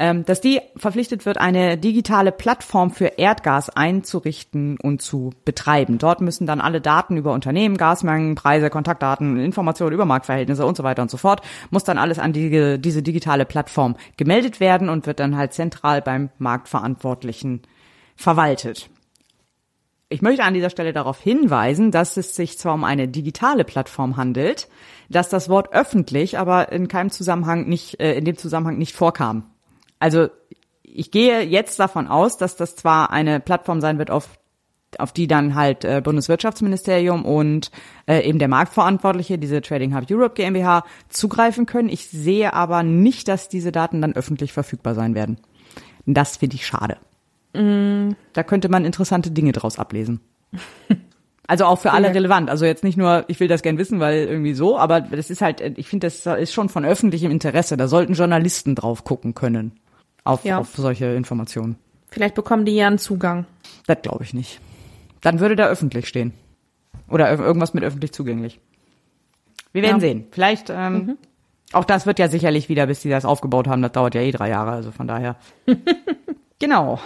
[0.00, 5.98] dass die verpflichtet wird, eine digitale Plattform für Erdgas einzurichten und zu betreiben.
[5.98, 10.84] Dort müssen dann alle Daten über Unternehmen, Gasmengen, Preise, Kontaktdaten, Informationen über Marktverhältnisse und so
[10.84, 15.06] weiter und so fort, muss dann alles an die, diese digitale Plattform gemeldet werden und
[15.06, 17.60] wird dann halt zentral beim Marktverantwortlichen
[18.16, 18.88] verwaltet.
[20.08, 24.16] Ich möchte an dieser Stelle darauf hinweisen, dass es sich zwar um eine digitale Plattform
[24.16, 24.68] handelt,
[25.10, 29.44] dass das Wort öffentlich aber in keinem Zusammenhang nicht, äh, in dem Zusammenhang nicht vorkam.
[30.00, 30.28] Also
[30.82, 34.28] ich gehe jetzt davon aus, dass das zwar eine Plattform sein wird, auf,
[34.98, 37.70] auf die dann halt äh, Bundeswirtschaftsministerium und
[38.06, 41.88] äh, eben der Marktverantwortliche, diese Trading Hub Europe GmbH, zugreifen können.
[41.88, 45.38] Ich sehe aber nicht, dass diese Daten dann öffentlich verfügbar sein werden.
[46.06, 46.96] Das finde ich schade.
[47.52, 50.20] Da könnte man interessante Dinge draus ablesen.
[51.46, 52.12] Also auch für alle Ja.
[52.12, 52.48] relevant.
[52.48, 55.42] Also jetzt nicht nur, ich will das gern wissen, weil irgendwie so, aber das ist
[55.42, 57.76] halt, ich finde, das ist schon von öffentlichem Interesse.
[57.76, 59.72] Da sollten Journalisten drauf gucken können.
[60.30, 60.58] Auf, Ja.
[60.58, 61.76] auf solche Informationen.
[62.08, 63.46] Vielleicht bekommen die ja einen Zugang.
[63.86, 64.60] Das glaube ich nicht.
[65.20, 66.32] Dann würde da öffentlich stehen.
[67.08, 68.60] Oder ir- irgendwas mit öffentlich zugänglich.
[69.72, 70.00] Wir werden Ja.
[70.00, 70.24] sehen.
[70.30, 71.18] Vielleicht, ähm,
[71.72, 74.30] auch das wird ja sicherlich wieder, bis die das aufgebaut haben, das dauert ja eh
[74.32, 75.36] drei Jahre, also von daher.
[76.58, 77.00] genau.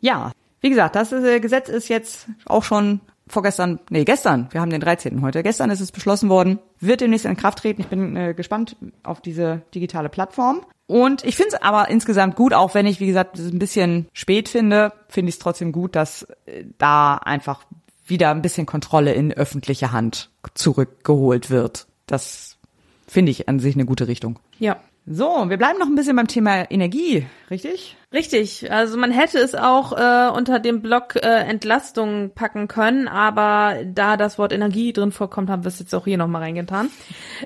[0.00, 0.32] Ja.
[0.60, 4.80] Wie gesagt, das äh, Gesetz ist jetzt auch schon vorgestern, nee, gestern, wir haben den
[4.80, 5.22] 13.
[5.22, 7.80] heute, gestern ist es beschlossen worden, wird demnächst in Kraft treten.
[7.80, 10.62] Ich bin äh, gespannt auf diese digitale Plattform.
[10.86, 14.08] Und ich finde es aber insgesamt gut, auch wenn ich, wie gesagt, es ein bisschen
[14.12, 17.64] spät finde, finde ich es trotzdem gut, dass äh, da einfach
[18.06, 21.86] wieder ein bisschen Kontrolle in öffentliche Hand zurückgeholt wird.
[22.06, 22.58] Das
[23.06, 24.38] finde ich an sich eine gute Richtung.
[24.58, 24.80] Ja.
[25.06, 27.96] So, wir bleiben noch ein bisschen beim Thema Energie, richtig?
[28.12, 33.78] Richtig, also man hätte es auch äh, unter dem Block äh, Entlastung packen können, aber
[33.84, 36.90] da das Wort Energie drin vorkommt, haben wir es jetzt auch hier nochmal reingetan.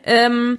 [0.04, 0.58] Ähm,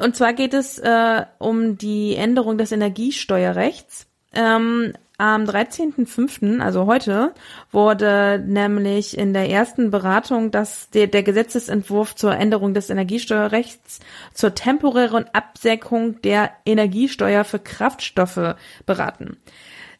[0.00, 4.06] und zwar geht es äh, um die Änderung des Energiesteuerrechts.
[4.34, 7.32] Ähm, am 13.05., also heute,
[7.70, 14.00] wurde nämlich in der ersten Beratung das, der, der Gesetzesentwurf zur Änderung des Energiesteuerrechts
[14.34, 19.36] zur temporären Absenkung der Energiesteuer für Kraftstoffe beraten.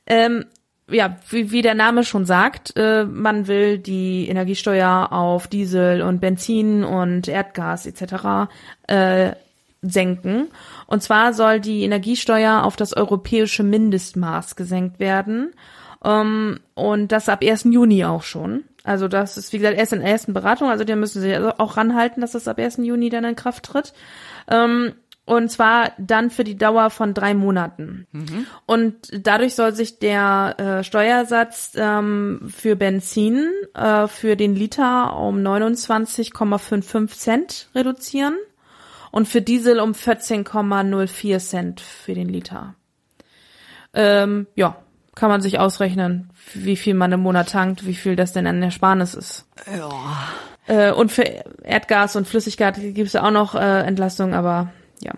[0.07, 0.47] Ähm,
[0.91, 6.21] ja, wie, wie der Name schon sagt, äh, man will die Energiesteuer auf Diesel und
[6.21, 8.51] Benzin und Erdgas etc.
[8.89, 9.37] Äh,
[9.83, 10.49] senken.
[10.87, 15.55] Und zwar soll die Energiesteuer auf das europäische Mindestmaß gesenkt werden.
[16.05, 17.65] Ähm, und das ab 1.
[17.65, 18.65] Juni auch schon.
[18.85, 20.69] Also das ist, wie gesagt, erst in der ersten Beratung.
[20.69, 22.79] Also da müssen sie also auch ranhalten, dass das ab 1.
[22.79, 23.93] Juni dann in Kraft tritt.
[24.49, 24.95] Ähm,
[25.25, 28.09] und zwar dann für die Dauer von drei Monaten.
[28.11, 28.47] Mhm.
[28.67, 35.39] Und dadurch soll sich der äh, Steuersatz ähm, für Benzin äh, für den Liter um
[35.39, 38.35] 29,55 Cent reduzieren
[39.13, 42.75] und für Diesel um 14,04 Cent für den Liter.
[43.95, 44.77] Ähm, ja,
[45.15, 48.63] kann man sich ausrechnen, wie viel man im Monat tankt, wie viel das denn an
[48.63, 49.47] Ersparnis ist.
[49.77, 49.91] Ja.
[50.67, 51.25] Äh, und für
[51.63, 55.13] Erdgas und Flüssigkeit gibt es auch noch äh, Entlastung, aber ja.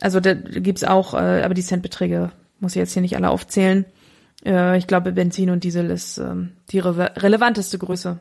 [0.00, 3.84] Also da gibt's auch, äh, aber die Centbeträge muss ich jetzt hier nicht alle aufzählen.
[4.44, 8.20] Äh, ich glaube, Benzin und Diesel ist ähm, die re relevanteste Größe.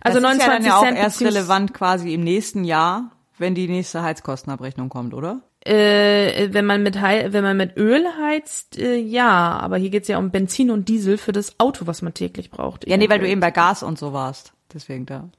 [0.00, 3.10] Also das 29 ist ja dann ja auch Cent erst relevant quasi im nächsten Jahr,
[3.38, 5.40] wenn die nächste Heizkostenabrechnung kommt, oder?
[5.60, 10.08] Äh, wenn man mit He wenn man mit Öl heizt, äh, ja, aber hier geht's
[10.08, 12.86] ja um Benzin und Diesel für das Auto, was man täglich braucht.
[12.86, 14.52] Ja, nee, weil du eben bei Gas und so warst.
[14.72, 15.30] Deswegen da.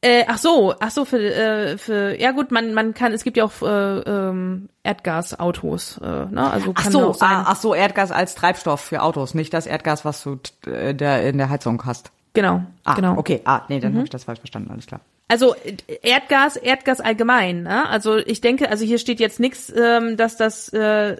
[0.00, 3.36] Äh, ach so, ach so für äh, für ja gut, man man kann es gibt
[3.36, 6.50] ja auch äh, ähm, Erdgasautos, äh, ne?
[6.50, 7.30] Also kann ach so, auch sein.
[7.30, 10.38] Ah, ach so Erdgas als Treibstoff für Autos, nicht das Erdgas, was du
[10.70, 12.12] äh, der in der Heizung hast.
[12.32, 13.18] Genau, ah, genau.
[13.18, 13.96] Okay, ah nee, dann mhm.
[13.96, 15.00] habe ich das falsch verstanden, alles klar.
[15.28, 15.54] Also
[16.02, 17.62] Erdgas, Erdgas allgemein.
[17.62, 17.86] Ne?
[17.88, 21.16] Also ich denke, also hier steht jetzt nichts, ähm, dass das äh,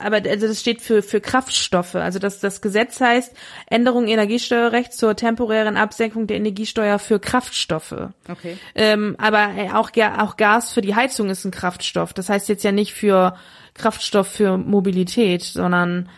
[0.00, 1.96] aber also das steht für, für Kraftstoffe.
[1.96, 3.34] Also das, das Gesetz heißt
[3.66, 8.10] Änderung Energiesteuerrechts zur temporären Absenkung der Energiesteuer für Kraftstoffe.
[8.28, 8.56] Okay.
[8.76, 12.12] Ähm, aber auch, auch Gas für die Heizung ist ein Kraftstoff.
[12.12, 13.36] Das heißt jetzt ja nicht für
[13.74, 16.08] Kraftstoff für Mobilität, sondern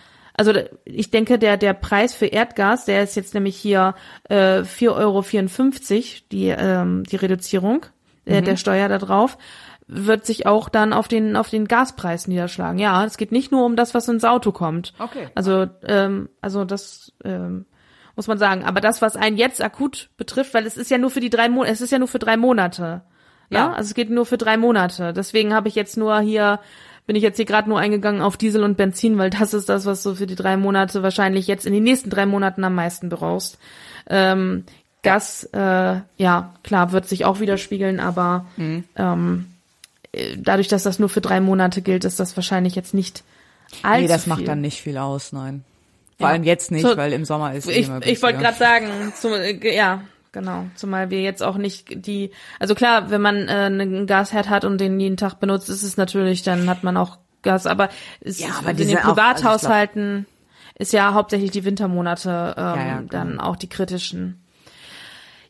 [0.41, 0.55] also
[0.87, 3.95] ich denke, der, der Preis für Erdgas, der ist jetzt nämlich hier
[4.31, 5.23] äh, 4,54 Euro,
[6.33, 7.85] die, ähm, die Reduzierung
[8.25, 8.47] äh, mhm.
[8.47, 9.37] der Steuer da drauf
[9.87, 12.79] wird sich auch dann auf den auf den Gaspreis niederschlagen.
[12.79, 14.95] Ja, es geht nicht nur um das, was ins Auto kommt.
[14.99, 15.29] Okay.
[15.35, 17.67] Also ähm, also das ähm,
[18.17, 18.65] muss man sagen.
[18.65, 21.51] Aber das, was einen jetzt akut betrifft, weil es ist ja nur für die drei
[21.51, 23.03] Monate, es ist ja nur für drei Monate.
[23.51, 23.73] Ja, ja?
[23.73, 25.13] also es geht nur für drei Monate.
[25.13, 26.61] Deswegen habe ich jetzt nur hier
[27.11, 29.85] bin ich jetzt hier gerade nur eingegangen auf Diesel und Benzin, weil das ist das,
[29.85, 33.09] was du für die drei Monate wahrscheinlich jetzt in den nächsten drei Monaten am meisten
[33.09, 33.59] brauchst.
[34.09, 34.63] Ähm,
[35.03, 38.85] Gas, äh, ja, klar, wird sich auch widerspiegeln, aber mhm.
[38.95, 39.47] ähm,
[40.13, 43.25] äh, dadurch, dass das nur für drei Monate gilt, ist das wahrscheinlich jetzt nicht
[43.83, 44.33] allzu Nee, das viel.
[44.33, 45.65] macht dann nicht viel aus, nein.
[46.17, 46.35] Vor ja.
[46.35, 48.87] allem jetzt nicht, so, weil im Sommer ist Ich, ich wollte gerade sagen,
[49.21, 49.33] zum,
[49.63, 50.03] ja,
[50.33, 50.67] genau.
[50.75, 54.81] Zumal wir jetzt auch nicht die, also klar, wenn man äh, einen Gasherd hat und
[54.81, 57.89] den jeden Tag benutzt, ist es natürlich, dann hat man auch Gas, aber,
[58.21, 60.41] es ja, aber in den Privathaushalten auch, also
[60.79, 64.43] ist ja hauptsächlich die Wintermonate ähm, ja, ja, dann auch die kritischen.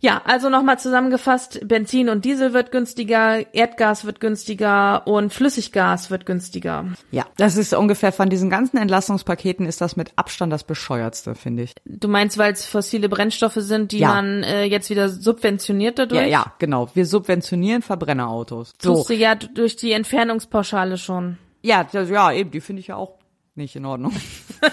[0.02, 6.24] Ja, also nochmal zusammengefasst, Benzin und Diesel wird günstiger, Erdgas wird günstiger und Flüssiggas wird
[6.24, 6.86] günstiger.
[7.10, 11.64] Ja, das ist ungefähr von diesen ganzen Entlastungspaketen ist das mit Abstand das bescheuertste, finde
[11.64, 11.74] ich.
[11.85, 14.09] Du meinst, weil es fossile Brennstoffe sind, die ja.
[14.09, 16.22] man äh, jetzt wieder subventioniert dadurch?
[16.22, 16.89] Ja, ja, genau.
[16.94, 18.72] Wir subventionieren Verbrennerautos.
[18.81, 18.94] So.
[18.94, 21.36] Tust du ja durch die Entfernungspauschale schon.
[21.60, 23.18] Ja, das, ja, eben, die finde ich ja auch
[23.55, 24.14] nicht in Ordnung.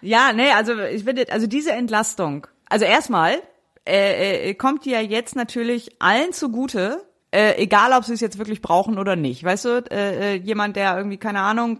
[0.00, 3.40] ja, nee, also ich finde, also diese Entlastung also erstmal
[3.86, 8.36] äh, äh, kommt die ja jetzt natürlich allen zugute, äh, egal ob sie es jetzt
[8.38, 9.44] wirklich brauchen oder nicht.
[9.44, 11.78] Weißt du, äh, äh jemand, der irgendwie, keine Ahnung,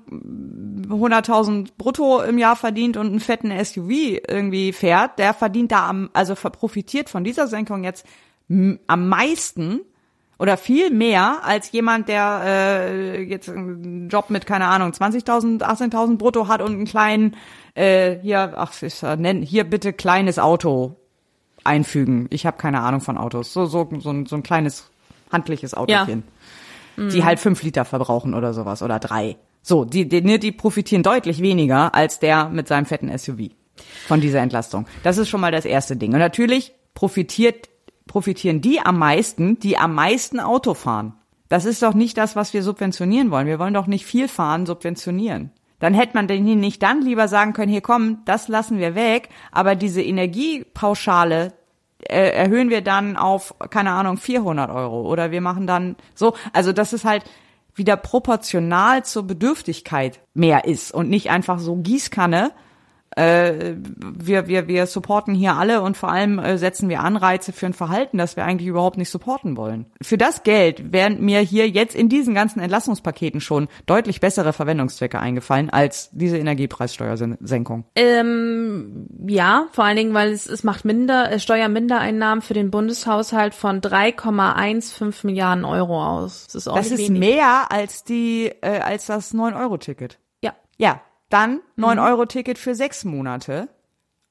[0.89, 6.11] 100.000 brutto im Jahr verdient und einen fetten SUV irgendwie fährt, der verdient da am,
[6.13, 8.07] also profitiert von dieser Senkung jetzt
[8.49, 9.81] am meisten
[10.39, 16.19] oder viel mehr als jemand, der äh, jetzt einen Job mit, keine Ahnung, 20.000, 18.000
[16.19, 17.37] brutto hat und einen kleinen
[17.75, 20.97] äh, hier, ach, ich nenn, hier bitte kleines Auto
[21.65, 22.27] einfügen.
[22.31, 23.53] Ich habe keine Ahnung von Autos.
[23.53, 24.91] So, so, so, ein, so ein kleines
[25.33, 26.25] handliches Autochen.
[26.97, 27.09] Ja.
[27.09, 27.25] Die mhm.
[27.25, 29.37] halt fünf Liter verbrauchen oder sowas oder drei.
[29.63, 33.51] So, die, die, ne, die profitieren deutlich weniger als der mit seinem fetten SUV
[34.07, 34.87] von dieser Entlastung.
[35.03, 36.13] Das ist schon mal das erste Ding.
[36.13, 37.69] Und natürlich profitiert,
[38.07, 41.15] profitieren die am meisten, die am meisten Auto fahren.
[41.49, 43.47] Das ist doch nicht das, was wir subventionieren wollen.
[43.47, 45.51] Wir wollen doch nicht viel fahren subventionieren.
[45.79, 49.29] Dann hätte man den nicht dann lieber sagen können, hier komm, das lassen wir weg,
[49.53, 51.53] aber diese Energiepauschale
[52.01, 56.73] äh, erhöhen wir dann auf, keine Ahnung, 400 Euro oder wir machen dann so, also
[56.73, 57.25] das ist halt,
[57.75, 62.53] wieder proportional zur Bedürftigkeit mehr ist und nicht einfach so Gießkanne,
[63.17, 67.67] äh, wir, wir, wir supporten hier alle und vor allem äh, setzen wir Anreize für
[67.67, 69.87] ein Verhalten, das wir eigentlich überhaupt nicht supporten wollen.
[70.03, 75.19] Für das Geld wären mir hier jetzt in diesen ganzen Entlassungspaketen schon deutlich bessere Verwendungszwecke
[75.19, 77.85] eingefallen als diese Energiepreissteuersenkung.
[77.95, 83.55] Ähm, ja, vor allen Dingen, weil es, es macht minder, äh, Steuermindereinnahmen für den Bundeshaushalt
[83.55, 86.47] von 3,15 Milliarden Euro aus.
[86.47, 90.19] Das ist, auch das ist mehr als die, äh, als das 9-Euro-Ticket.
[90.43, 90.55] Ja.
[90.77, 93.69] Ja, dann 9-Euro-Ticket für sechs Monate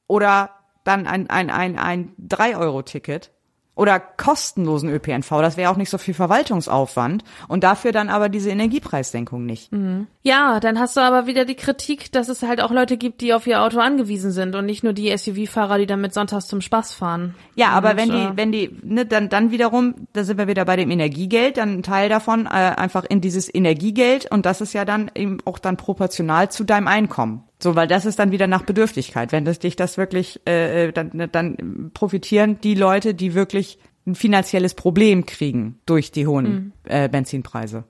[0.08, 0.52] oder
[0.84, 3.32] dann ein, ein, ein, ein 3-Euro-Ticket
[3.76, 5.30] oder kostenlosen ÖPNV.
[5.30, 9.72] Das wäre auch nicht so viel Verwaltungsaufwand und dafür dann aber diese Energiepreissenkung nicht.
[9.72, 10.08] Mhm.
[10.22, 13.34] Ja, dann hast du aber wieder die Kritik, dass es halt auch Leute gibt, die
[13.34, 16.94] auf ihr Auto angewiesen sind und nicht nur die SUV-Fahrer, die damit sonntags zum Spaß
[16.94, 17.34] fahren.
[17.56, 20.48] Ja, aber und, wenn die, äh, wenn die, ne, dann, dann wiederum, da sind wir
[20.48, 24.62] wieder bei dem Energiegeld, dann ein Teil davon äh, einfach in dieses Energiegeld und das
[24.62, 27.44] ist ja dann eben auch dann proportional zu deinem Einkommen.
[27.64, 29.32] So, weil das ist dann wieder nach Bedürftigkeit.
[29.32, 34.74] Wenn das dich das wirklich, äh, dann, dann profitieren die Leute, die wirklich ein finanzielles
[34.74, 36.74] Problem kriegen durch die hohen mhm.
[36.84, 37.86] äh, Benzinpreise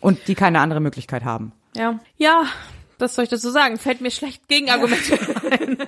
[0.00, 1.52] und die keine andere Möglichkeit haben.
[1.76, 2.00] Ja.
[2.16, 2.46] Ja,
[2.98, 3.78] was soll ich dazu sagen?
[3.78, 5.16] Fällt mir schlecht Gegenargumente
[5.52, 5.78] ein.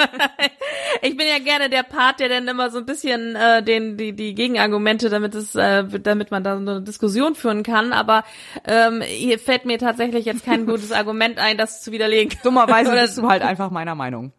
[1.05, 4.14] Ich bin ja gerne der Part, der dann immer so ein bisschen äh, den die
[4.14, 7.93] die Gegenargumente, damit es äh, damit man da so eine Diskussion führen kann.
[7.93, 8.24] Aber
[8.66, 12.39] ähm, hier fällt mir tatsächlich jetzt kein gutes Argument ein, das zu widerlegen.
[12.43, 14.32] Dummerweise bist du halt einfach meiner Meinung.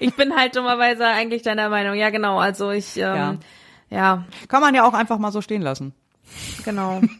[0.00, 1.94] ich bin halt dummerweise eigentlich deiner Meinung.
[1.94, 2.38] Ja, genau.
[2.38, 3.38] Also ich ähm, ja.
[3.90, 4.24] ja.
[4.48, 5.94] Kann man ja auch einfach mal so stehen lassen.
[6.64, 7.00] Genau.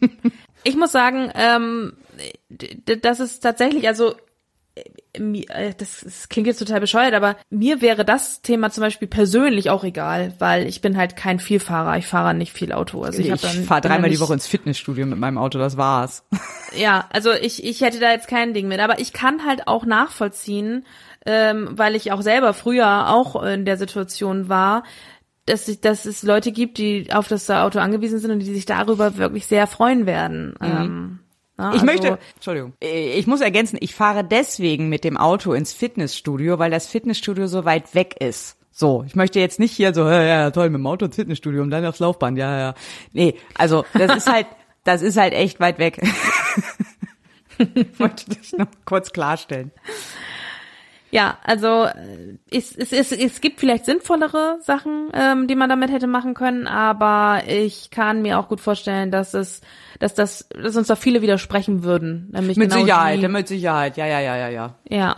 [0.62, 1.94] Ich muss sagen, ähm,
[2.84, 4.14] das ist tatsächlich, also
[5.76, 9.82] das, das klingt jetzt total bescheuert, aber mir wäre das Thema zum Beispiel persönlich auch
[9.82, 11.98] egal, weil ich bin halt kein Vielfahrer.
[11.98, 13.02] Ich fahre nicht viel Auto.
[13.02, 16.24] Also ich, ich fahre dreimal die Woche ins Fitnessstudio mit meinem Auto, das war's.
[16.76, 19.84] Ja, also ich, ich hätte da jetzt kein Ding mit, aber ich kann halt auch
[19.84, 20.86] nachvollziehen,
[21.26, 24.84] ähm, weil ich auch selber früher auch in der Situation war,
[25.46, 28.66] dass, ich, dass es Leute gibt, die auf das Auto angewiesen sind und die sich
[28.66, 30.54] darüber wirklich sehr freuen werden.
[30.60, 30.66] Mhm.
[30.66, 31.19] Ähm,
[31.60, 35.72] ja, ich also möchte, Entschuldigung, ich muss ergänzen, ich fahre deswegen mit dem Auto ins
[35.72, 38.56] Fitnessstudio, weil das Fitnessstudio so weit weg ist.
[38.72, 41.62] So, ich möchte jetzt nicht hier so, ja, ja toll, mit dem Auto ins Fitnessstudio
[41.62, 42.74] und dann aufs Laufband, ja, ja.
[43.12, 44.46] Nee, also das ist halt,
[44.84, 46.00] das ist halt echt weit weg.
[47.98, 49.70] wollte das noch kurz klarstellen.
[51.10, 51.88] Ja, also
[52.50, 56.66] es, es, es, es gibt vielleicht sinnvollere Sachen, ähm, die man damit hätte machen können,
[56.66, 59.60] aber ich kann mir auch gut vorstellen, dass es,
[59.98, 62.30] dass das, dass uns da viele widersprechen würden.
[62.32, 64.74] Nämlich mit genau Sicherheit, die, mit Sicherheit, ja, ja, ja, ja, ja.
[64.88, 65.16] Ja.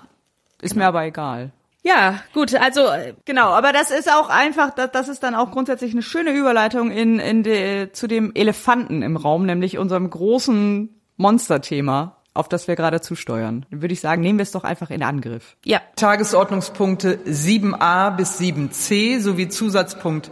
[0.63, 0.85] Ist genau.
[0.85, 1.53] mir aber egal.
[1.85, 2.83] Ja, gut, also
[3.25, 6.93] genau, aber das ist auch einfach, das, das ist dann auch grundsätzlich eine schöne Überleitung
[6.93, 12.77] in, in de, zu dem Elefanten im Raum, nämlich unserem großen Monsterthema, auf das wir
[12.77, 13.67] gerade zusteuern.
[13.71, 15.57] Dann würde ich sagen, nehmen wir es doch einfach in Angriff.
[15.65, 15.81] Ja.
[15.97, 20.31] Tagesordnungspunkte 7a bis 7c sowie Zusatzpunkt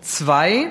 [0.00, 0.70] 2.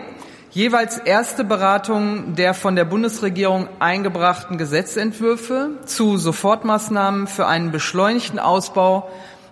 [0.52, 9.10] Jeweils erste Beratung der von der Bundesregierung eingebrachten Gesetzentwürfe zu Sofortmaßnahmen für einen beschleunigten Ausbau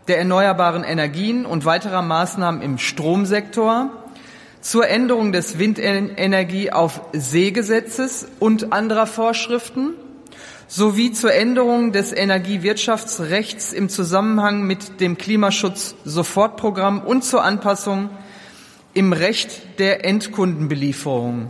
[0.08, 3.90] der erneuerbaren Energien und weiterer Maßnahmen im Stromsektor,
[4.62, 9.96] zur Änderung des Windenergie auf Seegesetzes und anderer Vorschriften,
[10.72, 18.10] sowie zur Änderung des Energiewirtschaftsrechts im Zusammenhang mit dem Klimaschutz-Sofortprogramm und zur Anpassung
[18.94, 21.50] im Recht der Endkundenbelieferung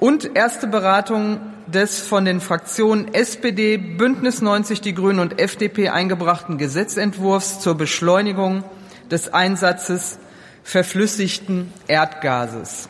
[0.00, 1.38] und erste Beratung
[1.68, 8.64] des von den Fraktionen SPD, Bündnis 90 Die Grünen und FDP eingebrachten Gesetzentwurfs zur Beschleunigung
[9.08, 10.18] des Einsatzes
[10.64, 12.88] verflüssigten Erdgases.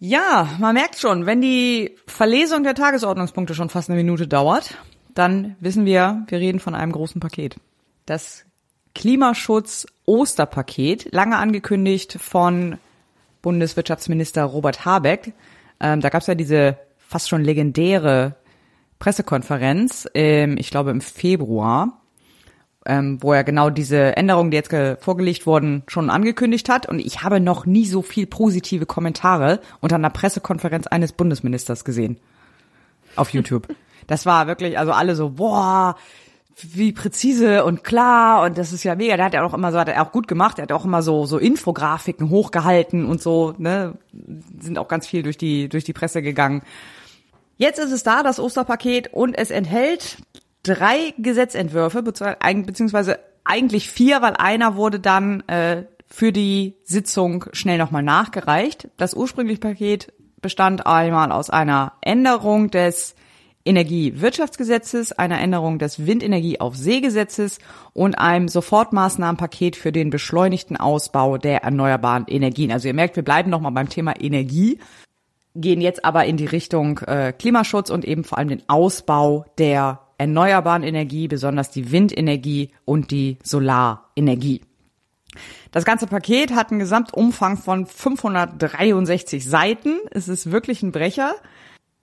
[0.00, 4.78] Ja, man merkt schon, wenn die Verlesung der Tagesordnungspunkte schon fast eine Minute dauert,
[5.14, 7.56] dann wissen wir, wir reden von einem großen Paket.
[8.06, 8.44] Das
[8.94, 12.78] Klimaschutz Osterpaket, lange angekündigt von
[13.42, 15.32] Bundeswirtschaftsminister Robert Habeck.
[15.80, 18.36] Ähm, da gab es ja diese fast schon legendäre
[19.00, 22.00] Pressekonferenz, ähm, ich glaube im Februar,
[22.88, 24.74] ähm, wo er genau diese Änderungen, die jetzt
[25.04, 26.88] vorgelegt wurden, schon angekündigt hat.
[26.88, 32.16] Und ich habe noch nie so viel positive Kommentare unter einer Pressekonferenz eines Bundesministers gesehen.
[33.14, 33.68] Auf YouTube.
[34.06, 35.96] Das war wirklich, also alle so, boah,
[36.62, 39.16] wie präzise und klar und das ist ja mega.
[39.16, 40.58] Der hat ja auch immer so, hat er auch gut gemacht.
[40.58, 43.54] Er hat auch immer so so Infografiken hochgehalten und so.
[43.58, 43.94] Ne,
[44.60, 46.62] sind auch ganz viel durch die durch die Presse gegangen.
[47.58, 50.18] Jetzt ist es da, das Osterpaket und es enthält
[50.68, 58.02] drei Gesetzentwürfe, beziehungsweise eigentlich vier, weil einer wurde dann äh, für die Sitzung schnell nochmal
[58.02, 58.88] nachgereicht.
[58.96, 63.14] Das ursprüngliche Paket bestand einmal aus einer Änderung des
[63.64, 67.58] Energiewirtschaftsgesetzes, einer Änderung des Windenergie auf Seegesetzes
[67.92, 72.72] und einem Sofortmaßnahmenpaket für den beschleunigten Ausbau der erneuerbaren Energien.
[72.72, 74.78] Also ihr merkt, wir bleiben nochmal beim Thema Energie,
[75.54, 80.00] gehen jetzt aber in die Richtung äh, Klimaschutz und eben vor allem den Ausbau der
[80.18, 84.60] erneuerbaren Energie, besonders die Windenergie und die Solarenergie.
[85.70, 89.98] Das ganze Paket hat einen Gesamtumfang von 563 Seiten.
[90.10, 91.34] Es ist wirklich ein Brecher.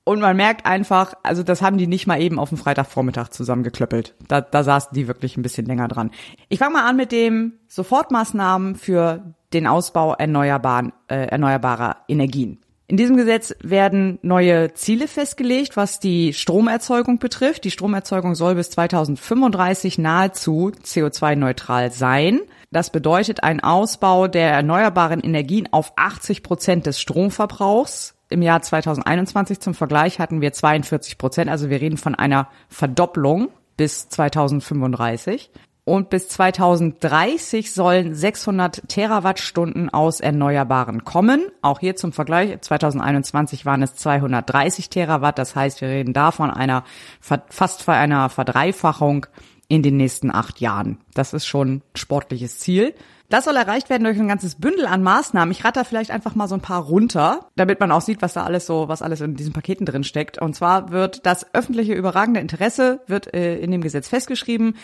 [0.07, 4.13] Und man merkt einfach, also das haben die nicht mal eben auf dem Freitagvormittag zusammengeklöppelt.
[4.27, 6.11] Da, da saßen die wirklich ein bisschen länger dran.
[6.47, 12.59] Ich fange mal an mit dem Sofortmaßnahmen für den Ausbau erneuerbaren, äh, erneuerbarer Energien.
[12.87, 17.63] In diesem Gesetz werden neue Ziele festgelegt, was die Stromerzeugung betrifft.
[17.63, 22.41] Die Stromerzeugung soll bis 2035 nahezu CO2-neutral sein.
[22.71, 28.13] Das bedeutet ein Ausbau der erneuerbaren Energien auf 80 Prozent des Stromverbrauchs.
[28.29, 33.49] Im Jahr 2021 zum Vergleich hatten wir 42 Prozent, also wir reden von einer Verdopplung
[33.77, 35.51] bis 2035.
[35.85, 41.45] Und bis 2030 sollen 600 Terawattstunden aus Erneuerbaren kommen.
[41.61, 45.37] Auch hier zum Vergleich, 2021 waren es 230 Terawatt.
[45.37, 46.83] Das heißt, wir reden da von einer,
[47.21, 49.27] fast von einer Verdreifachung
[49.67, 50.97] in den nächsten acht Jahren.
[51.13, 52.95] Das ist schon sportliches Ziel.
[53.29, 55.51] Das soll erreicht werden durch ein ganzes Bündel an Maßnahmen.
[55.51, 58.33] Ich rate da vielleicht einfach mal so ein paar runter, damit man auch sieht, was
[58.33, 60.39] da alles so, was alles in diesen Paketen drin steckt.
[60.39, 64.75] Und zwar wird das öffentliche überragende Interesse wird äh, in dem Gesetz festgeschrieben.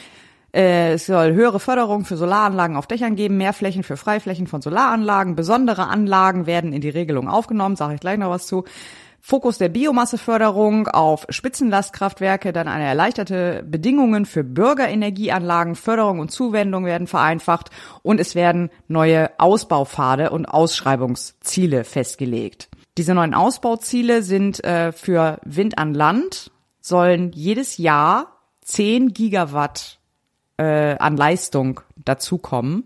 [0.54, 5.36] Es soll höhere Förderung für Solaranlagen auf Dächern geben, mehr Flächen für Freiflächen von Solaranlagen,
[5.36, 8.66] besondere Anlagen werden in die Regelung aufgenommen, sage ich gleich noch was zu.
[9.24, 17.06] Fokus der Biomasseförderung auf Spitzenlastkraftwerke, dann eine erleichterte Bedingungen für Bürgerenergieanlagen, Förderung und Zuwendung werden
[17.06, 17.70] vereinfacht
[18.02, 22.70] und es werden neue Ausbaupfade und Ausschreibungsziele festgelegt.
[22.98, 26.52] Diese neuen Ausbauziele sind äh, für Wind an Land
[26.82, 30.01] sollen jedes Jahr 10 Gigawatt
[30.62, 32.86] äh, an Leistung dazukommen.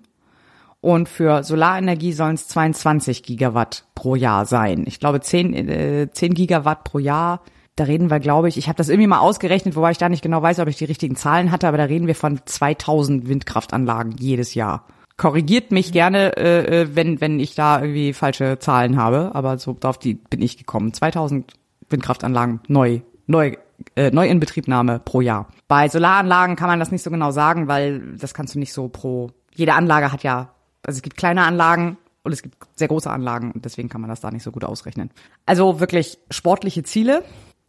[0.82, 4.84] Und für Solarenergie sollen es 22 Gigawatt pro Jahr sein.
[4.86, 7.42] Ich glaube 10, äh, 10 Gigawatt pro Jahr.
[7.76, 10.22] Da reden wir, glaube ich, ich habe das irgendwie mal ausgerechnet, wobei ich da nicht
[10.22, 14.16] genau weiß, ob ich die richtigen Zahlen hatte, aber da reden wir von 2000 Windkraftanlagen
[14.18, 14.86] jedes Jahr.
[15.18, 19.76] Korrigiert mich gerne, äh, äh, wenn, wenn ich da irgendwie falsche Zahlen habe, aber so
[19.84, 20.94] auf die bin ich gekommen.
[20.94, 21.52] 2000
[21.90, 23.56] Windkraftanlagen neu, neu
[23.96, 25.48] äh, Neuinbetriebnahme pro Jahr.
[25.68, 28.88] Bei Solaranlagen kann man das nicht so genau sagen, weil das kannst du nicht so
[28.88, 29.32] pro.
[29.54, 30.50] Jede Anlage hat ja,
[30.86, 34.10] also es gibt kleine Anlagen und es gibt sehr große Anlagen und deswegen kann man
[34.10, 35.12] das da nicht so gut ausrechnen.
[35.46, 37.24] Also wirklich sportliche Ziele.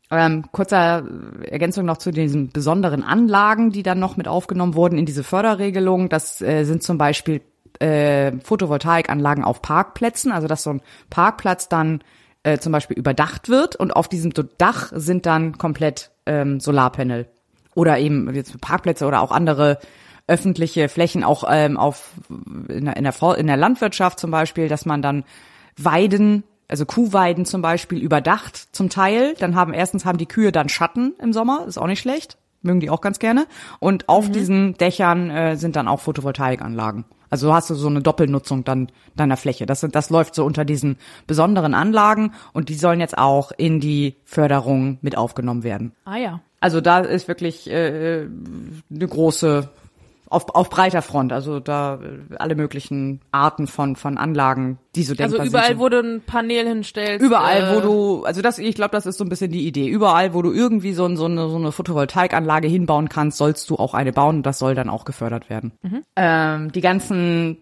[0.08, 1.04] Ähm, kurzer
[1.42, 6.08] Ergänzung noch zu diesen besonderen Anlagen, die dann noch mit aufgenommen wurden in diese Förderregelung.
[6.08, 7.40] Das äh, sind zum Beispiel
[7.80, 12.02] äh, Photovoltaikanlagen auf Parkplätzen, also dass so ein Parkplatz dann
[12.46, 17.26] äh, zum Beispiel überdacht wird und auf diesem Dach sind dann komplett ähm, Solarpanel
[17.74, 19.78] oder eben jetzt Parkplätze oder auch andere
[20.28, 22.12] öffentliche Flächen, auch ähm, auf
[22.68, 25.24] in der, in, der, in der Landwirtschaft zum Beispiel, dass man dann
[25.76, 29.34] Weiden, also Kuhweiden zum Beispiel überdacht zum Teil.
[29.38, 32.80] Dann haben erstens haben die Kühe dann Schatten im Sommer, ist auch nicht schlecht, mögen
[32.80, 33.46] die auch ganz gerne.
[33.80, 34.32] Und auf mhm.
[34.32, 37.04] diesen Dächern äh, sind dann auch Photovoltaikanlagen.
[37.30, 39.66] Also hast du so eine Doppelnutzung dann deiner Fläche.
[39.66, 40.96] Das, das läuft so unter diesen
[41.26, 45.92] besonderen Anlagen und die sollen jetzt auch in die Förderung mit aufgenommen werden.
[46.04, 46.40] Ah ja.
[46.60, 48.26] Also da ist wirklich äh,
[48.90, 49.68] eine große
[50.28, 55.14] auf, auf breiter Front, also da äh, alle möglichen Arten von von Anlagen, die so
[55.14, 55.78] denkbar Also überall, sind.
[55.78, 57.24] wo du ein Panel hinstellst.
[57.24, 59.88] Überall, äh, wo du, also das, ich glaube, das ist so ein bisschen die Idee.
[59.88, 63.94] Überall, wo du irgendwie so, so, eine, so eine Photovoltaikanlage hinbauen kannst, sollst du auch
[63.94, 65.72] eine bauen und das soll dann auch gefördert werden.
[65.82, 66.02] Mhm.
[66.16, 67.58] Ähm, die ganzen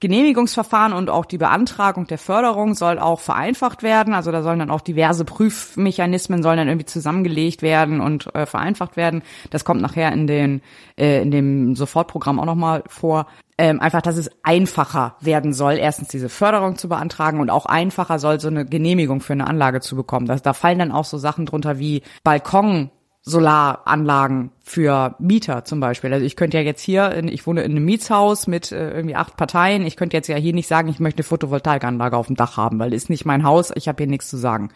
[0.00, 4.12] Genehmigungsverfahren und auch die Beantragung der Förderung soll auch vereinfacht werden.
[4.12, 8.96] Also da sollen dann auch diverse Prüfmechanismen sollen dann irgendwie zusammengelegt werden und äh, vereinfacht
[8.96, 9.22] werden.
[9.50, 10.60] Das kommt nachher in den
[10.98, 13.26] äh, in dem Sofortprogramm auch nochmal vor.
[13.58, 18.18] Ähm, einfach, dass es einfacher werden soll, erstens diese Förderung zu beantragen und auch einfacher
[18.18, 20.26] soll so eine Genehmigung für eine Anlage zu bekommen.
[20.26, 22.90] Das, da fallen dann auch so Sachen drunter wie Balkon
[23.28, 26.12] Solaranlagen für Mieter zum Beispiel.
[26.12, 29.16] Also ich könnte ja jetzt hier, in, ich wohne in einem Mietshaus mit äh, irgendwie
[29.16, 32.36] acht Parteien, ich könnte jetzt ja hier nicht sagen, ich möchte eine Photovoltaikanlage auf dem
[32.36, 34.70] Dach haben, weil ist nicht mein Haus, ich habe hier nichts zu sagen.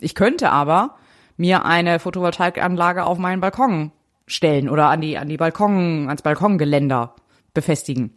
[0.00, 0.94] Ich könnte aber
[1.36, 3.90] mir eine Photovoltaikanlage auf meinen Balkon
[4.28, 7.16] stellen oder an die an die Balkon ans Balkongeländer
[7.54, 8.14] befestigen.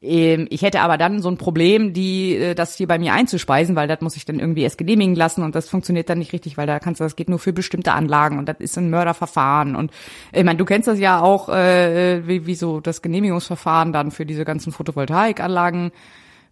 [0.00, 3.74] Ähm, ich hätte aber dann so ein Problem, die äh, das hier bei mir einzuspeisen,
[3.74, 6.56] weil das muss ich dann irgendwie erst genehmigen lassen und das funktioniert dann nicht richtig,
[6.56, 9.74] weil da kannst du, das geht nur für bestimmte Anlagen und das ist ein Mörderverfahren
[9.74, 9.90] und
[10.32, 14.24] ich meine, du kennst das ja auch, äh, wie, wie so das Genehmigungsverfahren dann für
[14.24, 15.90] diese ganzen Photovoltaikanlagen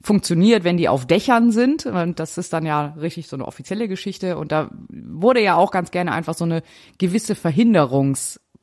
[0.03, 1.87] funktioniert, wenn die auf Dächern sind.
[1.87, 4.39] Und das ist dann ja richtig so eine offizielle Geschichte.
[4.39, 6.63] Und da wurde ja auch ganz gerne einfach so eine
[6.99, 7.35] gewisse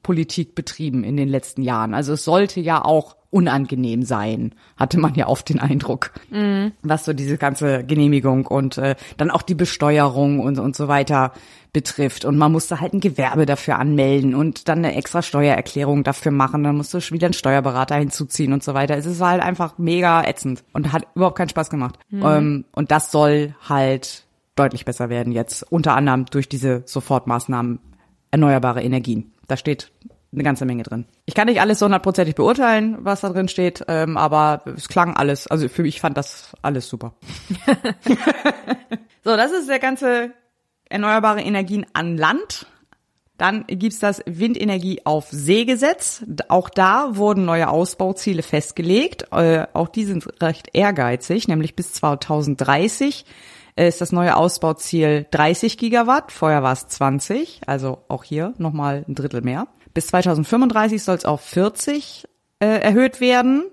[0.03, 1.93] Verhinderungspolitik betrieben in den letzten Jahren.
[1.93, 6.73] Also es sollte ja auch unangenehm sein, hatte man ja oft den Eindruck, mhm.
[6.83, 11.33] was so diese ganze Genehmigung und äh, dann auch die Besteuerung und, und so weiter
[11.71, 12.25] betrifft.
[12.25, 16.63] Und man musste halt ein Gewerbe dafür anmelden und dann eine extra Steuererklärung dafür machen.
[16.63, 18.95] Dann musste wieder einen Steuerberater hinzuziehen und so weiter.
[18.95, 21.97] Es ist halt einfach mega ätzend und hat überhaupt keinen Spaß gemacht.
[22.11, 22.23] Mhm.
[22.23, 24.25] Ähm, und das soll halt
[24.55, 27.79] deutlich besser werden jetzt, unter anderem durch diese Sofortmaßnahmen
[28.29, 29.32] erneuerbare Energien.
[29.47, 29.91] Da steht
[30.33, 31.05] eine ganze Menge drin.
[31.25, 35.15] Ich kann nicht alles so hundertprozentig beurteilen, was da drin steht, ähm, aber es klang
[35.15, 37.13] alles, also für mich fand das alles super.
[39.23, 40.31] so, das ist der ganze
[40.89, 42.67] erneuerbare Energien an Land.
[43.37, 46.23] Dann gibt's das Windenergie auf See-Gesetz.
[46.49, 49.25] Auch da wurden neue Ausbauziele festgelegt.
[49.31, 53.25] Äh, auch die sind recht ehrgeizig, nämlich bis 2030
[53.75, 56.31] ist das neue Ausbauziel 30 Gigawatt.
[56.31, 59.67] Vorher war es 20, also auch hier nochmal ein Drittel mehr.
[59.93, 62.27] Bis 2035 soll es auf 40
[62.59, 63.65] äh, erhöht werden.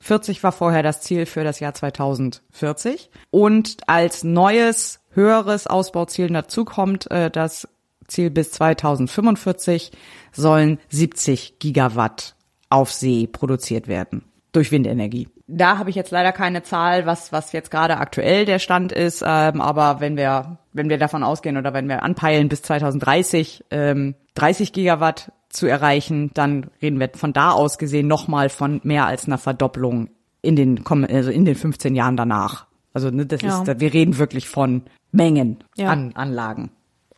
[0.00, 3.10] 40 war vorher das Ziel für das Jahr 2040.
[3.30, 7.68] Und als neues höheres Ausbauziel dazu kommt äh, das
[8.06, 9.92] Ziel bis 2045
[10.32, 12.36] sollen 70 Gigawatt
[12.70, 14.24] auf See produziert werden
[14.58, 15.28] durch Windenergie.
[15.46, 19.22] Da habe ich jetzt leider keine Zahl, was was jetzt gerade aktuell der Stand ist,
[19.24, 24.16] ähm, aber wenn wir wenn wir davon ausgehen oder wenn wir anpeilen bis 2030 ähm,
[24.34, 29.26] 30 Gigawatt zu erreichen, dann reden wir von da aus gesehen nochmal von mehr als
[29.26, 30.08] einer Verdopplung
[30.42, 32.66] in den also in den 15 Jahren danach.
[32.92, 33.62] Also ne, das ja.
[33.62, 34.82] ist, wir reden wirklich von
[35.12, 35.90] Mengen ja.
[35.90, 36.70] an Anlagen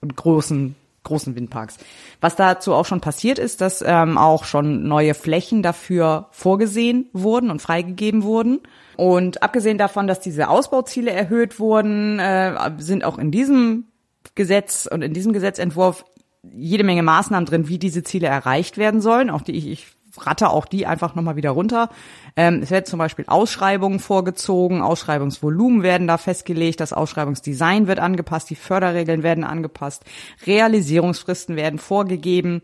[0.02, 1.78] und großen großen Windparks.
[2.20, 7.50] Was dazu auch schon passiert ist, dass ähm, auch schon neue Flächen dafür vorgesehen wurden
[7.50, 8.60] und freigegeben wurden.
[8.96, 13.86] Und abgesehen davon, dass diese Ausbauziele erhöht wurden, äh, sind auch in diesem
[14.34, 16.04] Gesetz und in diesem Gesetzentwurf
[16.42, 19.86] jede Menge Maßnahmen drin, wie diese Ziele erreicht werden sollen, auch die ich, ich
[20.18, 21.88] ratte auch die einfach nochmal wieder runter.
[22.36, 28.50] Ähm, es werden zum Beispiel Ausschreibungen vorgezogen, Ausschreibungsvolumen werden da festgelegt, das Ausschreibungsdesign wird angepasst,
[28.50, 30.04] die Förderregeln werden angepasst,
[30.46, 32.62] Realisierungsfristen werden vorgegeben,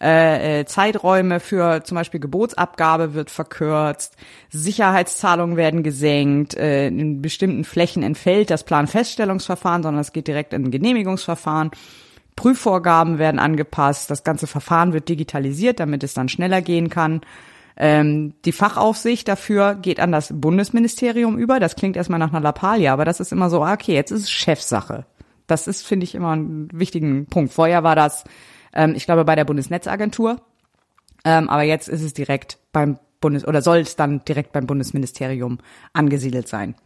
[0.00, 4.16] äh, äh, Zeiträume für zum Beispiel Gebotsabgabe wird verkürzt,
[4.48, 10.66] Sicherheitszahlungen werden gesenkt, äh, in bestimmten Flächen entfällt das Planfeststellungsverfahren, sondern es geht direkt in
[10.66, 11.72] ein Genehmigungsverfahren.
[12.38, 17.22] Prüfvorgaben werden angepasst, das ganze Verfahren wird digitalisiert, damit es dann schneller gehen kann.
[17.76, 21.58] Ähm, die Fachaufsicht dafür geht an das Bundesministerium über.
[21.58, 24.22] Das klingt erstmal nach einer Lappalie, aber das ist immer so, ah, okay, jetzt ist
[24.22, 25.04] es Chefsache.
[25.48, 27.52] Das ist, finde ich, immer einen wichtigen Punkt.
[27.52, 28.22] Vorher war das,
[28.72, 30.40] ähm, ich glaube, bei der Bundesnetzagentur,
[31.24, 35.58] ähm, aber jetzt ist es direkt beim Bundes oder soll es dann direkt beim Bundesministerium
[35.92, 36.76] angesiedelt sein.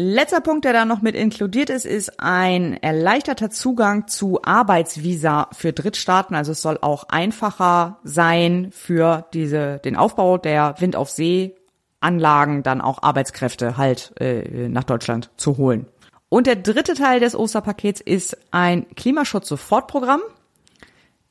[0.00, 5.72] Letzter Punkt, der da noch mit inkludiert ist, ist ein erleichterter Zugang zu Arbeitsvisa für
[5.72, 6.36] Drittstaaten.
[6.36, 11.56] Also es soll auch einfacher sein für diese, den Aufbau der Wind auf See
[11.98, 15.88] Anlagen dann auch Arbeitskräfte halt äh, nach Deutschland zu holen.
[16.28, 20.20] Und der dritte Teil des Osterpakets ist ein Klimaschutz-Sofortprogramm.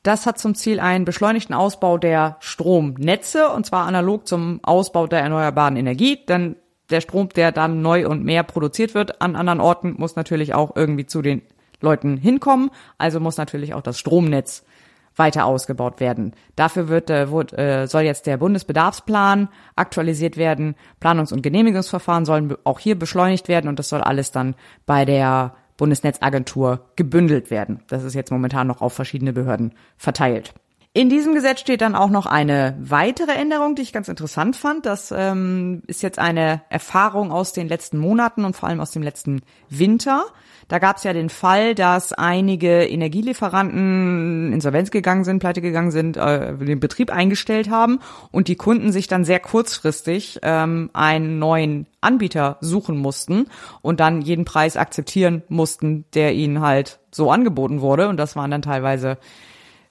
[0.04, 5.22] Das hat zum Ziel einen beschleunigten Ausbau der Stromnetze und zwar analog zum Ausbau der
[5.22, 6.26] erneuerbaren Energie.
[6.26, 6.58] Denn
[6.90, 10.76] der Strom, der dann neu und mehr produziert wird an anderen Orten, muss natürlich auch
[10.76, 11.42] irgendwie zu den
[11.82, 12.72] Leuten hinkommen.
[12.98, 14.64] Also muss natürlich auch das Stromnetz
[15.16, 16.34] weiter ausgebaut werden.
[16.56, 20.76] Dafür wird, äh, wird äh, soll jetzt der Bundesbedarfsplan aktualisiert werden.
[21.02, 24.56] Planungs- und Genehmigungsverfahren sollen auch hier beschleunigt werden und das soll alles dann
[24.86, 27.82] bei der Bundesnetzagentur gebündelt werden.
[27.88, 30.54] Das ist jetzt momentan noch auf verschiedene Behörden verteilt.
[30.98, 34.88] In diesem Gesetz steht dann auch noch eine weitere Änderung, die ich ganz interessant fand.
[34.88, 39.04] Das ähm, ist jetzt eine Erfahrung aus den letzten Monaten und vor allem aus dem
[39.04, 40.26] letzten Winter.
[40.70, 46.18] Da gab es ja den Fall, dass einige Energielieferanten insolvenz gegangen sind, pleite gegangen sind,
[46.18, 48.00] äh, den Betrieb eingestellt haben
[48.32, 53.46] und die Kunden sich dann sehr kurzfristig ähm, einen neuen Anbieter suchen mussten
[53.84, 58.08] und dann jeden Preis akzeptieren mussten, der ihnen halt so angeboten wurde.
[58.08, 59.20] Und das waren dann teilweise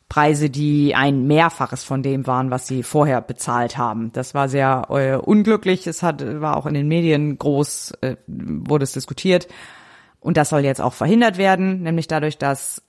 [0.09, 4.13] Preise, die ein Mehrfaches von dem waren, was sie vorher bezahlt haben.
[4.13, 5.87] Das war sehr äh, unglücklich.
[5.87, 9.49] Es hat, war auch in den Medien groß, äh, wurde es diskutiert.
[10.21, 12.83] Und das soll jetzt auch verhindert werden, nämlich dadurch, dass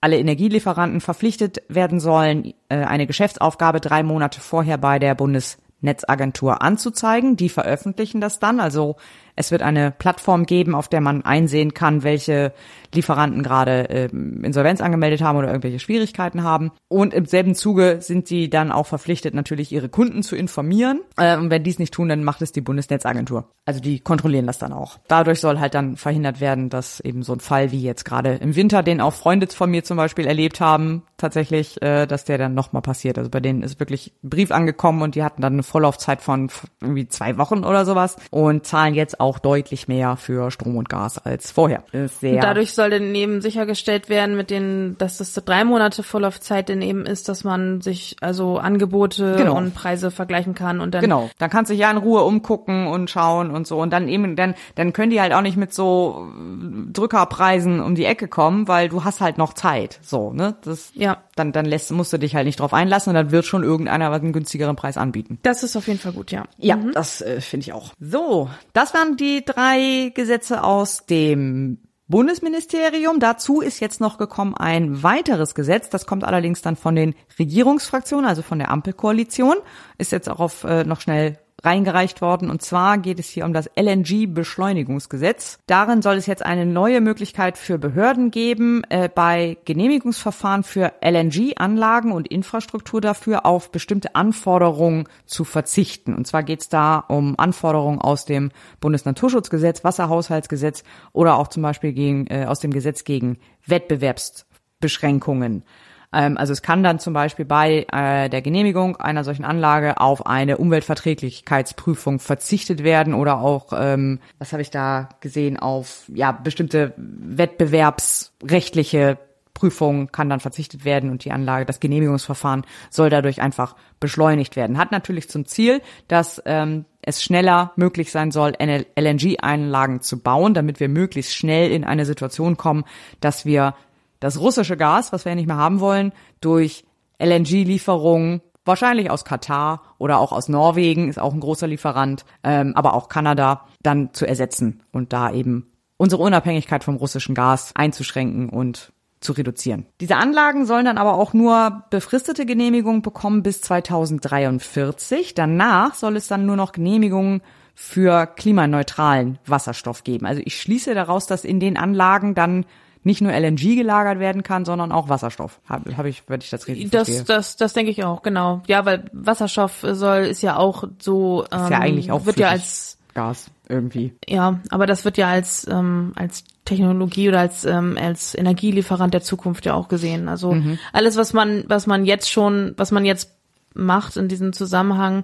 [0.00, 7.36] alle Energielieferanten verpflichtet werden sollen, äh, eine Geschäftsaufgabe drei Monate vorher bei der Bundesnetzagentur anzuzeigen.
[7.36, 8.60] Die veröffentlichen das dann.
[8.60, 8.96] Also
[9.36, 12.52] Es wird eine Plattform geben, auf der man einsehen kann, welche
[12.94, 16.72] Lieferanten gerade äh, Insolvenz angemeldet haben oder irgendwelche Schwierigkeiten haben.
[16.88, 21.00] Und im selben Zuge sind sie dann auch verpflichtet, natürlich ihre Kunden zu informieren.
[21.16, 23.50] Äh, und wenn die es nicht tun, dann macht es die Bundesnetzagentur.
[23.66, 24.98] Also die kontrollieren das dann auch.
[25.08, 28.56] Dadurch soll halt dann verhindert werden, dass eben so ein Fall wie jetzt gerade im
[28.56, 32.54] Winter, den auch Freunde von mir zum Beispiel erlebt haben, tatsächlich, äh, dass der dann
[32.54, 33.18] nochmal passiert.
[33.18, 36.48] Also bei denen ist wirklich ein Brief angekommen und die hatten dann eine Vorlaufzeit von
[36.80, 41.18] irgendwie zwei Wochen oder sowas und zahlen jetzt auch deutlich mehr für Strom und Gas
[41.18, 41.82] als vorher.
[41.92, 46.68] Sehr Und dadurch soll dann eben sichergestellt werden, mit denen, dass das drei Monate Vorlaufzeit
[46.68, 49.56] denn eben ist, dass man sich also Angebote Genau.
[49.56, 52.86] und Preise vergleichen kann und dann Genau, dann kannst du dich ja in Ruhe umgucken
[52.86, 55.72] und schauen und so und dann eben dann dann können die halt auch nicht mit
[55.74, 60.56] so äh, Drückerpreisen um die Ecke kommen, weil du hast halt noch Zeit, so, ne?
[60.62, 61.18] Das Ja.
[61.34, 64.10] dann dann lässt musst du dich halt nicht drauf einlassen und dann wird schon irgendeiner
[64.10, 65.38] was einen günstigeren Preis anbieten.
[65.42, 66.44] das ist auf jeden Fall gut, ja.
[66.58, 67.92] Ja, das äh, finde ich auch.
[68.00, 71.78] So, das waren die drei Gesetze aus dem
[72.08, 73.18] Bundesministerium.
[73.18, 75.90] Dazu ist jetzt noch gekommen ein weiteres Gesetz.
[75.90, 79.56] Das kommt allerdings dann von den Regierungsfraktionen, also von der Ampelkoalition.
[79.98, 82.48] Ist jetzt auch auf äh, noch schnell reingereicht worden.
[82.48, 85.58] Und zwar geht es hier um das LNG-Beschleunigungsgesetz.
[85.66, 92.12] Darin soll es jetzt eine neue Möglichkeit für Behörden geben, äh, bei Genehmigungsverfahren für LNG-Anlagen
[92.12, 96.14] und Infrastruktur dafür auf bestimmte Anforderungen zu verzichten.
[96.14, 101.92] Und zwar geht es da um Anforderungen aus dem Bundesnaturschutzgesetz, Wasserhaushaltsgesetz oder auch zum Beispiel
[101.92, 105.64] gegen, äh, aus dem Gesetz gegen Wettbewerbsbeschränkungen.
[106.12, 110.26] Ähm, also es kann dann zum Beispiel bei äh, der Genehmigung einer solchen Anlage auf
[110.26, 116.92] eine Umweltverträglichkeitsprüfung verzichtet werden oder auch, ähm, was habe ich da gesehen, auf ja bestimmte
[116.96, 119.18] wettbewerbsrechtliche
[119.56, 124.76] Prüfungen kann dann verzichtet werden und die Anlage, das Genehmigungsverfahren soll dadurch einfach beschleunigt werden.
[124.76, 130.78] Hat natürlich zum Ziel, dass ähm, es schneller möglich sein soll, LNG-Einlagen zu bauen, damit
[130.78, 132.84] wir möglichst schnell in eine Situation kommen,
[133.20, 133.74] dass wir
[134.20, 136.84] das russische Gas, was wir ja nicht mehr haben wollen, durch
[137.18, 142.94] LNG-Lieferungen, wahrscheinlich aus Katar oder auch aus Norwegen, ist auch ein großer Lieferant, ähm, aber
[142.94, 148.92] auch Kanada, dann zu ersetzen und da eben unsere Unabhängigkeit vom russischen Gas einzuschränken und
[149.20, 149.86] zu reduzieren.
[150.00, 155.34] Diese Anlagen sollen dann aber auch nur befristete Genehmigungen bekommen bis 2043.
[155.34, 157.40] Danach soll es dann nur noch Genehmigungen
[157.74, 160.26] für klimaneutralen Wasserstoff geben.
[160.26, 162.66] Also ich schließe daraus, dass in den Anlagen dann
[163.06, 165.60] nicht nur LNG gelagert werden kann, sondern auch Wasserstoff.
[165.68, 167.24] Habe hab ich, wenn ich das richtig Das, verstehe.
[167.24, 168.62] das, das denke ich auch, genau.
[168.66, 172.48] Ja, weil Wasserstoff soll, ist ja auch so, ähm, ist ja eigentlich auch wird ja
[172.48, 174.12] als, Gas irgendwie.
[174.28, 179.22] ja, aber das wird ja als, ähm, als Technologie oder als, ähm, als Energielieferant der
[179.22, 180.28] Zukunft ja auch gesehen.
[180.28, 180.78] Also Mhm.
[180.92, 183.30] alles, was man, was man jetzt schon, was man jetzt
[183.72, 185.22] macht in diesem Zusammenhang,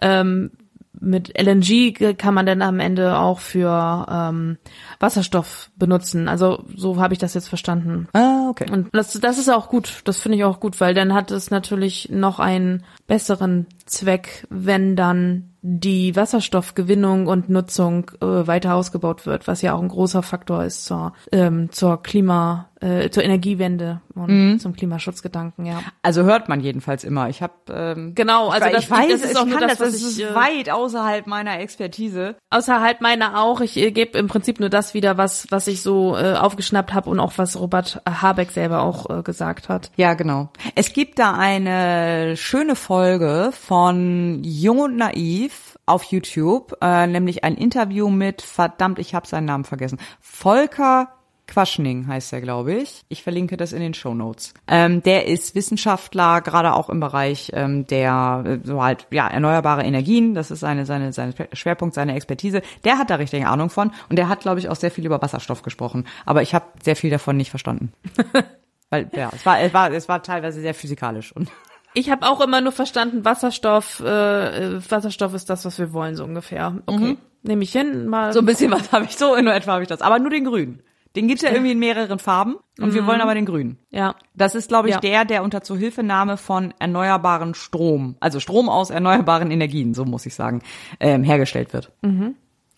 [0.00, 0.52] ähm,
[1.00, 4.58] mit LNG kann man dann am Ende auch für ähm,
[5.00, 6.28] Wasserstoff benutzen.
[6.28, 8.08] Also so habe ich das jetzt verstanden.
[8.12, 8.70] Ah, okay.
[8.70, 10.02] Und das, das ist auch gut.
[10.04, 14.96] Das finde ich auch gut, weil dann hat es natürlich noch einen besseren Zweck, wenn
[14.96, 20.62] dann die Wasserstoffgewinnung und Nutzung äh, weiter ausgebaut wird, was ja auch ein großer Faktor
[20.62, 25.64] ist zur ähm, zur Klima äh, zur Energiewende und zum Klimaschutzgedanken.
[25.64, 27.30] Ja, Also hört man jedenfalls immer.
[27.30, 28.50] Ich habe ähm, genau.
[28.50, 30.12] Also ich, das, ich weiß, das ist ich auch nur kann das, das, was das
[30.12, 32.36] ich ist äh, weit außerhalb meiner Expertise.
[32.50, 33.60] außerhalb meiner auch.
[33.60, 37.08] Ich äh, gebe im Prinzip nur das wieder, was was ich so äh, aufgeschnappt habe
[37.08, 39.90] und auch was Robert Habeck selber auch äh, gesagt hat.
[39.96, 40.50] Ja, genau.
[40.74, 47.56] Es gibt da eine schöne Folge von Jung und Naiv auf YouTube, äh, nämlich ein
[47.56, 51.08] Interview mit, verdammt, ich habe seinen Namen vergessen, Volker
[51.46, 53.04] Quaschning heißt er, glaube ich.
[53.08, 54.54] Ich verlinke das in den Show Notes.
[54.66, 59.82] Ähm, der ist Wissenschaftler, gerade auch im Bereich ähm, der äh, so halt ja erneuerbare
[59.82, 60.34] Energien.
[60.34, 62.62] Das ist seine seine seine Schwerpunkt, seine Expertise.
[62.84, 65.20] Der hat da richtig Ahnung von und der hat, glaube ich, auch sehr viel über
[65.20, 66.06] Wasserstoff gesprochen.
[66.24, 67.92] Aber ich habe sehr viel davon nicht verstanden.
[68.90, 71.50] Weil ja, es war es war es war teilweise sehr physikalisch und
[71.92, 76.24] Ich habe auch immer nur verstanden, Wasserstoff, äh, Wasserstoff ist das, was wir wollen, so
[76.24, 76.78] ungefähr.
[76.86, 78.32] Okay, nehme ich hin, mal.
[78.32, 80.44] so ein bisschen was habe ich so in etwa habe ich das, aber nur den
[80.44, 80.82] grünen.
[81.16, 83.78] Den gibt's ja irgendwie in mehreren Farben und wir wollen aber den grünen.
[83.90, 85.00] ja, Das ist, glaube ich, Ja.
[85.00, 90.34] der, der unter Zuhilfenahme von erneuerbaren Strom, also Strom aus erneuerbaren Energien, so muss ich
[90.34, 90.62] sagen,
[91.00, 91.92] ähm, hergestellt wird.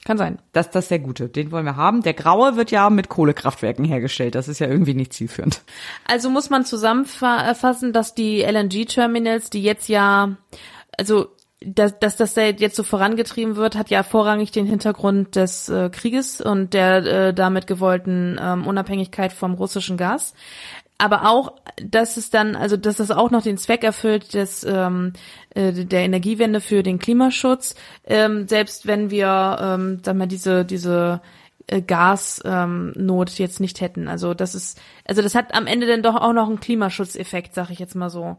[0.04, 0.38] kann sein.
[0.52, 2.02] Das, das ist der gute, den wollen wir haben.
[2.02, 4.34] Der graue wird ja mit Kohlekraftwerken hergestellt.
[4.36, 5.62] Das ist ja irgendwie nicht zielführend.
[6.06, 10.36] Also muss man zusammenfassen, dass die LNG-Terminals, die jetzt ja,
[10.96, 11.28] also
[11.60, 15.90] dass, dass das da jetzt so vorangetrieben wird, hat ja vorrangig den Hintergrund des äh,
[15.90, 20.34] Krieges und der äh, damit gewollten ähm, Unabhängigkeit vom russischen Gas.
[20.98, 21.52] aber auch,
[21.82, 25.12] dass es dann, also dass das auch noch den Zweck erfüllt des ähm,
[25.54, 27.74] äh, der Energiewende für den Klimaschutz,
[28.04, 31.20] ähm, selbst wenn wir, ähm, sag mal, diese diese
[31.66, 34.08] äh, Gasnot ähm, jetzt nicht hätten.
[34.08, 37.70] Also das ist, also das hat am Ende dann doch auch noch einen Klimaschutzeffekt, sag
[37.70, 38.36] ich jetzt mal so.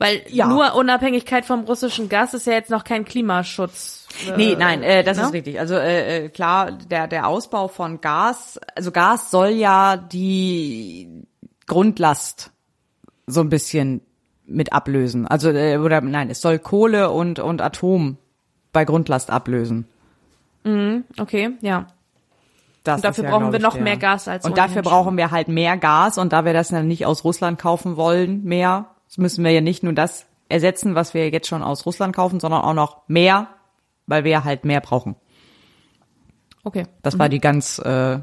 [0.00, 0.46] Weil Ja.
[0.46, 4.06] nur Unabhängigkeit vom russischen Gas ist ja jetzt noch kein Klimaschutz.
[4.28, 5.24] Äh, Nee, nein, äh, das ne?
[5.24, 5.58] ist richtig.
[5.58, 11.24] Also äh, äh, klar, der der Ausbau von Gas, also Gas soll ja die
[11.66, 12.52] Grundlast
[13.26, 14.00] so ein bisschen
[14.46, 15.26] mit ablösen.
[15.26, 18.16] Also äh, oder nein, es soll Kohle und und Atom
[18.72, 19.86] bei Grundlast ablösen.
[21.18, 21.86] Okay, ja.
[22.84, 25.30] Das Und dafür ja, brauchen wir noch der- mehr Gas als Und dafür brauchen wir
[25.30, 28.86] halt mehr Gas und da wir das dann nicht aus Russland kaufen wollen, mehr,
[29.16, 32.62] müssen wir ja nicht nur das ersetzen, was wir jetzt schon aus Russland kaufen, sondern
[32.62, 33.48] auch noch mehr,
[34.06, 35.16] weil wir halt mehr brauchen.
[36.64, 36.86] Okay.
[37.02, 38.18] Das war die ganz, äh,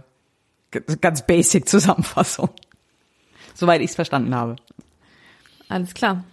[1.02, 2.50] ganz basic Zusammenfassung.
[3.54, 4.58] Soweit ich es verstanden habe.
[5.70, 6.24] Alles klar.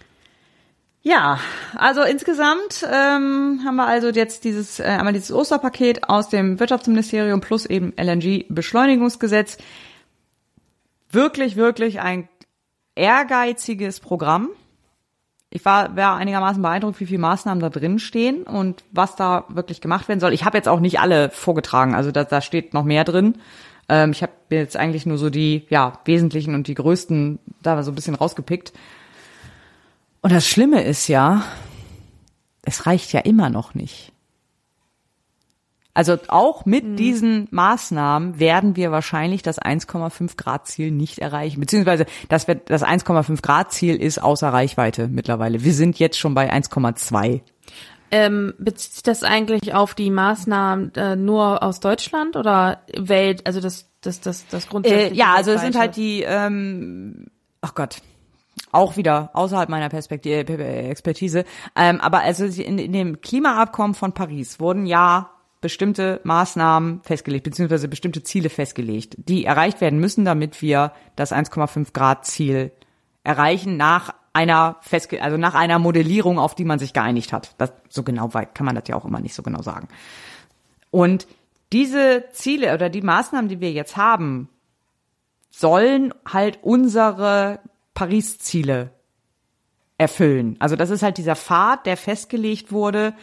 [1.05, 1.41] Ja,
[1.75, 7.41] also insgesamt ähm, haben wir also jetzt dieses äh, einmal dieses Osterpaket aus dem Wirtschaftsministerium
[7.41, 9.59] plus eben LNG-Beschleunigungsgesetz.
[11.11, 12.29] Wirklich, wirklich ein
[12.95, 14.49] ehrgeiziges Programm.
[15.51, 19.81] Ich war, war einigermaßen beeindruckt, wie viele Maßnahmen da drin stehen und was da wirklich
[19.81, 20.33] gemacht werden soll.
[20.33, 23.35] Ich habe jetzt auch nicht alle vorgetragen, also da, da steht noch mehr drin.
[23.89, 27.83] Ähm, ich habe mir jetzt eigentlich nur so die ja wesentlichen und die größten da
[27.83, 28.73] so ein bisschen rausgepickt.
[30.23, 31.43] Und das Schlimme ist ja,
[32.63, 34.12] es reicht ja immer noch nicht.
[35.95, 41.61] Also auch mit diesen Maßnahmen werden wir wahrscheinlich das 1,5 Grad Ziel nicht erreichen.
[41.61, 45.63] Beziehungsweise das, wird, das 1,5 Grad Ziel ist außer Reichweite mittlerweile.
[45.65, 47.43] Wir sind jetzt schon bei 1,2.
[48.11, 53.61] Ähm, bezieht sich das eigentlich auf die Maßnahmen äh, nur aus Deutschland oder Welt, also
[53.61, 55.13] das, das, das, das grundsätzliche?
[55.13, 57.27] Äh, ja, also es sind halt die, ähm,
[57.63, 58.03] ach Gott,
[58.71, 61.45] auch wieder außerhalb meiner Perspektive, äh, Expertise.
[61.77, 65.32] Ähm, aber also in, in dem Klimaabkommen von Paris wurden ja
[65.63, 71.95] bestimmte Maßnahmen festgelegt, beziehungsweise bestimmte Ziele festgelegt, die erreicht werden müssen, damit wir das 1,5
[71.95, 72.73] Grad Ziel
[73.25, 77.55] erreichen nach einer festge also nach einer Modellierung, auf die man sich geeinigt hat.
[77.59, 79.89] Das, so genau weit kann man das ja auch immer nicht so genau sagen.
[80.91, 81.27] Und
[81.73, 84.49] diese Ziele oder die Maßnahmen, die wir jetzt haben,
[85.51, 87.61] sollen halt unsere
[87.95, 88.91] Paris-Ziele
[89.97, 90.57] erfüllen.
[90.59, 93.15] Also das ist halt dieser Pfad, der festgelegt wurde,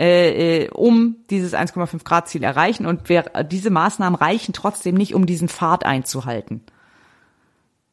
[0.00, 2.86] äh, äh, um dieses 1,5 Grad Ziel erreichen.
[2.86, 6.62] Und wir, diese Maßnahmen reichen trotzdem nicht, um diesen Pfad einzuhalten.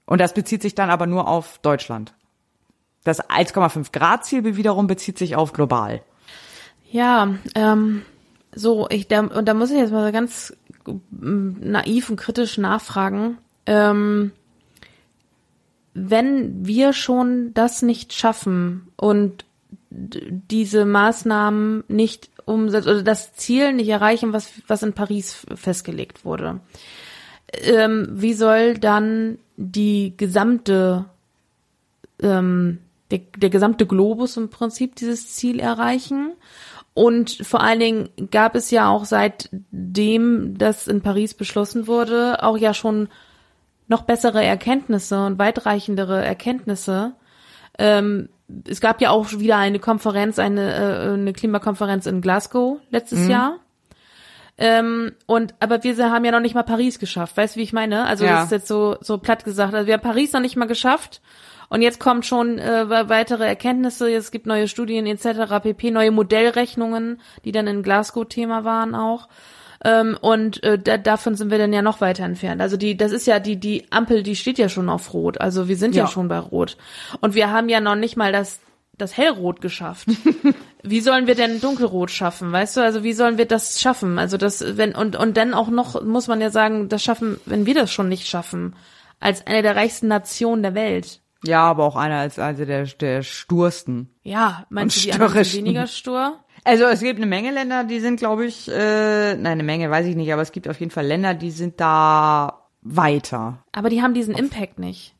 [0.05, 2.13] Und das bezieht sich dann aber nur auf Deutschland.
[3.03, 6.01] Das 1,5 Grad Ziel wiederum bezieht sich auf global.
[6.89, 8.03] Ja, ähm,
[8.55, 10.55] so, ich, da, und da muss ich jetzt mal ganz
[11.11, 13.37] mm, naiv und kritisch nachfragen.
[13.65, 14.31] Ähm,
[15.93, 19.43] wenn wir schon das nicht schaffen und
[19.97, 26.59] diese Maßnahmen nicht umsetzen oder das Ziel nicht erreichen, was, was in Paris festgelegt wurde,
[27.51, 31.05] ähm, wie soll dann die gesamte
[32.21, 32.79] ähm,
[33.11, 36.33] der, der gesamte Globus im Prinzip dieses Ziel erreichen.
[36.93, 42.57] Und vor allen Dingen gab es ja auch seitdem das in Paris beschlossen wurde, auch
[42.57, 43.07] ja schon
[43.87, 47.13] noch bessere Erkenntnisse und weitreichendere Erkenntnisse.
[47.77, 48.29] Ähm,
[48.67, 53.59] es gab ja auch wieder eine Konferenz, eine, äh, eine Klimakonferenz in Glasgow letztes Jahr.
[54.57, 57.37] Ähm, und aber wir haben ja noch nicht mal Paris geschafft.
[57.37, 58.05] Weißt du, wie ich meine?
[58.07, 58.35] Also Ja.
[58.37, 59.73] das ist jetzt so so platt gesagt.
[59.73, 61.21] Also wir haben Paris noch nicht mal geschafft.
[61.69, 64.09] Und jetzt kommen schon äh, we- weitere Erkenntnisse.
[64.11, 65.59] Es gibt neue Studien etc.
[65.61, 65.91] pp.
[65.91, 69.27] Neue Modellrechnungen, die dann in Glasgow Thema waren auch.
[69.85, 72.61] Ähm, und äh, da, davon sind wir dann ja noch weiter entfernt.
[72.61, 75.39] Also die, das ist ja die die Ampel, die steht ja schon auf Rot.
[75.39, 76.09] Also wir sind ja, Ja.
[76.09, 76.77] schon bei Rot.
[77.21, 78.59] Und wir haben ja noch nicht mal das
[78.97, 80.07] das Hellrot geschafft.
[80.83, 82.81] wie sollen wir denn Dunkelrot schaffen, weißt du?
[82.81, 84.17] Also wie sollen wir das schaffen?
[84.17, 87.65] Also das, wenn, und, und dann auch noch, muss man ja sagen, das schaffen, wenn
[87.67, 88.75] wir das schon nicht schaffen,
[89.19, 91.21] als eine der reichsten Nationen der Welt.
[91.43, 94.09] Ja, aber auch einer als also der, der stursten.
[94.23, 96.39] Ja, meinst Und du, die anderen weniger stur?
[96.67, 100.05] Also es gibt eine Menge Länder, die sind, glaube ich, äh, nein, eine Menge weiß
[100.05, 103.63] ich nicht, aber es gibt auf jeden Fall Länder, die sind da weiter.
[103.71, 105.13] Aber die haben diesen Impact nicht.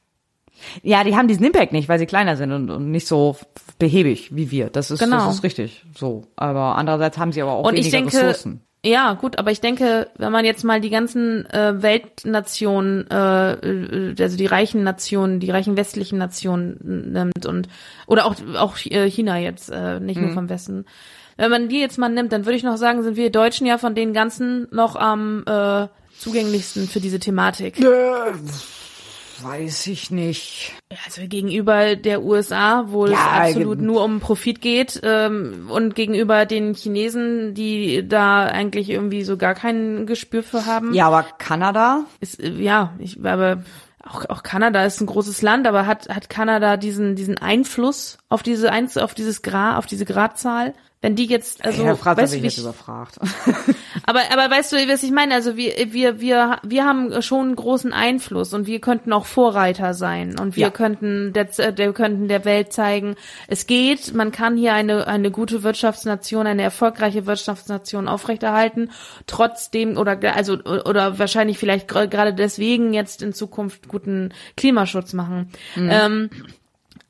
[0.84, 3.38] Ja, die haben diesen Impact nicht, weil sie kleiner sind und, und nicht so
[3.80, 4.70] behäbig wie wir.
[4.70, 5.26] Das ist, Genau.
[5.26, 6.26] das ist richtig so.
[6.36, 8.62] Aber andererseits haben sie aber auch Und weniger ich denke, Ressourcen.
[8.84, 14.16] ja, gut, aber ich denke, wenn man jetzt mal die ganzen äh, Weltnationen, äh, äh,
[14.20, 17.70] also die reichen Nationen, die reichen westlichen Nationen nimmt und
[18.08, 20.86] oder auch auch äh, China jetzt, äh, nicht nur vom Westen.
[21.38, 23.78] Wenn man die jetzt mal nimmt, dann würde ich noch sagen, sind wir Deutschen ja
[23.78, 25.88] von den ganzen noch am äh,
[26.18, 27.80] zugänglichsten für diese Thematik.
[29.42, 30.74] weiß ich nicht.
[31.06, 36.46] Also gegenüber der USA, wo Ja, es absolut nur um Profit geht, ähm, und gegenüber
[36.48, 40.94] den Chinesen, die da eigentlich irgendwie so gar kein Gespür für haben.
[40.96, 42.06] Ja, aber Kanada?
[42.20, 43.64] Ist, äh, ja, ich, aber
[44.04, 48.42] auch, auch Kanada ist ein großes Land, aber hat, hat Kanada diesen, diesen Einfluss auf
[48.42, 50.74] diese, Einz- auf dieses Grad, auf diese Gradzahl?
[51.00, 53.20] Wenn die jetzt, also, ja, fragt, weißt ich jetzt überfragt.
[54.04, 55.36] aber, aber weißt du, was ich meine?
[55.36, 59.94] Also wir, wir, wir, wir haben schon einen großen Einfluss und wir könnten auch Vorreiter
[59.94, 60.70] sein und wir Ja.
[60.72, 63.16] könnten der, der könnten der Welt zeigen,
[63.48, 68.90] es geht, man kann hier eine, eine gute Wirtschaftsnation, eine erfolgreiche Wirtschaftsnation aufrechterhalten,
[69.28, 75.52] trotzdem oder, also, oder wahrscheinlich vielleicht gerade deswegen jetzt in Zukunft guten Klimaschutz machen.
[75.78, 76.32] Ähm,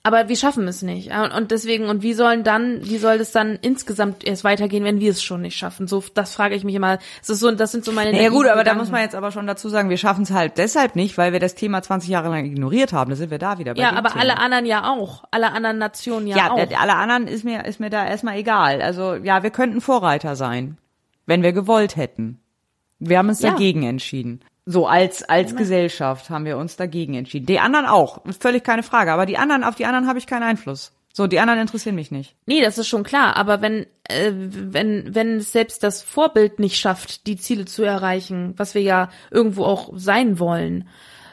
[0.07, 1.07] aber wir schaffen es nicht.
[1.07, 4.99] Ja, Und deswegen, und wie sollen dann, wie soll das dann insgesamt erst weitergehen, wenn
[4.99, 5.87] wir es schon nicht schaffen?
[5.87, 6.97] So, das frage ich mich immer.
[7.19, 8.79] Das ist so, das sind so meine Ja gut, naiven aber da Gedanken.
[8.79, 11.39] muss man jetzt aber schon dazu sagen, wir schaffen es halt deshalb nicht, weil wir
[11.39, 13.09] das Thema 20 Jahre lang ignoriert haben.
[13.09, 14.21] Da sind wir da wieder bei Ja, aber Thema.
[14.21, 15.23] alle anderen ja auch.
[15.31, 16.55] Alle anderen Nationen ja, ja, auch.
[16.67, 18.81] der- alle anderen ist mir ist mir da erstmal egal.
[18.81, 20.77] Also ja, wir könnten Vorreiter sein,
[21.25, 22.39] wenn wir gewollt hätten.
[22.99, 23.51] Wir haben uns Ja.
[23.51, 24.41] dagegen entschieden.
[24.69, 27.45] So als als Gesellschaft haben wir uns dagegen entschieden.
[27.45, 29.13] Die anderen auch, völlig keine Frage.
[29.13, 30.91] Aber die anderen auf die anderen habe ich keinen Einfluss.
[31.13, 32.35] So, die anderen interessieren mich nicht.
[32.45, 36.77] Nee, das ist schon klar, aber wenn, äh, wenn, wenn es selbst das Vorbild nicht
[36.77, 40.87] schafft, die Ziele zu erreichen, was wir ja irgendwo auch sein wollen,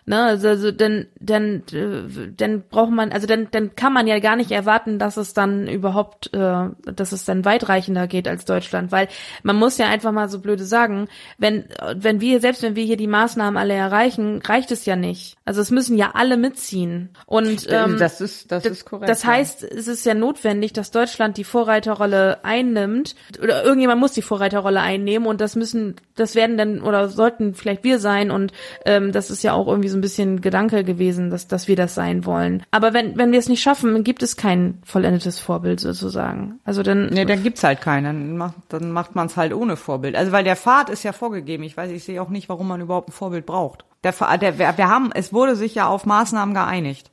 [0.07, 4.19] ne, also, also dann, dann, äh, dann braucht man, also dann, dann kann man ja
[4.19, 8.93] gar nicht erwarten, dass es dann überhaupt, äh, dass es dann weitreichender geht als Deutschland,
[8.93, 9.09] weil
[9.43, 11.09] man muss ja einfach mal so blöde sagen,
[11.39, 11.65] wenn,
[11.97, 15.37] wenn wir, selbst wenn wir hier die Maßnahmen alle erreichen, reicht es ja nicht.
[15.45, 17.11] Also es müssen ja alle mitziehen.
[17.27, 19.09] Und ähm, das ist das ist korrekt.
[19.09, 24.23] das heißt, es ist ja notwendig, dass Deutschland die Vorreiterrolle einnimmt oder irgendjemand muss die
[24.23, 28.53] Vorreiterrolle einnehmen und das müssen, das werden dann oder sollten vielleicht wir sein und
[28.85, 31.95] ähm, das ist ja auch irgendwie so ein bisschen Gedanke gewesen, dass dass wir das
[31.95, 32.63] sein wollen.
[32.71, 36.61] Aber wenn wenn wir es nicht schaffen, gibt es kein vollendetes Vorbild sozusagen.
[36.65, 38.05] Also dann Nee, dann gibt's halt keinen.
[38.05, 40.17] Dann macht, dann macht man es halt ohne Vorbild.
[40.17, 41.65] Also weil der Pfad ist ja vorgegeben.
[41.65, 43.85] Ich weiß, ich sehe auch nicht, warum man überhaupt ein Vorbild braucht.
[44.03, 47.11] Der, der wir haben, es wurde sich ja auf Maßnahmen geeinigt.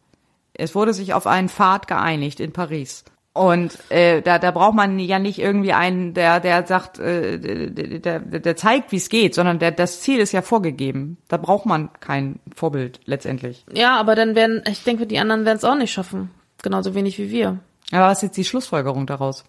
[0.54, 3.06] Es wurde sich auf einen Pfad geeinigt in Paris.
[3.34, 8.20] Und äh, da, da braucht man ja nicht irgendwie einen, der, der sagt, äh, der,
[8.20, 11.18] der, der zeigt, wie es geht, sondern der, das Ziel ist ja vorgegeben.
[11.30, 13.66] Da braucht man kein Vorbild letztendlich.
[13.74, 16.30] ja, aber dann werden, ich denke, die anderen werden es auch nicht schaffen,
[16.62, 17.60] genauso wenig wie wir.
[17.94, 19.46] Aber was ist jetzt die Schlussfolgerung daraus?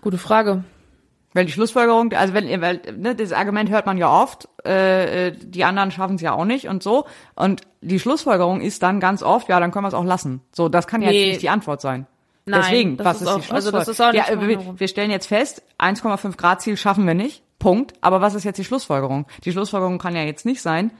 [0.00, 0.62] Gute Frage.
[1.32, 5.32] Weil die Schlussfolgerung, also wenn, weil, ne, das Argument hört man ja oft, äh, äh,
[5.32, 7.06] die anderen schaffen es ja auch nicht und so.
[7.34, 10.42] Und die Schlussfolgerung ist dann ganz oft, ja, dann können wir es auch lassen.
[10.52, 11.18] So, das kann ja Nee.
[11.20, 12.06] jetzt nicht die Antwort sein.
[12.46, 13.80] Nein, Deswegen, das was ist ist, auch- die also Schlussfolgerung?
[13.80, 17.14] das ist auch nicht ja, wir, wir stellen jetzt fest, 1,5 Grad Ziel schaffen wir
[17.14, 17.42] nicht.
[17.58, 17.94] Punkt.
[18.02, 19.26] Aber was ist jetzt die Schlussfolgerung?
[19.44, 20.90] Die Schlussfolgerung kann ja jetzt nicht sein,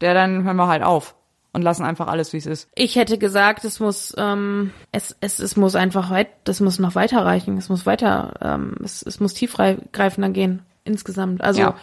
[0.00, 1.14] der dann hören wir halt auf
[1.52, 2.68] und lassen einfach alles, wie es ist.
[2.74, 6.96] Ich hätte gesagt, es muss, ähm, es, es, es muss einfach weit, das muss noch
[6.96, 7.56] weiter reichen.
[7.58, 11.40] Es muss weiter, ähm, es, es muss tiefgreifender gehen insgesamt.
[11.42, 11.74] Also Ja.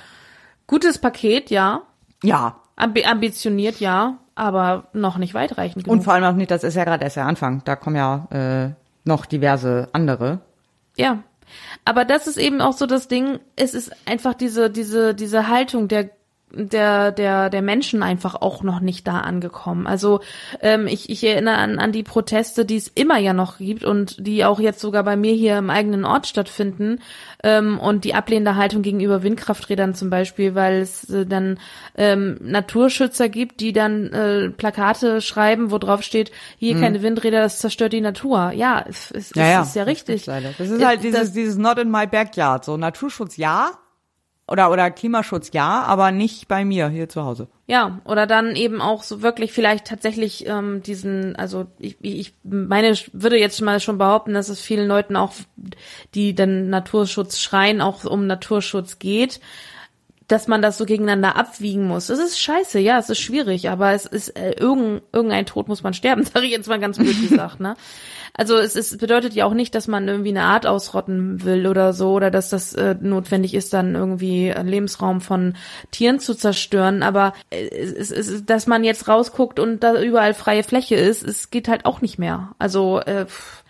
[0.68, 1.84] gutes Paket, ja,
[2.24, 2.58] Ja.
[2.76, 6.00] Ambi ambitioniert, ja, aber noch nicht weitreichend genug.
[6.00, 7.62] Und vor allem auch nicht, das ist ja gerade erst der Anfang.
[7.64, 8.72] Da kommen ja äh,
[9.06, 10.42] noch diverse andere.
[10.98, 11.24] Ja.
[11.86, 15.88] Aber das ist eben auch so das Ding, es ist einfach diese, diese, diese Haltung
[15.88, 16.10] der
[16.56, 19.88] der der der Menschen einfach auch noch nicht da angekommen.
[19.88, 20.22] Also
[20.62, 24.26] ähm, ich, ich erinnere an, an die Proteste, die es immer ja noch gibt und
[24.26, 27.00] die auch jetzt sogar bei mir hier im eigenen Ort stattfinden
[27.44, 31.60] ähm, und die ablehnende Haltung gegenüber Windkrafträdern zum Beispiel, weil es äh, dann
[31.98, 37.60] ähm, Naturschützer gibt, die dann äh, Plakate schreiben, wo drauf steht, hier keine Windräder, das
[37.60, 38.52] zerstört die Natur.
[38.52, 40.06] Ja, es, es, es ist ja das richtig.
[40.08, 40.50] gibt's leider.
[40.58, 42.66] Das ist halt dieses, Das- dieses Not in my backyard.
[42.66, 43.72] So Naturschutz ja
[44.48, 47.48] oder oder Klimaschutz ja, aber nicht bei mir hier zu Hause.
[47.68, 52.92] Ja, oder dann eben auch so wirklich vielleicht tatsächlich ähm, diesen, also ich, ich meine,
[52.92, 55.34] ich würde jetzt mal schon behaupten, dass es vielen Leuten auch,
[56.14, 59.40] die dann Naturschutz schreien, auch um Naturschutz geht,
[60.28, 62.10] dass man das so gegeneinander abwiegen muss.
[62.10, 65.84] Es ist scheiße, ja, es ist schwierig, aber es ist äh, irgendein, irgendein Tod muss
[65.84, 67.76] man sterben, sage ich jetzt mal ganz blöd gesagt, ne?
[68.38, 71.94] Also es ist, bedeutet ja auch nicht, dass man irgendwie eine Art ausrotten will oder
[71.94, 75.56] so, oder dass das äh, notwendig ist, dann irgendwie Lebensraum von
[75.92, 77.04] Tieren zu zerstören.
[77.04, 81.24] Aber äh, es, es, es, dass man jetzt rausguckt und da überall freie Fläche ist,
[81.24, 82.56] es geht halt auch nicht mehr.
[82.60, 83.64] Also äh, pff,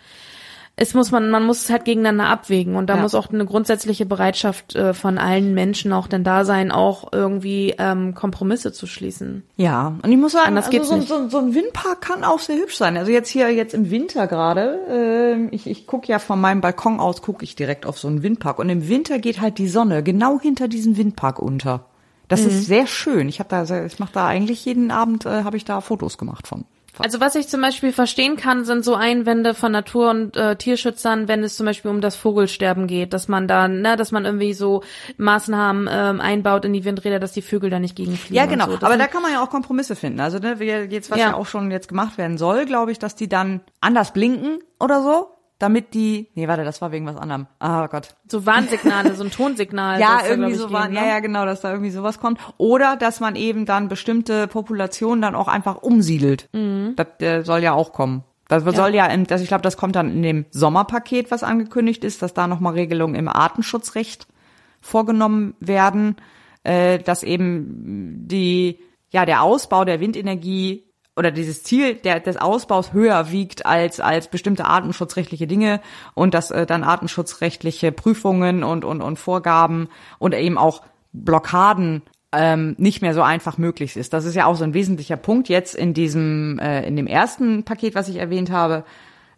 [0.78, 3.00] es muss man, man muss es halt gegeneinander abwägen und da Ja.
[3.02, 7.74] muss auch eine grundsätzliche Bereitschaft äh, von allen Menschen auch denn da sein, auch irgendwie
[7.78, 9.42] ähm, Kompromisse zu schließen.
[9.56, 11.08] Ja, und ich muss sagen, Anders also so, nicht.
[11.08, 12.98] so, so ein Windpark kann auch sehr hübsch sein.
[12.98, 17.00] Also jetzt hier jetzt im Winter gerade, ähm, ich, ich gucke ja von meinem Balkon
[17.00, 20.02] aus, gucke ich direkt auf so einen Windpark und im Winter geht halt die Sonne
[20.02, 21.86] genau hinter diesem Windpark unter.
[22.28, 23.28] Das ist sehr schön.
[23.28, 26.46] Ich habe da, ich mache da eigentlich jeden Abend äh, habe ich da Fotos gemacht
[26.48, 26.64] von.
[26.98, 31.28] Also was ich zum Beispiel verstehen kann, sind so Einwände von Natur- und äh, Tierschützern,
[31.28, 34.54] wenn es zum Beispiel um das Vogelsterben geht, dass man dann, ne, dass man irgendwie
[34.54, 34.82] so
[35.18, 38.36] Maßnahmen ähm, einbaut in die Windräder, dass die Vögel da nicht gegenfliegen.
[38.36, 38.66] Ja, genau.
[38.66, 38.76] So.
[38.76, 40.20] Aber sind- da kann man ja auch Kompromisse finden.
[40.20, 41.30] Also ne, wie jetzt was ja.
[41.30, 41.34] Ja.
[41.34, 45.28] auch schon jetzt gemacht werden soll, glaube ich, dass die dann anders blinken oder so,
[45.58, 46.28] damit die.
[46.34, 47.46] Nee, warte, das war wegen was anderem.
[47.58, 48.14] Ah Gott.
[48.28, 50.00] so Warnsignale, so ein Tonsignal.
[50.00, 51.08] ja, da, irgendwie glaub so war, geben, ja, ne?
[51.08, 52.38] ja, genau, dass da irgendwie sowas kommt.
[52.58, 56.48] Oder dass man eben dann bestimmte Populationen dann auch einfach umsiedelt.
[56.52, 56.94] Mhm.
[56.96, 58.24] Das äh, soll ja auch kommen.
[58.48, 62.04] Das soll ja, im, das, ich glaube, das kommt dann in dem Sommerpaket, was angekündigt
[62.04, 64.28] ist, dass da nochmal Regelungen im Artenschutzrecht
[64.80, 66.16] vorgenommen werden,
[66.62, 68.78] äh, dass eben die,
[69.10, 70.85] ja, der Ausbau der Windenergie
[71.16, 75.80] oder dieses Ziel der, des Ausbaus höher wiegt als, als bestimmte artenschutzrechtliche Dinge
[76.14, 79.88] und dass äh, dann artenschutzrechtliche Prüfungen und, und, und Vorgaben
[80.18, 80.82] und eben auch
[81.12, 82.02] Blockaden
[82.32, 84.12] ähm, nicht mehr so einfach möglich ist.
[84.12, 87.64] Das ist ja auch so ein wesentlicher Punkt jetzt in diesem, äh, in dem ersten
[87.64, 88.84] Paket, was ich erwähnt habe,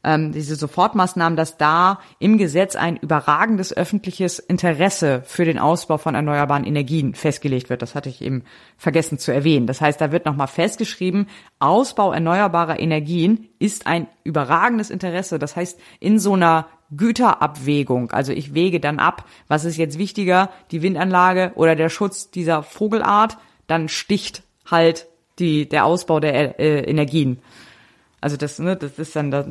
[0.04, 6.14] ähm, diese Sofortmaßnahmen, dass da im Gesetz ein überragendes öffentliches Interesse für den Ausbau von
[6.14, 7.82] erneuerbaren Energien festgelegt wird.
[7.82, 8.44] Das hatte ich eben
[8.76, 9.66] vergessen zu erwähnen.
[9.66, 11.26] Das heißt, da wird nochmal festgeschrieben,
[11.58, 15.38] Ausbau erneuerbarer Energien ist ein überragendes Interesse.
[15.38, 16.66] Das heißt, in so einer
[16.96, 22.30] Güterabwägung, also ich wäge dann ab, was ist jetzt wichtiger, die Windanlage oder der Schutz
[22.30, 25.06] dieser Vogelart, dann sticht halt
[25.38, 27.40] die, der Ausbau der äh, Energien.
[28.20, 29.46] Also das, ne, das ist dann, das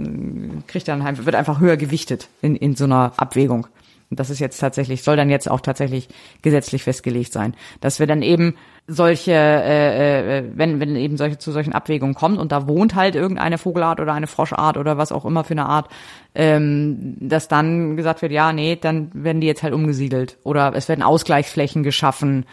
[0.67, 3.67] kriegt dann wird einfach höher gewichtet in, in so einer Abwägung.
[4.09, 6.07] Und das ist jetzt tatsächlich, soll dann jetzt auch tatsächlich
[6.41, 8.55] gesetzlich festgelegt sein, dass wir dann eben
[8.87, 13.15] solche, äh, äh, wenn wenn eben solche zu solchen Abwägungen kommt und da wohnt halt
[13.15, 15.89] irgendeine Vogelart oder eine Froschart oder was auch immer für eine Art,
[16.35, 20.37] ähm, dass dann gesagt wird, ja, nee, dann werden die jetzt halt umgesiedelt.
[20.43, 22.45] Oder es werden Ausgleichsflächen geschaffen,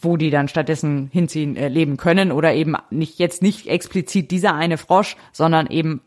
[0.00, 4.54] wo die dann stattdessen hinziehen, äh, leben können oder eben nicht jetzt nicht explizit dieser
[4.54, 6.02] eine Frosch, sondern eben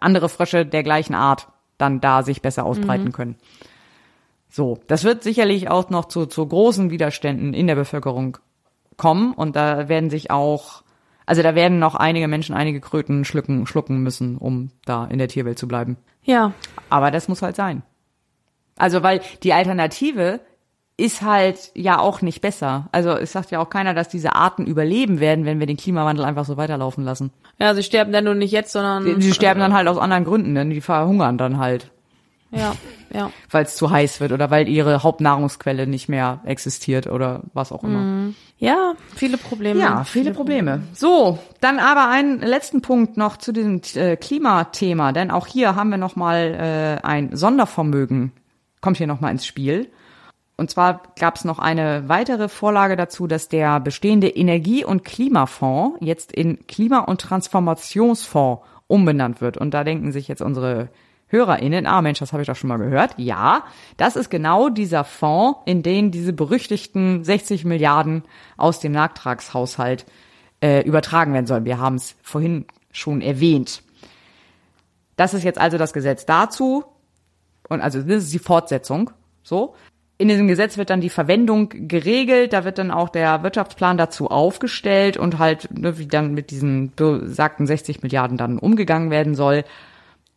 [0.00, 1.48] andere Frösche der gleichen Art
[1.78, 3.36] dann da sich besser ausbreiten können.
[4.48, 8.38] So, das wird sicherlich auch noch zu, zu großen Widerständen in der Bevölkerung
[8.96, 10.82] kommen und da werden sich auch,
[11.26, 15.28] also da werden noch einige Menschen einige Kröten schlucken, schlucken müssen, um da in der
[15.28, 15.98] Tierwelt zu bleiben.
[16.22, 16.52] Ja,
[16.88, 17.82] Aber das muss halt sein.
[18.76, 20.40] Also, weil die Alternative
[20.96, 22.88] ist halt ja auch nicht besser.
[22.92, 26.24] Also es sagt ja auch keiner, dass diese Arten überleben werden, wenn wir den Klimawandel
[26.24, 27.32] einfach so weiterlaufen lassen.
[27.58, 30.24] ja, sie sterben dann nur nicht jetzt, sondern Die, die sterben dann halt aus anderen
[30.24, 31.90] Gründen, denn die verhungern dann halt,
[32.50, 32.74] ja,
[33.12, 33.30] ja.
[33.50, 37.84] weil es zu heiß wird oder weil ihre Hauptnahrungsquelle nicht mehr existiert oder was auch
[37.84, 38.32] immer.
[38.58, 39.78] Ja, viele Probleme.
[39.80, 40.82] Ja, viele Probleme.
[40.94, 45.90] So, dann aber einen letzten Punkt noch zu diesem äh, Klimathema, denn auch hier haben
[45.90, 48.32] wir noch mal äh, ein Sondervermögen
[48.80, 49.90] kommt hier noch mal ins Spiel.
[50.56, 55.98] Und zwar gab es noch eine weitere Vorlage dazu, dass der bestehende Energie- und Klimafonds
[56.00, 59.58] jetzt in Klima- und Transformationsfonds umbenannt wird.
[59.58, 60.88] Und da denken sich jetzt unsere
[61.28, 63.14] HörerInnen, ah Mensch, das habe ich doch schon mal gehört.
[63.18, 63.64] Ja,
[63.96, 68.22] das ist genau dieser Fonds, in den diese berüchtigten 60 Milliarden
[68.56, 70.06] aus dem Nachtragshaushalt
[70.62, 71.64] äh, übertragen werden sollen.
[71.64, 73.82] Wir haben es vorhin schon erwähnt.
[75.16, 76.84] Das ist jetzt also das Gesetz dazu.
[77.68, 79.10] Und also das ist die Fortsetzung.
[79.42, 79.74] So.
[80.18, 84.28] In diesem Gesetz wird dann die Verwendung geregelt, da wird dann auch der Wirtschaftsplan dazu
[84.28, 89.64] aufgestellt und halt, ne, wie dann mit diesen besagten 60 Milliarden dann umgegangen werden soll.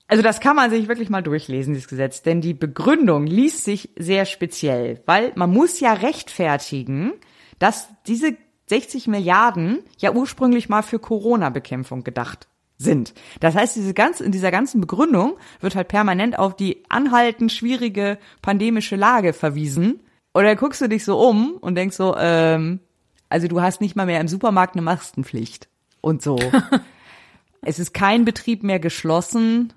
[0.10, 3.91] Also das kann man sich wirklich mal durchlesen, dieses Gesetz, denn die Begründung liest sich
[3.95, 7.14] sehr speziell, weil man muss ja rechtfertigen,
[7.60, 8.35] dass diese
[8.65, 12.47] 60 Milliarden ja ursprünglich mal für Corona-Bekämpfung gedacht
[12.80, 13.14] sind.
[13.41, 18.18] Das heißt, diese ganze, in dieser ganzen Begründung wird halt permanent auf die anhaltend schwierige
[18.41, 20.01] pandemische Lage verwiesen.
[20.34, 22.80] Oder guckst du dich so um und denkst so, ähm,
[23.27, 25.68] also du hast nicht mal mehr im Supermarkt eine Maskenpflicht
[26.01, 26.39] und so.
[27.61, 29.73] es ist kein Betrieb mehr geschlossen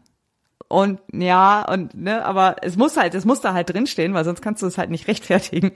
[0.69, 4.43] und ja und ne, aber es muss halt, es muss da halt drinstehen, weil sonst
[4.43, 5.73] kannst du es halt nicht rechtfertigen.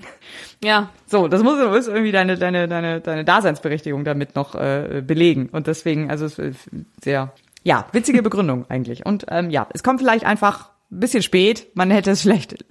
[0.62, 5.48] Ja, So, das muss, muss irgendwie deine, deine, deine, deine Daseinsberechtigung damit noch äh, belegen.
[5.50, 6.70] Und deswegen, also es ist
[7.02, 7.32] sehr,
[7.62, 9.06] ja, witzige Begründung eigentlich.
[9.06, 11.68] Und ähm, ja, es kommt vielleicht einfach ein bisschen spät.
[11.74, 12.64] Man hätte es vielleicht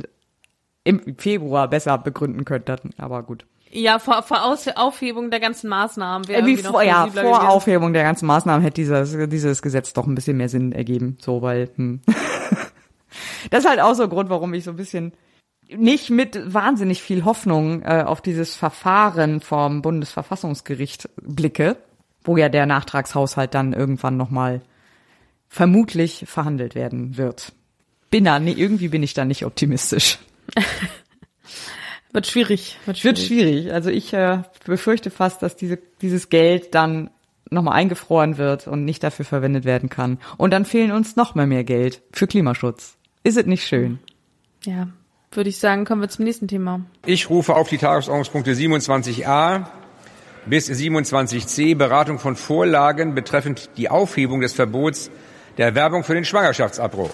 [0.83, 3.45] im Februar besser begründen können, aber gut.
[3.75, 7.07] Ja, vor, vor Aus Aufhebung der ganzen Maßnahmen wäre Äh, Wie irgendwie noch vor, ja,
[7.07, 7.33] vor gewesen.
[7.33, 11.17] Aufhebung der ganzen Maßnahmen hätte dieses, dieses Gesetz doch ein bisschen mehr Sinn ergeben.
[11.19, 12.01] So, weil, hm.
[13.49, 15.13] das ist halt auch so ein Grund, warum ich so ein bisschen
[15.69, 21.77] nicht mit wahnsinnig viel Hoffnung äh, auf dieses Verfahren vom Bundesverfassungsgericht blicke,
[22.23, 24.61] wo ja der Nachtragshaushalt dann irgendwann nochmal
[25.47, 27.53] vermutlich verhandelt werden wird.
[28.09, 30.19] Bin da, nee, irgendwie bin ich da nicht optimistisch.
[32.15, 32.77] Wird schwierig.
[32.85, 33.17] Wird schwierig.
[33.17, 33.73] Wird schwierig.
[33.73, 37.09] Also ich äh, befürchte fast, dass diese, dieses Geld dann
[37.49, 40.19] nochmal eingefroren wird und nicht dafür verwendet werden kann.
[40.37, 42.95] Und dann fehlen uns noch mehr mehr Geld für Klimaschutz.
[43.23, 43.99] Ist es nicht schön?
[44.63, 44.87] Ja,
[45.31, 46.81] würde ich sagen, kommen wir zum nächsten Thema.
[47.05, 49.65] Ich rufe auf die Tagesordnungspunkte 27a
[50.45, 55.11] bis 27c Beratung von Vorlagen betreffend die Aufhebung des Verbots
[55.57, 57.11] der Werbung für den Schwangerschaftsabbruch.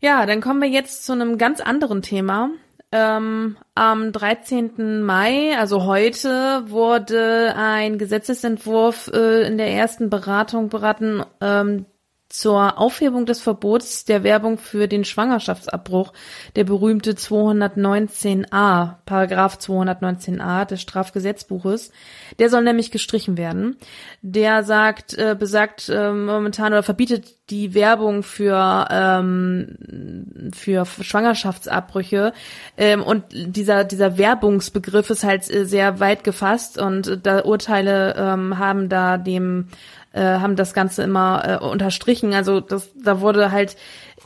[0.00, 2.50] Ja, dann kommen wir jetzt zu einem ganz anderen Thema.
[2.96, 5.02] Ähm, am 13.
[5.02, 11.84] Mai, also heute, wurde ein Gesetzesentwurf äh, in der ersten Beratung beraten, ähm,
[12.28, 16.12] zur Aufhebung des Verbots der Werbung für den Schwangerschaftsabbruch,
[16.56, 21.92] der berühmte 219a, Paragraph 219a des Strafgesetzbuches.
[22.38, 23.76] Der soll nämlich gestrichen werden.
[24.22, 32.32] Der sagt, äh, besagt äh, momentan oder verbietet die Werbung für ähm, für Schwangerschaftsabbrüche
[32.76, 38.58] ähm, und dieser dieser Werbungsbegriff ist halt äh, sehr weit gefasst und da Urteile ähm,
[38.58, 39.68] haben da dem
[40.16, 42.32] äh, haben das Ganze immer äh, unterstrichen.
[42.34, 43.76] Also das, da wurde halt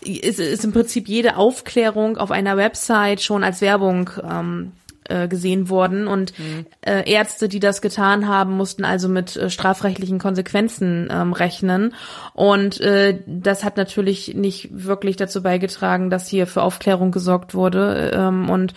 [0.03, 4.73] ist, ist im Prinzip jede Aufklärung auf einer Website schon als Werbung ähm,
[5.05, 6.67] äh, gesehen worden und mhm.
[6.83, 11.95] äh, Ärzte, die das getan haben, mussten also mit äh, strafrechtlichen Konsequenzen ähm, rechnen
[12.33, 18.13] und äh, das hat natürlich nicht wirklich dazu beigetragen, dass hier für Aufklärung gesorgt wurde
[18.15, 18.75] ähm, und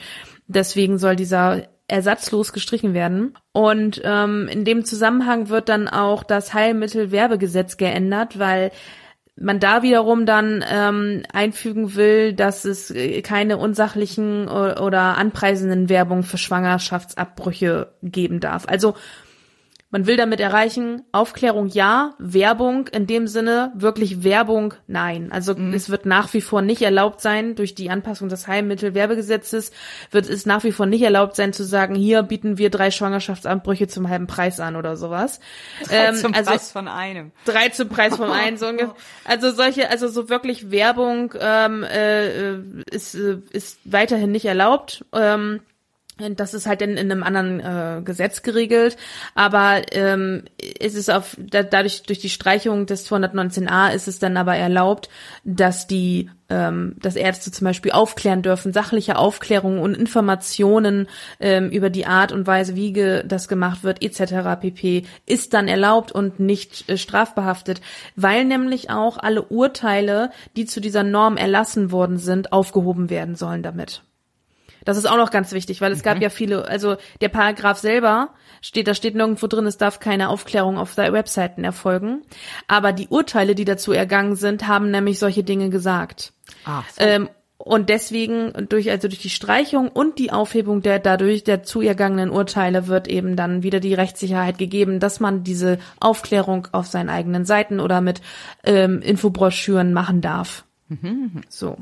[0.47, 3.37] deswegen soll dieser ersatzlos gestrichen werden.
[3.51, 8.71] Und ähm, in dem Zusammenhang wird dann auch das Heilmittelwerbegesetz geändert, weil
[9.35, 16.23] man da wiederum dann ähm, einfügen will, dass es äh, keine unsachlichen oder anpreisenden Werbung
[16.23, 18.67] für Schwangerschaftsabbrüche geben darf.
[18.67, 18.95] Also
[19.93, 25.31] man will damit erreichen, Aufklärung ja, Werbung in dem Sinne, wirklich Werbung nein.
[25.31, 25.71] Also mhm.
[25.71, 29.71] es wird nach wie vor nicht erlaubt sein, durch die Anpassung des Heilmittelwerbegesetzes
[30.09, 33.87] wird es nach wie vor nicht erlaubt sein zu sagen, hier bieten wir drei Schwangerschaftsanbrüche
[33.87, 35.39] zum halben Preis an oder sowas.
[35.87, 37.31] Drei ähm, zum also, Preis von einem.
[37.45, 38.57] Drei zum Preis von einem.
[38.57, 38.95] So ungefähr.
[39.25, 42.55] Also solche, also so wirklich Werbung ähm, äh,
[42.89, 45.05] ist, äh, ist weiterhin nicht erlaubt.
[45.13, 45.61] Ähm,
[46.35, 48.97] das ist halt in, in einem anderen äh, Gesetz geregelt,
[49.35, 54.37] aber ähm, ist es auf da, dadurch durch die Streichung des 219a ist es dann
[54.37, 55.09] aber erlaubt,
[55.43, 61.07] dass die ähm, dass Ärzte zum Beispiel aufklären dürfen, sachliche Aufklärungen und Informationen
[61.39, 64.59] ähm, über die Art und Weise, wie ge, das gemacht wird, etc.
[64.61, 65.03] pp.
[65.25, 67.81] ist dann erlaubt und nicht äh, strafbehaftet,
[68.15, 73.63] weil nämlich auch alle Urteile, die zu dieser Norm erlassen worden sind, aufgehoben werden sollen
[73.63, 74.03] damit.
[74.85, 76.03] Das ist auch noch ganz wichtig, weil es mhm.
[76.03, 78.29] gab ja viele, also der Paragraph selber
[78.61, 82.21] steht, da steht nirgendwo drin, es darf keine Aufklärung auf der Webseiten erfolgen.
[82.67, 86.33] Aber die Urteile, die dazu ergangen sind, haben nämlich solche Dinge gesagt.
[86.65, 87.03] Ach, so.
[87.03, 87.29] ähm,
[87.63, 92.29] und deswegen durch also durch die Streichung und die Aufhebung der dadurch der zu ergangenen
[92.29, 97.45] Urteile wird eben dann wieder die Rechtssicherheit gegeben, dass man diese Aufklärung auf seinen eigenen
[97.45, 98.21] Seiten oder mit
[98.65, 100.65] ähm, Infobroschüren machen darf.
[100.89, 101.41] Mhm.
[101.47, 101.77] So.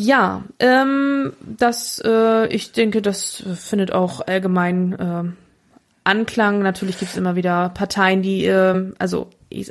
[0.00, 5.24] Ja, ähm, das, äh, ich denke, das findet auch allgemein äh,
[6.04, 6.60] Anklang.
[6.60, 9.28] Natürlich gibt es immer wieder Parteien, die, äh, also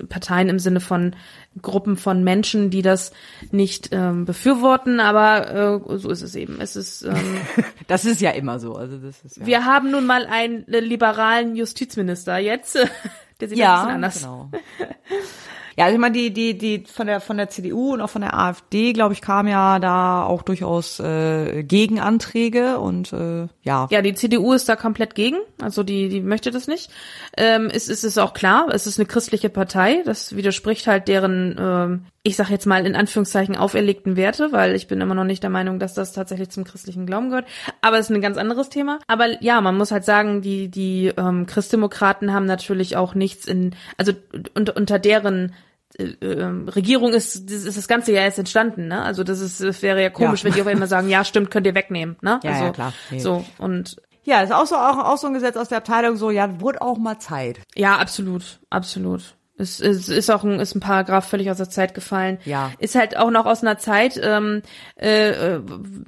[0.10, 1.16] Parteien im Sinne von
[1.62, 3.14] Gruppen von Menschen, die das
[3.52, 6.60] nicht ähm, befürworten, aber äh, so ist es eben.
[6.60, 7.38] Es ist ähm,
[7.88, 8.76] das ist ja immer so.
[8.76, 9.46] Also das ist ja.
[9.46, 12.76] Wir haben nun mal einen liberalen Justizminister jetzt,
[13.40, 14.22] der sieht ja, ein bisschen anders.
[14.24, 14.52] Genau.
[15.78, 18.24] Ja, also ich meine, die, die, die von der von der CDU und auch von
[18.24, 23.88] der AfD, glaube ich, kam ja da auch durchaus äh, Gegenanträge und äh, ja.
[23.92, 26.90] Ja, die CDU ist da komplett gegen, also die, die möchte das nicht.
[27.38, 31.56] Ähm, es, es ist auch klar, es ist eine christliche Partei, das widerspricht halt deren,
[31.60, 35.44] ähm, ich sag jetzt mal in Anführungszeichen auferlegten Werte, weil ich bin immer noch nicht
[35.44, 37.46] der Meinung, dass das tatsächlich zum christlichen Glauben gehört.
[37.82, 38.98] Aber es ist ein ganz anderes Thema.
[39.08, 43.76] Aber ja, man muss halt sagen, die die ähm, Christdemokraten haben natürlich auch nichts in,
[43.96, 44.14] also
[44.56, 45.54] unter, unter deren
[46.00, 49.02] Regierung ist, das ist das ganze Jahr erst entstanden, ne?
[49.02, 50.46] Also das ist, das wäre ja komisch, ja.
[50.46, 52.40] wenn die auf einmal sagen, ja, stimmt, könnt ihr wegnehmen, ne?
[52.44, 52.94] Ja, also, ja klar.
[53.10, 53.20] Nee.
[53.20, 56.30] So und ja, ist auch so auch, auch so ein Gesetz aus der Abteilung, so
[56.30, 57.60] ja, wurde auch mal Zeit.
[57.76, 59.36] Ja, absolut, absolut.
[59.58, 62.38] Es, es ist auch ein, ist ein Paragraph völlig aus der Zeit gefallen.
[62.46, 62.72] Ja.
[62.78, 64.62] Ist halt auch noch aus einer Zeit, ähm,
[64.96, 65.62] äh, äh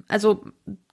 [0.08, 0.44] also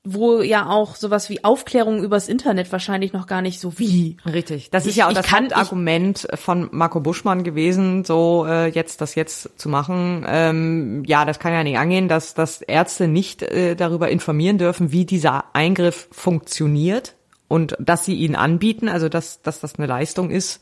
[0.06, 4.16] wo ja auch sowas wie Aufklärung übers Internet wahrscheinlich noch gar nicht so wie.
[4.24, 4.70] Richtig.
[4.70, 9.00] Das ich, ist ja auch das kann, Hauptargument von Marco Buschmann gewesen, so äh, jetzt
[9.00, 10.24] das jetzt zu machen.
[10.28, 14.92] Ähm, ja, das kann ja nicht angehen, dass, dass Ärzte nicht äh, darüber informieren dürfen,
[14.92, 17.14] wie dieser Eingriff funktioniert
[17.48, 20.60] und dass sie ihn anbieten, also dass, dass das eine Leistung ist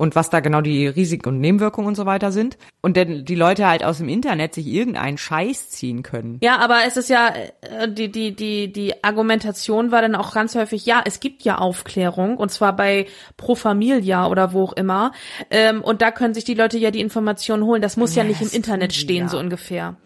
[0.00, 2.56] und was da genau die Risiken und Nebenwirkungen und so weiter sind.
[2.80, 6.38] Und denn die Leute halt aus dem Internet sich irgendeinen Scheiß ziehen können.
[6.40, 7.28] Ja, aber es ist ja,
[7.60, 11.58] äh, die, die, die, die Argumentation war dann auch ganz häufig, ja, es gibt ja
[11.58, 15.12] Aufklärung, und zwar bei Pro Familia oder wo auch immer.
[15.50, 17.82] Ähm, und da können sich die Leute ja die Informationen holen.
[17.82, 19.28] Das muss ja, ja nicht im Internet stehen, ja.
[19.28, 19.96] so ungefähr.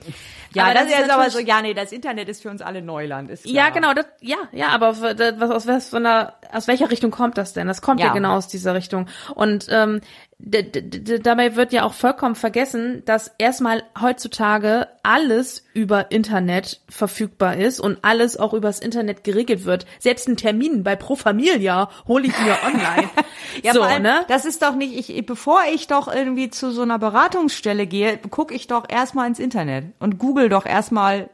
[0.54, 2.80] Ja, aber das, das ist aber so, ja, nee, das Internet ist für uns alle
[2.80, 3.54] Neuland, ist klar.
[3.54, 7.38] Ja, genau, das, ja, ja, aber was, aus, was, von der, aus welcher Richtung kommt
[7.38, 7.66] das denn?
[7.66, 9.08] Das kommt ja, ja genau aus dieser Richtung.
[9.34, 10.00] Und ähm,
[10.38, 17.98] dabei wird ja auch vollkommen vergessen, dass erstmal heutzutage alles über Internet verfügbar ist und
[18.02, 19.86] alles auch übers Internet geregelt wird.
[19.98, 23.10] Selbst ein Termin bei Pro Familia hole ich mir online.
[23.62, 24.24] ja, so, allem, ne?
[24.28, 28.54] Das ist doch nicht, ich, bevor ich doch irgendwie zu so einer Beratungsstelle gehe, gucke
[28.54, 31.30] ich doch erstmal ins Internet und google doch erstmal,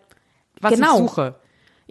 [0.61, 0.93] was genau.
[0.93, 1.35] ich suche.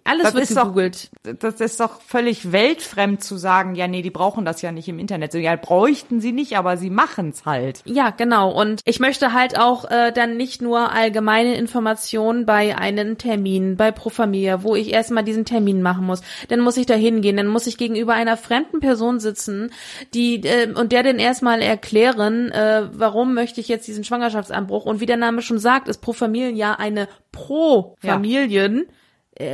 [0.05, 1.09] Alles das wird gegoogelt.
[1.23, 4.87] Doch, das ist doch völlig weltfremd zu sagen, ja, nee, die brauchen das ja nicht
[4.87, 5.31] im Internet.
[5.31, 7.81] So, ja, bräuchten sie nicht, aber sie machen's halt.
[7.85, 8.51] Ja, genau.
[8.51, 13.91] Und ich möchte halt auch äh, dann nicht nur allgemeine Informationen bei einem Termin, bei
[13.91, 16.21] Pro Familia, wo ich erstmal diesen Termin machen muss.
[16.47, 19.71] Dann muss ich da hingehen, dann muss ich gegenüber einer fremden Person sitzen,
[20.13, 24.85] die äh, und der dann erstmal erklären, äh, warum möchte ich jetzt diesen Schwangerschaftsanbruch.
[24.85, 28.85] Und wie der Name schon sagt, ist Pro Familia eine Pro-Familien.
[28.87, 28.93] Ja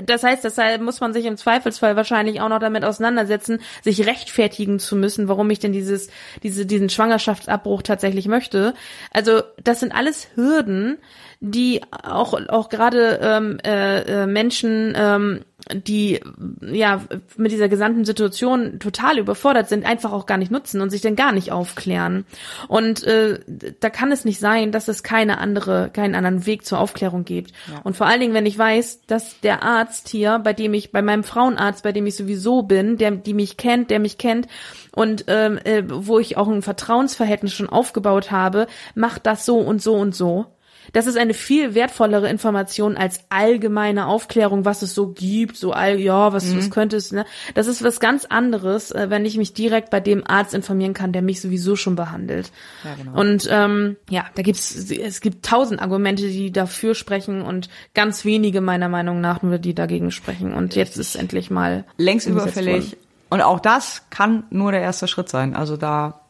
[0.05, 4.79] das heißt, deshalb muss man sich im Zweifelsfall wahrscheinlich auch noch damit auseinandersetzen, sich rechtfertigen
[4.79, 6.09] zu müssen, warum ich denn dieses,
[6.41, 8.73] diese, diesen Schwangerschaftsabbruch tatsächlich möchte.
[9.11, 10.97] Also das sind alles Hürden,
[11.39, 16.19] die auch auch gerade ähm, äh, äh, Menschen ähm, die
[16.61, 17.01] ja
[17.37, 21.15] mit dieser gesamten Situation total überfordert sind, einfach auch gar nicht nutzen und sich dann
[21.15, 22.25] gar nicht aufklären.
[22.67, 23.39] Und äh,
[23.79, 27.51] da kann es nicht sein, dass es keine andere, keinen anderen Weg zur Aufklärung gibt.
[27.71, 27.81] Ja.
[27.83, 31.01] Und vor allen Dingen, wenn ich weiß, dass der Arzt hier, bei dem ich, bei
[31.01, 34.47] meinem Frauenarzt, bei dem ich sowieso bin, der, die mich kennt, der mich kennt
[34.91, 39.81] und ähm, äh, wo ich auch ein Vertrauensverhältnis schon aufgebaut habe, macht das so und
[39.81, 40.54] so und so
[40.95, 45.99] das ist eine viel wertvollere Information als allgemeine Aufklärung, was es so gibt, so all,
[45.99, 46.57] ja, was, mhm.
[46.57, 47.25] was könnte es, ne?
[47.53, 51.11] Das ist was ganz anderes, äh, wenn ich mich direkt bei dem Arzt informieren kann,
[51.11, 52.49] der mich sowieso schon behandelt.
[52.85, 53.19] Ja, genau.
[53.19, 58.61] Und ähm, ja, da gibt's, es gibt tausend Argumente, die dafür sprechen und ganz wenige
[58.61, 60.53] meiner Meinung nach nur, die dagegen sprechen.
[60.53, 62.95] Und jetzt ist endlich mal längst überfällig.
[63.29, 65.57] Und auch das kann nur der erste Schritt sein.
[65.57, 66.21] Also da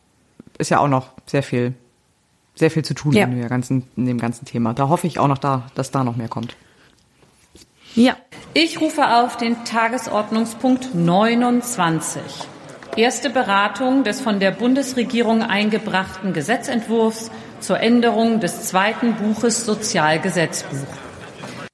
[0.58, 1.76] ist ja auch noch sehr viel
[2.56, 3.26] sehr viel zu tun ja.
[3.26, 4.74] in, ganzen, in dem ganzen Thema.
[4.74, 6.56] Da hoffe ich auch noch da, dass da noch mehr kommt.
[7.96, 8.16] Ja.
[8.54, 12.22] Ich rufe auf den Tagesordnungspunkt 29.
[12.96, 21.05] Erste Beratung des von der Bundesregierung eingebrachten Gesetzentwurfs zur Änderung des zweiten Buches Sozialgesetzbuch.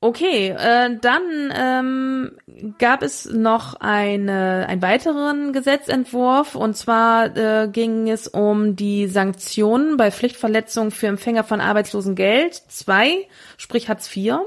[0.04, 2.32] Okay, äh, dann ähm,
[2.80, 9.98] gab es noch eine, einen weiteren Gesetzentwurf und zwar äh, ging es um die Sanktionen
[9.98, 14.40] bei Pflichtverletzungen für Empfänger von Arbeitslosengeld 2, sprich Hartz IV.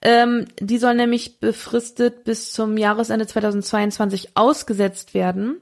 [0.00, 5.60] Ähm, die soll nämlich befristet bis zum Jahresende 2022 ausgesetzt werden.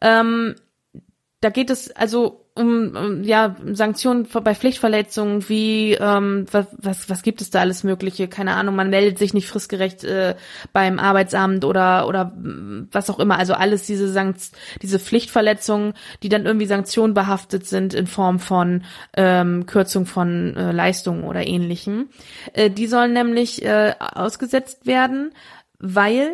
[0.00, 0.54] Ähm,
[1.42, 7.22] da geht es also um, um ja Sanktionen bei Pflichtverletzungen wie ähm, was, was was
[7.22, 8.28] gibt es da alles Mögliche?
[8.28, 10.36] Keine Ahnung man meldet sich nicht fristgerecht äh,
[10.72, 12.32] beim Arbeitsamt oder oder
[12.92, 13.38] was auch immer.
[13.38, 14.52] Also alles diese Sankt
[14.82, 18.84] diese Pflichtverletzungen die dann irgendwie sanktionbehaftet sind in Form von
[19.16, 22.08] ähm, Kürzung von äh, Leistungen oder ähnlichem.
[22.52, 25.32] Äh, die sollen nämlich äh, ausgesetzt werden
[25.80, 26.30] weil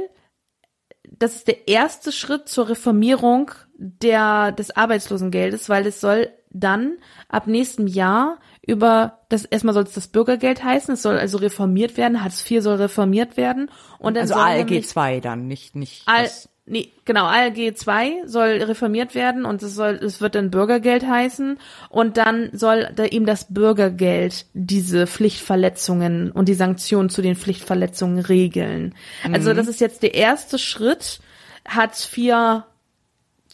[1.10, 6.98] das ist der erste Schritt zur Reformierung der, des Arbeitslosengeldes, weil es soll dann
[7.28, 11.96] ab nächstem Jahr über das erstmal soll es das Bürgergeld heißen, es soll also reformiert
[11.96, 16.02] werden, Hartz IV soll reformiert werden und dann also soll ALG 2 dann nicht nicht
[16.06, 16.28] Al,
[16.66, 21.59] nee, genau ALG 2 soll reformiert werden und es soll es wird dann Bürgergeld heißen
[21.90, 28.18] und dann soll da eben das Bürgergeld diese Pflichtverletzungen und die Sanktionen zu den Pflichtverletzungen
[28.18, 28.94] regeln.
[29.22, 29.34] Also mhm.
[29.34, 31.20] Also das ist jetzt der erste Schritt
[31.66, 32.64] Hartz IV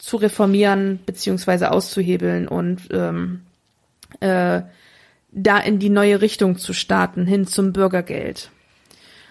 [0.05, 3.41] zu reformieren beziehungsweise auszuhebeln und ähm,
[4.19, 4.61] äh,
[5.31, 8.51] da in die neue Richtung zu starten, hin zum Bürgergeld.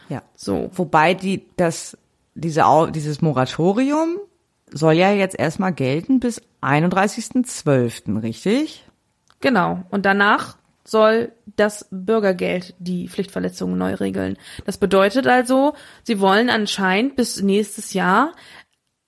[0.08, 0.22] Ja.
[0.34, 0.72] So.
[0.74, 1.96] Wobei die, das,
[2.34, 4.18] diese, dieses Moratorium
[4.68, 8.84] soll ja jetzt erstmal gelten bis 31.12., richtig?
[9.38, 9.84] Genau.
[9.90, 14.36] Und danach soll das Bürgergeld die Pflichtverletzungen neu regeln.
[14.64, 18.32] Das bedeutet also, sie wollen anscheinend bis nächstes Jahr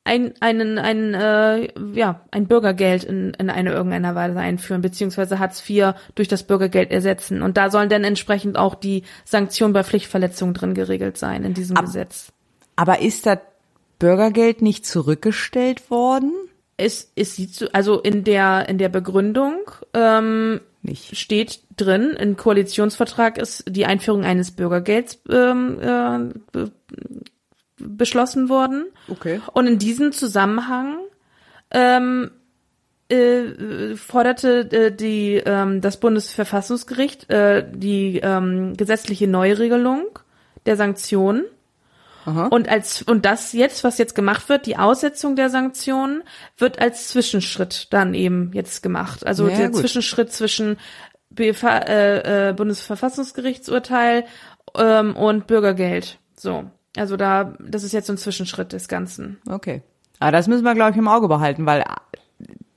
[0.06, 5.68] ein, einen, ein, äh, ja, ein Bürgergeld in, in eine irgendeiner Weise einführen, beziehungsweise Hartz
[5.68, 7.42] IV durch das Bürgergeld ersetzen.
[7.42, 11.76] Und da sollen dann entsprechend auch die Sanktionen bei Pflichtverletzungen drin geregelt sein in diesem
[11.76, 12.32] Ab, Gesetz.
[12.76, 13.40] Aber ist das
[13.98, 16.32] Bürgergeld nicht zurückgestellt worden?
[16.76, 19.56] Es, es sieht so, also in der in der Begründung
[19.92, 21.16] ähm, Nicht.
[21.16, 26.66] steht drin, im Koalitionsvertrag ist die Einführung eines Bürgergelds ähm, äh,
[27.78, 28.86] beschlossen worden.
[29.08, 29.40] Okay.
[29.52, 30.98] Und in diesem Zusammenhang
[31.70, 32.30] ähm,
[33.08, 40.18] äh, forderte äh, die ähm, das Bundesverfassungsgericht äh, die ähm, gesetzliche Neuregelung
[40.64, 41.44] der Sanktionen.
[42.26, 46.24] Und als und das jetzt, was jetzt gemacht wird, die Aussetzung der Sanktionen,
[46.58, 49.24] wird als Zwischenschritt dann eben jetzt gemacht.
[49.24, 49.78] Also Ja, der gut.
[49.78, 50.76] Zwischenschritt zwischen
[51.30, 54.24] BFH, äh, äh, Bundesverfassungsgerichtsurteil
[54.76, 56.18] ähm, und Bürgergeld.
[56.34, 56.64] So,
[56.96, 59.38] also da, das ist jetzt so ein Zwischenschritt des Ganzen.
[59.48, 59.82] Okay.
[60.18, 61.84] Aber das müssen wir, glaube ich, im Auge behalten, weil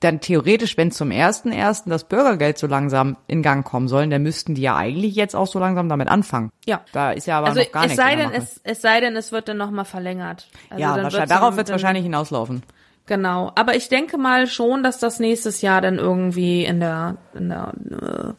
[0.00, 4.22] dann theoretisch, wenn zum ersten ersten das Bürgergeld so langsam in Gang kommen sollen, dann
[4.22, 6.50] müssten die ja eigentlich jetzt auch so langsam damit anfangen.
[6.64, 6.80] Ja.
[6.92, 9.14] Da ist ja aber also noch gar es nichts sei denn, es, es sei denn,
[9.16, 10.48] es wird dann nochmal verlängert.
[10.70, 12.62] Also ja, dann wahrscheinlich, wird's darauf wird es wahrscheinlich hinauslaufen.
[13.06, 17.48] Genau, aber ich denke mal schon, dass das nächstes Jahr dann irgendwie in der, in
[17.48, 18.32] der äh,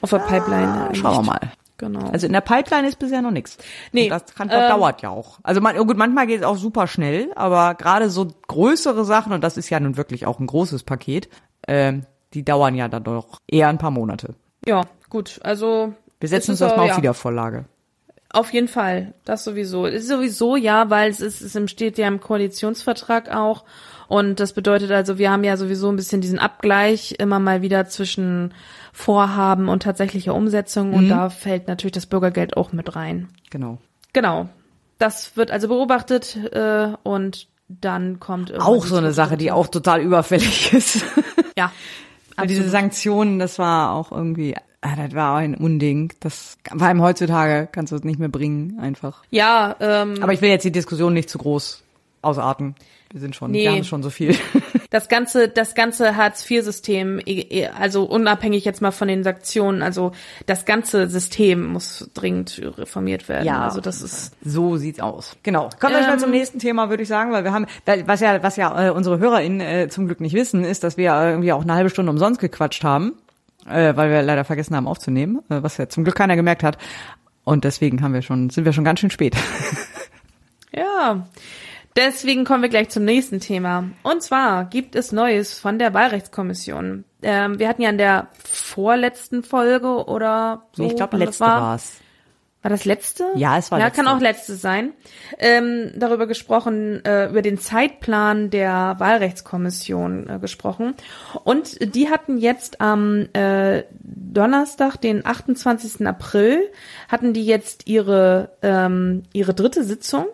[0.00, 0.84] auf der Pipeline.
[0.86, 0.96] liegt.
[0.96, 1.40] Schauen wir mal.
[1.80, 2.10] Genau.
[2.10, 3.56] Also in der Pipeline ist bisher noch nichts.
[3.92, 5.38] Nee, Und das, kann, ähm, dauert ja auch.
[5.42, 9.32] Also man, oh gut, manchmal geht es auch super schnell, aber gerade so größere Sachen,
[9.32, 11.30] und das ist ja nun wirklich auch ein großes Paket,
[11.66, 12.04] ähm,
[12.34, 14.34] die dauern ja dann doch eher ein paar Monate.
[14.66, 15.40] ja, gut.
[15.42, 17.64] Also Wir setzen uns das mal auf ja, Wiedervorlage.
[18.28, 19.86] Auf jeden Fall, das sowieso.
[19.86, 23.64] Es ist sowieso ja, weil es ist, es steht ja im Koalitionsvertrag auch.
[24.06, 27.86] Und das bedeutet also, wir haben ja sowieso ein bisschen diesen Abgleich immer mal wieder
[27.86, 28.52] zwischen
[28.92, 30.92] Vorhaben und tatsächlicher Umsetzung.
[30.94, 33.28] Und da fällt natürlich das Bürgergeld auch mit rein.
[33.50, 33.78] Genau.
[34.12, 34.48] Genau.
[34.98, 40.00] Das wird also beobachtet äh, und dann kommt Auch so eine Sache, die auch total
[40.00, 41.04] überfällig ist.
[41.56, 41.72] ja.
[42.48, 46.12] Diese Sanktionen, das war auch irgendwie, ah, das war auch ein Unding.
[46.20, 49.22] Das vor allem heutzutage kannst du es nicht mehr bringen, einfach.
[49.30, 51.82] Ja, ähm, Aber ich will jetzt die Diskussion nicht zu groß
[52.22, 52.74] ausarten.
[53.10, 53.64] Wir sind schon, Nee.
[53.64, 54.34] wir haben schon so viel.
[54.90, 57.20] Das ganze, das ganze Hartz-IV-System,
[57.78, 60.12] also unabhängig jetzt mal von den Sanktionen, also
[60.46, 63.46] das ganze System muss dringend reformiert werden.
[63.46, 63.62] Ja.
[63.62, 65.36] also das ist So sieht's aus.
[65.44, 65.70] Genau.
[65.78, 67.66] Kommen wir schnell Ähm, zum nächsten Thema, würde ich sagen, weil wir haben,
[68.04, 71.12] was ja, was ja äh, unsere HörerInnen äh, zum Glück nicht wissen, ist, dass wir
[71.12, 73.12] äh, irgendwie auch eine halbe Stunde umsonst gequatscht haben,
[73.68, 76.78] äh, weil wir leider vergessen haben aufzunehmen, äh, was ja zum Glück keiner gemerkt hat.
[77.44, 79.36] Und deswegen haben wir schon, sind wir schon ganz schön spät.
[80.72, 81.26] ja.
[81.96, 83.90] Deswegen kommen wir gleich zum nächsten Thema.
[84.02, 87.04] Und zwar gibt es Neues von der Wahlrechtskommission.
[87.22, 90.84] Ähm, wir hatten ja in der vorletzten Folge oder so.
[90.84, 91.96] ich glaube, letzte war, war's.
[92.62, 93.24] War das letzte?
[93.36, 94.02] Ja, es war Ja, letzte.
[94.02, 94.92] kann auch letzte sein.
[95.38, 100.94] Ähm, darüber gesprochen, äh, über den Zeitplan der Wahlrechtskommission äh, gesprochen.
[101.42, 106.06] Und die hatten jetzt am äh, Donnerstag, den 28.
[106.06, 106.60] April,
[107.08, 110.26] hatten die jetzt ihre, ähm, ihre dritte Sitzung.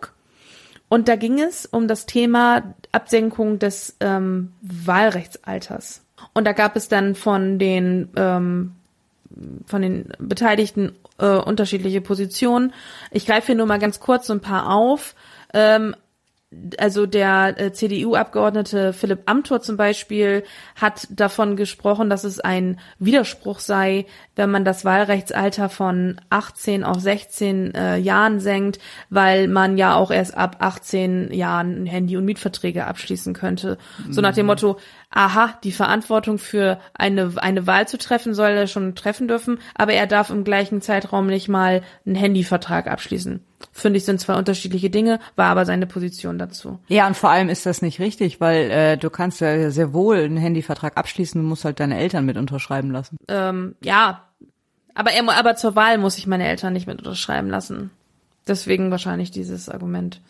[0.89, 6.03] Und da ging es um das Thema Absenkung des ähm, Wahlrechtsalters.
[6.33, 8.73] Und da gab es dann von den ähm,
[9.67, 12.73] von den Beteiligten äh, unterschiedliche Positionen.
[13.11, 15.15] Ich greife hier nur mal ganz kurz so ein paar auf.
[15.53, 15.95] Ähm,
[16.79, 20.45] also der äh, CDU-Abgeordnete Philipp Amthor zum Beispiel
[20.77, 24.07] hat davon gesprochen, dass es ein Widerspruch sei,
[24.37, 28.79] wenn man das Wahlrechtsalter von 18 auf 16 äh, Jahren senkt,
[29.11, 33.77] weil man ja auch erst ab 18 Jahren Handy- und Mietverträge abschließen könnte.
[34.11, 34.79] So nach dem Motto,
[35.11, 39.95] aha, die Verantwortung für eine, eine Wahl zu treffen soll er schon treffen dürfen, aber
[39.95, 43.45] er darf im gleichen Zeitraum nicht mal einen Handyvertrag abschließen.
[43.73, 46.79] Finde ich, sind zwei unterschiedliche Dinge, war aber seine Position dazu.
[46.89, 50.19] Ja, und vor allem ist das nicht richtig, weil äh, du kannst ja sehr wohl
[50.19, 53.17] einen Handyvertrag abschließen, du musst halt deine Eltern mit unterschreiben lassen.
[53.29, 54.25] Ähm, ja,
[54.95, 57.91] aber er, aber zur Wahl muss ich meine Eltern nicht mit unterschreiben lassen.
[58.49, 60.21] Deswegen wahrscheinlich dieses Argument.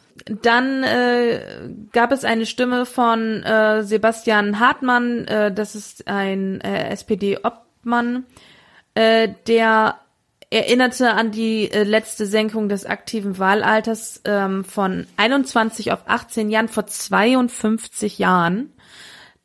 [0.43, 6.89] Dann äh, gab es eine Stimme von äh, Sebastian Hartmann, äh, das ist ein äh,
[6.89, 8.25] SPD-Obmann,
[8.95, 9.97] äh, der
[10.51, 16.69] erinnerte an die äh, letzte Senkung des aktiven Wahlalters ähm, von 21 auf 18 Jahren
[16.69, 18.73] vor 52 Jahren.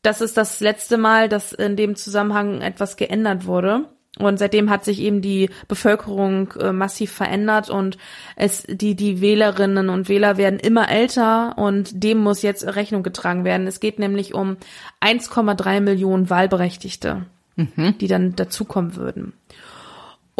[0.03, 3.85] Das ist das letzte Mal, dass in dem Zusammenhang etwas geändert wurde.
[4.19, 7.97] Und seitdem hat sich eben die Bevölkerung äh, massiv verändert und
[8.35, 13.45] es, die, die Wählerinnen und Wähler werden immer älter und dem muss jetzt Rechnung getragen
[13.45, 13.67] werden.
[13.67, 14.57] Es geht nämlich um
[15.01, 17.25] 1,3 Millionen Wahlberechtigte,
[17.55, 19.33] die dann dazukommen würden.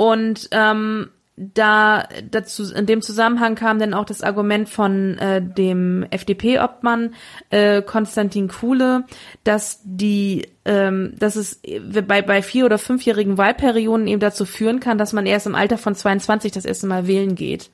[0.02, 6.08] Und ähm, da dazu in dem Zusammenhang kam dann auch das Argument von äh, dem
[6.10, 7.14] FDP-Obmann
[7.52, 9.04] äh, Konstantin Kuhle,
[9.44, 11.62] dass die, ähm, dass es
[12.08, 15.78] bei bei vier oder fünfjährigen Wahlperioden eben dazu führen kann, dass man erst im Alter
[15.78, 17.70] von 22 das erste Mal wählen geht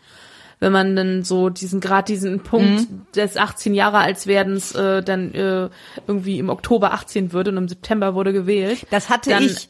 [0.60, 3.06] wenn man dann so diesen gerade diesen Punkt Mhm.
[3.16, 5.70] des 18 Jahre als werdens äh, dann äh,
[6.08, 8.86] irgendwie im Oktober 18 würde und im September wurde gewählt.
[8.90, 9.70] Das hatte dann, ich.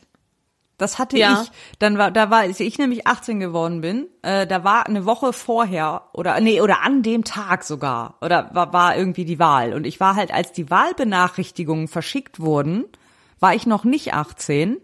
[0.77, 1.41] Das hatte Ja.
[1.43, 1.51] ich.
[1.79, 5.33] Dann war, da war, als ich nämlich 18 geworden bin, äh, da war eine Woche
[5.33, 9.87] vorher oder nee oder an dem Tag sogar oder war, war irgendwie die Wahl und
[9.87, 12.85] ich war halt, als die Wahlbenachrichtigungen verschickt wurden,
[13.39, 14.77] war ich noch nicht 18,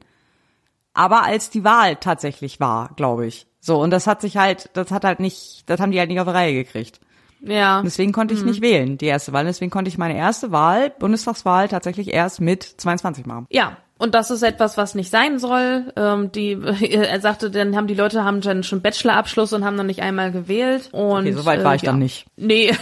[0.94, 3.46] aber als die Wahl tatsächlich war, glaube ich.
[3.60, 6.20] So und das hat sich halt, das hat halt nicht, das haben die halt nicht
[6.20, 7.00] auf die Reihe gekriegt.
[7.46, 7.80] Ja.
[7.80, 9.44] Und Deswegen konnte ich nicht wählen, die erste Wahl.
[9.44, 13.48] Deswegen konnte ich meine erste Wahl, Bundestagswahl, tatsächlich erst mit 22 machen.
[13.50, 15.94] Ja, und das ist etwas, was nicht sein soll.
[15.96, 16.54] Ähm, die,
[16.92, 20.32] er sagte, dann haben die Leute haben dann schon Bachelorabschluss und haben noch nicht einmal
[20.32, 20.90] gewählt.
[20.92, 21.92] Und Okay, so weit war ich ja.
[21.92, 22.26] dann nicht.
[22.36, 22.76] Nee.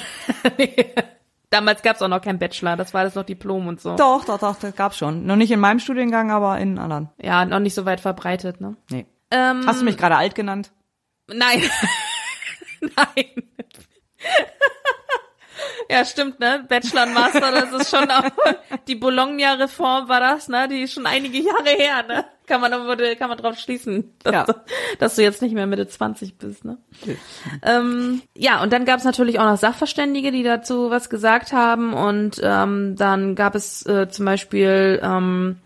[1.49, 3.97] Damals gab's auch noch kein Bachelor, das war alles noch Diplom und so.
[3.97, 5.25] Doch, doch, doch, das gab's schon.
[5.25, 7.09] Noch nicht in meinem Studiengang, aber in anderen.
[7.21, 8.77] Ja, noch nicht so weit verbreitet, ne?
[8.89, 9.05] Nee.
[9.31, 10.71] Ähm, Hast du mich gerade alt genannt?
[11.27, 11.61] Nein.
[12.81, 13.25] Nein.
[15.89, 16.65] Ja, stimmt, ne?
[16.67, 18.23] Bachelor und Master, das ist schon auch,
[18.87, 20.67] die Bologna-Reform war das, ne?
[20.67, 22.25] Die ist schon einige Jahre her, ne?
[22.47, 22.71] Kann man,
[23.17, 24.43] kann man drauf schließen, dass, Ja.
[24.43, 24.53] du,
[24.99, 26.77] dass du jetzt nicht mehr Mitte 20 bist, ne?
[27.63, 31.93] Ähm, ja, und dann gab es natürlich auch noch Sachverständige, die dazu was gesagt haben.
[31.93, 35.57] Und ähm, dann gab es äh, zum Beispiel ähm,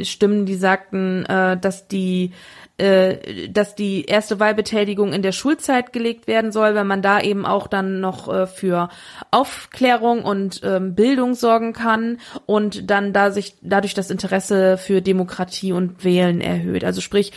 [0.00, 2.32] Stimmen, die sagten, äh, dass die
[2.76, 7.46] äh, dass die erste Wahlbetätigung in der Schulzeit gelegt werden soll, weil man da eben
[7.46, 8.88] auch dann noch äh, für
[9.30, 15.72] Aufklärung und ähm, Bildung sorgen kann und dann da sich dadurch das Interesse für Demokratie
[15.72, 16.82] und Wählen erhöht.
[16.82, 17.32] Also sprich,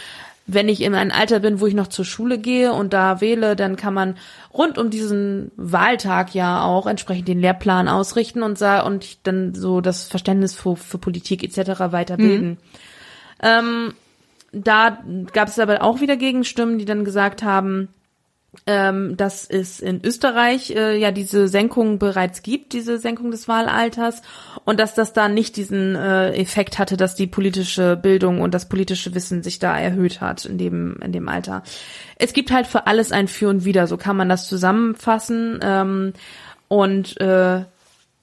[0.48, 3.56] wenn ich in einem Alter bin, wo ich noch zur Schule gehe und da wähle,
[3.56, 4.16] dann kann man
[4.52, 9.82] rund um diesen Wahltag ja auch entsprechend den Lehrplan ausrichten und sa und dann so
[9.82, 11.92] das Verständnis für, für Politik etc.
[11.92, 12.58] weiterbilden.
[13.44, 13.94] Ähm,
[14.64, 15.04] da
[15.34, 17.90] gab es aber auch wieder Gegenstimmen, die dann gesagt haben,
[18.66, 24.22] ähm, dass es in Österreich äh, ja diese Senkung bereits gibt, diese Senkung des Wahlalters,
[24.66, 28.68] und dass das da nicht diesen äh, Effekt hatte, dass die politische Bildung und das
[28.68, 31.64] politische Wissen sich da erhöht hat in dem in dem Alter.
[32.18, 35.60] Es gibt halt für alles ein Für und Wider, so kann man das zusammenfassen.
[35.62, 36.14] Ähm,
[36.68, 37.64] und äh,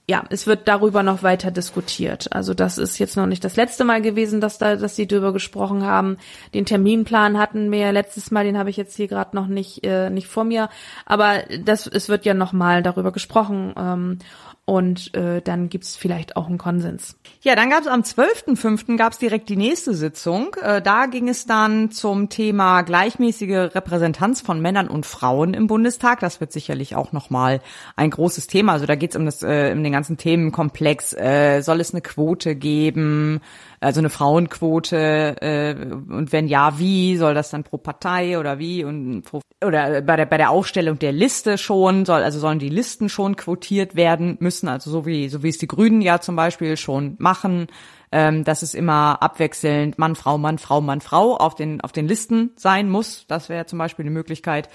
[0.07, 2.31] ja, es wird darüber noch weiter diskutiert.
[2.33, 5.33] Also das ist jetzt noch nicht das letzte Mal gewesen, dass da, dass sie darüber
[5.33, 6.19] gesprochen haben.
[6.53, 10.11] Den Terminplan hatten wir letztes Mal, den habe ich jetzt hier gerade noch nicht äh,
[10.11, 10.69] nicht vor mir.
[11.07, 14.19] Aber das, es wird ja noch mal darüber gesprochen ähm,
[14.67, 17.17] und äh, dann gibt's vielleicht auch einen Konsens.
[17.43, 18.97] Ja, dann gab's am 12.05.
[18.97, 20.57] gab's direkt die nächste Sitzung.
[20.63, 26.21] Äh, da ging es dann zum Thema gleichmäßige Repräsentanz von Männern und Frauen im Bundestag.
[26.21, 27.61] Das wird sicherlich auch nochmal
[27.97, 28.73] ein großes Thema.
[28.73, 31.13] Also da geht's um, das, äh, um den ganzen Themenkomplex.
[31.13, 33.43] Äh, soll es eine Quote geben?
[33.85, 35.37] Also eine Frauenquote?
[35.41, 37.17] Äh, und wenn ja, wie?
[37.17, 38.85] Soll das dann pro Partei oder wie?
[38.85, 42.05] Und pro, oder bei der, bei der Aufstellung der Liste schon?
[42.05, 44.69] Soll, also sollen die Listen schon quotiert werden müssen?
[44.69, 47.69] Also so wie, so wie es die Grünen ja zum Beispiel schon machen
[48.15, 52.07] ähm, dass es immer abwechselnd Mann, Frau, Mann, Frau, Mann, Frau auf den, auf den
[52.07, 53.27] Listen sein muss.
[53.27, 54.69] Das wäre zum Beispiel eine Möglichkeit.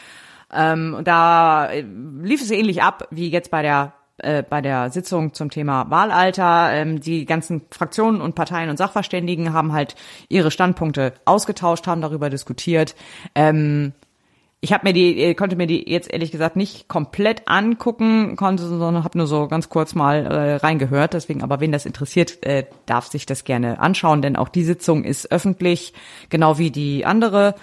[0.51, 1.85] Ähm, und da äh,
[2.21, 6.71] lief es ähnlich ab wie jetzt bei der äh, bei der Sitzung zum Thema Wahlalter.
[6.71, 9.95] Ähm, die ganzen Fraktionen und Parteien und Sachverständigen haben halt
[10.27, 12.95] ihre Standpunkte ausgetauscht, haben darüber diskutiert.
[13.35, 13.93] Ähm,
[14.61, 18.63] ich habe mir die, äh, konnte mir die jetzt ehrlich gesagt nicht komplett angucken, konnte,
[18.65, 21.13] sondern habe nur so ganz kurz mal äh, reingehört.
[21.13, 25.05] Deswegen, aber wen das interessiert, äh, darf sich das gerne anschauen, denn auch die Sitzung
[25.05, 25.93] ist öffentlich,
[26.29, 27.55] genau wie die andere.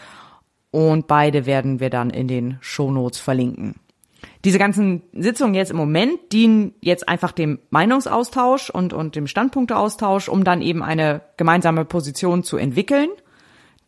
[0.70, 3.74] Und beide werden wir dann in den Shownotes verlinken.
[4.44, 10.28] Diese ganzen Sitzungen jetzt im Moment dienen jetzt einfach dem Meinungsaustausch und, und dem Standpunkteaustausch,
[10.28, 13.08] um dann eben eine gemeinsame Position zu entwickeln,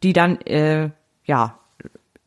[0.02, 0.90] die dann, äh,
[1.24, 1.58] ja,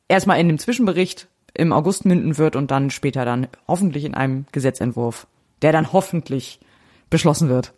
[0.08, 4.46] erstmal in dem Zwischenbericht im August münden wird und dann später dann hoffentlich in einem
[4.52, 5.28] Gesetzentwurf,
[5.62, 6.60] der dann hoffentlich
[7.10, 7.74] beschlossen wird.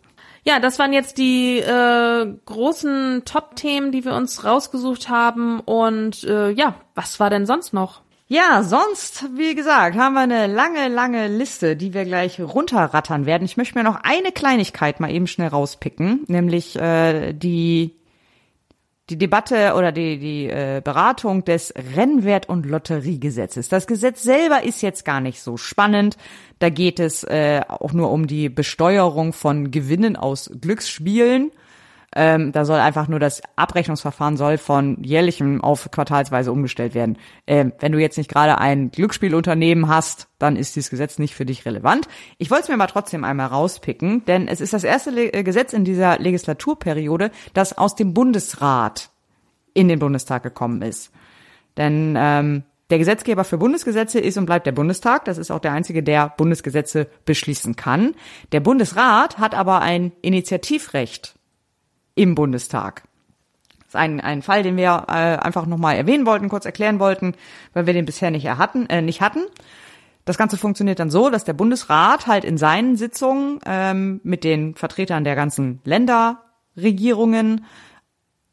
[0.46, 5.60] Ja, das waren jetzt die äh, großen Top-Themen, die wir uns rausgesucht haben.
[5.60, 8.02] Und äh, ja, was war denn sonst noch?
[8.34, 13.44] Ja, sonst, wie gesagt, haben wir eine lange, lange Liste, die wir gleich runterrattern werden.
[13.44, 17.94] Ich möchte mir noch eine Kleinigkeit mal eben schnell rauspicken, nämlich äh, die
[19.08, 23.68] die Debatte oder die, die äh, Beratung des Rennwert- und Lotteriegesetzes.
[23.68, 26.16] Das Gesetz selber ist jetzt gar nicht so spannend.
[26.58, 31.52] Da geht es äh, auch nur um die Besteuerung von Gewinnen aus Glücksspielen.
[32.16, 37.18] Ähm, da soll einfach nur das Abrechnungsverfahren soll von jährlichem auf quartalsweise umgestellt werden.
[37.46, 41.44] Ähm, wenn du jetzt nicht gerade ein Glücksspielunternehmen hast, dann ist dieses Gesetz nicht für
[41.44, 42.06] dich relevant.
[42.38, 45.42] Ich wollte es mir aber trotzdem einmal rauspicken, denn es ist das erste Le äh,
[45.42, 49.10] Gesetz in dieser Legislaturperiode, das aus dem Bundesrat
[49.72, 51.10] in den Bundestag gekommen ist.
[51.76, 55.24] Denn ähm, Der Gesetzgeber für Bundesgesetze ist und bleibt der Bundestag.
[55.24, 58.14] Das ist auch der einzige, der Bundesgesetze beschließen kann.
[58.52, 61.34] Der Bundesrat hat aber ein Initiativrecht
[62.14, 63.04] im Bundestag.
[63.78, 67.34] Das ist ein, ein Fall, den wir äh, einfach nochmal erwähnen wollten, kurz erklären wollten,
[67.72, 69.44] weil wir den bisher nicht, erhatten, äh, nicht hatten.
[70.24, 74.74] Das Ganze funktioniert dann so, dass der Bundesrat halt in seinen Sitzungen ähm, mit den
[74.74, 77.66] Vertretern der ganzen Länderregierungen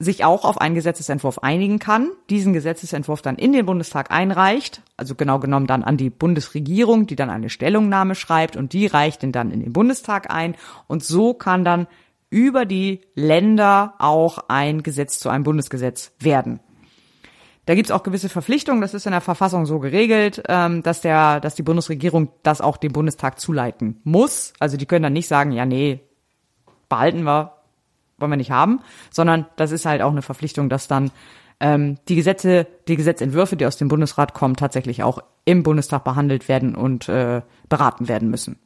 [0.04, 5.16] sich auch auf einen Gesetzesentwurf einigen kann, diesen Gesetzesentwurf dann in den Bundestag einreicht, also
[5.16, 9.32] genau genommen dann an die Bundesregierung, die dann eine Stellungnahme schreibt und die reicht ihn
[9.32, 10.56] dann in den Bundestag ein
[10.88, 11.88] und so kann dann
[12.32, 16.62] über die Länder auch ein Gesetz zu einem Bundesgesetz werden.
[17.66, 21.40] Da gibt's auch gewisse Verpflichtungen, das ist in der Verfassung so geregelt, ähm, dass der,
[21.40, 24.54] dass die Bundesregierung das auch dem Bundestag zuleiten muss.
[24.60, 26.00] Also die können dann nicht sagen, ja nee,
[26.90, 27.58] behalten wir,
[28.18, 28.80] wollen wir nicht haben,
[29.12, 31.12] sondern das ist halt auch eine Verpflichtung, dass dann
[31.60, 36.48] ähm, die Gesetze, die Gesetzentwürfe, die aus dem Bundesrat kommen, tatsächlich auch im Bundestag behandelt
[36.48, 38.58] werden und äh, beraten werden müssen.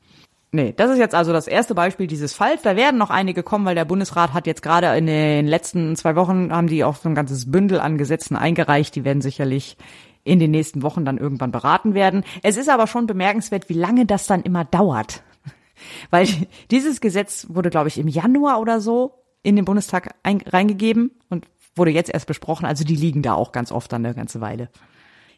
[0.55, 2.61] Nee, das ist jetzt also das erste Beispiel dieses Falls.
[2.61, 6.15] Da werden noch einige kommen, weil der Bundesrat hat jetzt gerade in den letzten zwei
[6.15, 8.95] Wochen haben die auch so ein ganzes Bündel an Gesetzen eingereicht.
[8.95, 9.75] Die werden sicherlich
[10.23, 12.23] in den nächsten Wochen dann irgendwann beraten werden.
[12.41, 15.23] Es ist aber schon bemerkenswert, wie lange das dann immer dauert.
[16.09, 16.25] Weil
[16.71, 21.47] dieses Gesetz wurde, glaube ich, im Januar oder so in den Bundestag ein, reingegeben und
[21.75, 22.65] wurde jetzt erst besprochen.
[22.65, 24.69] Also die liegen da auch ganz oft dann eine ganze Weile.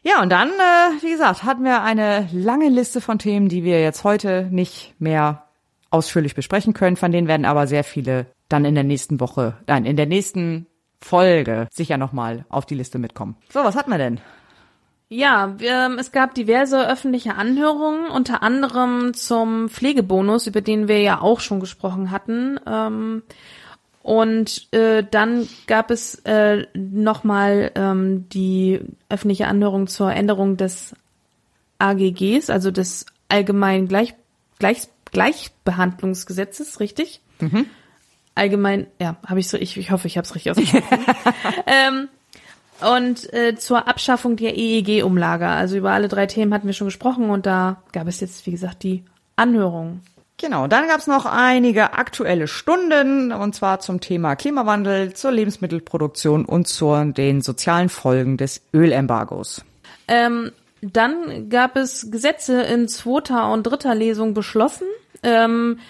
[0.02, 3.80] Ja, und dann, äh, wie gesagt, hatten wir eine lange Liste von Themen, die wir
[3.80, 5.44] jetzt heute nicht mehr
[5.90, 6.96] ausführlich besprechen können.
[6.96, 10.66] Von denen werden aber sehr viele dann in der nächsten Woche, nein, in der nächsten
[11.00, 13.36] Folge sicher nochmal auf die Liste mitkommen.
[13.50, 14.20] So, was hatten wir denn?
[15.10, 21.22] Ja, ähm, es gab diverse öffentliche Anhörungen, unter anderem zum Pflegebonus, über den wir ja
[21.22, 22.60] auch schon gesprochen hatten.
[22.66, 23.22] Ähm,
[24.08, 28.80] und äh, dann gab es äh, nochmal ähm, die
[29.10, 30.96] öffentliche Anhörung zur Änderung des
[31.78, 34.14] AGGs, also des Allgemeinen Gleich,
[34.58, 37.20] Gleich, Gleichbehandlungsgesetzes, richtig?
[37.38, 37.66] Mhm.
[38.34, 41.04] Allgemein, ja, habe ich so, ich, ich hoffe, ich habe es richtig ausgesprochen.
[41.66, 42.08] ähm,
[42.80, 45.48] und äh, zur Abschaffung der EEG-Umlage.
[45.48, 48.52] Also über alle drei Themen hatten wir schon gesprochen und da gab es jetzt, wie
[48.52, 49.04] gesagt, die
[49.36, 50.00] Anhörung.
[50.40, 56.68] Genau, dann gab's noch einige aktuelle Stunden, und zwar zum Thema Klimawandel, zur Lebensmittelproduktion und
[56.68, 59.64] zu den sozialen Folgen des Ölembargos.
[60.06, 64.86] Ähm, dann gab es Gesetze in zweiter und dritter Lesung beschlossen.
[65.24, 65.80] Ähm,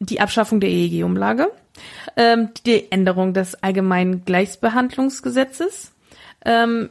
[0.00, 1.52] die Abschaffung der EEG-Umlage,
[2.16, 5.92] ähm, die Änderung des allgemeinen Gleichbehandlungsgesetzes,
[6.44, 6.90] ähm,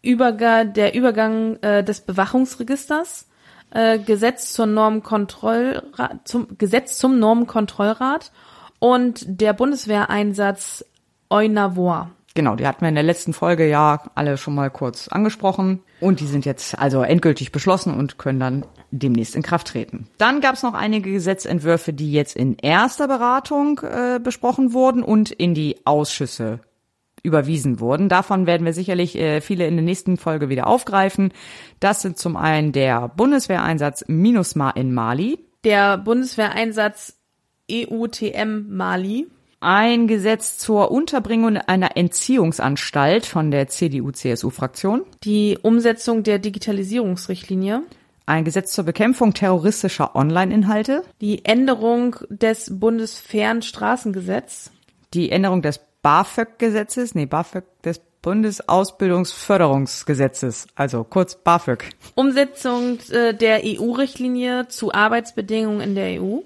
[0.00, 3.26] Überga der Übergang äh, des Bewachungsregisters,
[3.72, 8.32] äh, Gesetz zur Normenkontrollrat, zum Gesetz zum Normenkontrollrat
[8.78, 10.84] und der Bundeswehreinsatz
[11.30, 12.10] Eunavor.
[12.34, 16.20] Genau, die hatten wir in der letzten Folge ja alle schon mal kurz angesprochen und
[16.20, 20.08] die sind jetzt also endgültig beschlossen und können dann demnächst in Kraft treten.
[20.16, 25.30] Dann gab es noch einige Gesetzentwürfe, die jetzt in erster Beratung äh, besprochen wurden und
[25.30, 26.60] in die Ausschüsse
[27.22, 28.08] überwiesen wurden.
[28.08, 31.32] Davon werden wir sicherlich äh, viele in der nächsten Folge wieder aufgreifen.
[31.80, 35.38] Das sind zum einen der Bundeswehreinsatz MINUSMA in Mali.
[35.64, 37.18] Der Bundeswehreinsatz
[37.70, 39.28] EUTM Mali.
[39.60, 45.02] Ein Gesetz zur Unterbringung einer Entziehungsanstalt von der CDU-CSU-Fraktion.
[45.22, 47.84] Die Umsetzung der Digitalisierungsrichtlinie.
[48.26, 51.04] Ein Gesetz zur Bekämpfung terroristischer Online-Inhalte.
[51.20, 54.72] Die Änderung des Bundesfernstraßengesetz.
[55.14, 61.90] Die Änderung des BAföG-Gesetzes, nee, BAföG des Bundesausbildungsförderungsgesetzes, also kurz BAföG.
[62.14, 66.38] Umsetzung äh, der EU-Richtlinie zu Arbeitsbedingungen in der EU.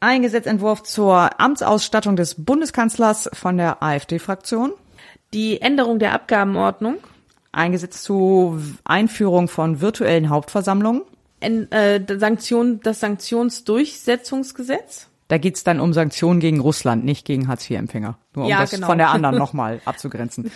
[0.00, 4.72] Ein Gesetzentwurf zur Amtsausstattung des Bundeskanzlers von der AfD-Fraktion.
[5.32, 6.98] Die Änderung der Abgabenordnung.
[7.50, 11.02] Ein Gesetz zur Einführung von virtuellen Hauptversammlungen.
[11.40, 15.08] En, äh, Sanktion, das Sanktionsdurchsetzungsgesetz.
[15.28, 18.18] Da geht's dann um Sanktionen gegen Russland, nicht gegen Hartz-IV-Empfänger.
[18.34, 18.86] Nur um Ja, das genau.
[18.86, 20.50] von der anderen nochmal abzugrenzen.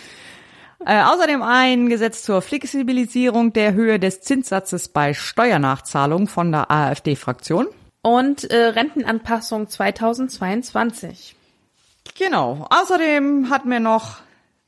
[0.85, 7.67] Äh, außerdem ein Gesetz zur Flexibilisierung der Höhe des Zinssatzes bei Steuernachzahlungen von der AfD-Fraktion.
[8.01, 11.35] Und äh, Rentenanpassung 2022.
[12.17, 12.67] Genau.
[12.69, 14.17] Außerdem hatten wir noch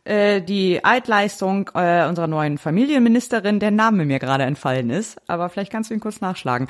[0.05, 5.19] äh, die Eidleistung äh, unserer neuen Familienministerin, der Name mir gerade entfallen ist.
[5.27, 6.67] Aber vielleicht kannst du ihn kurz nachschlagen.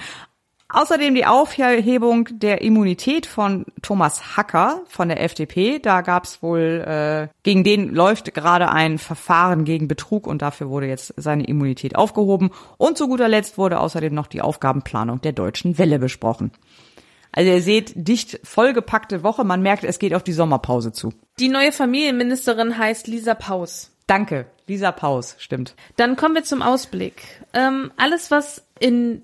[0.67, 5.77] Außerdem die Aufhebung der Immunität von Thomas Hacker von der FDP.
[5.77, 10.87] Da gab's wohl, äh, gegen den läuft gerade ein Verfahren gegen Betrug und dafür wurde
[10.87, 12.49] jetzt seine Immunität aufgehoben.
[12.77, 16.51] Und zu guter Letzt wurde außerdem noch die Aufgabenplanung der Deutschen Welle besprochen.
[17.31, 19.43] Also ihr seht, dicht vollgepackte Woche.
[19.43, 21.13] Man merkt, es geht auf die Sommerpause zu.
[21.37, 23.91] Die neue Familienministerin heißt Lisa Paus.
[24.07, 24.47] Danke.
[24.67, 25.75] Lisa Paus, stimmt.
[25.95, 27.21] Dann kommen wir zum Ausblick.
[27.53, 29.21] Ähm, alles, was in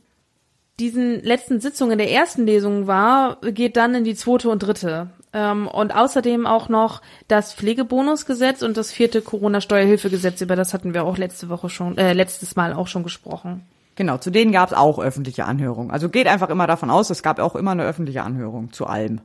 [0.82, 5.11] diesen letzten Sitzungen der ersten Lesung war, geht dann in die zweite und dritte.
[5.32, 11.06] Ähm, und außerdem auch noch das Pflegebonusgesetz und das vierte Corona-Steuerhilfegesetz, über das hatten wir
[11.06, 13.61] auch letzte Woche schon, äh, letztes Mal auch schon gesprochen.
[13.95, 15.92] Genau, zu denen gab es auch öffentliche Anhörungen.
[15.92, 19.22] Also geht einfach immer davon aus, es gab auch immer eine öffentliche Anhörung zu allem.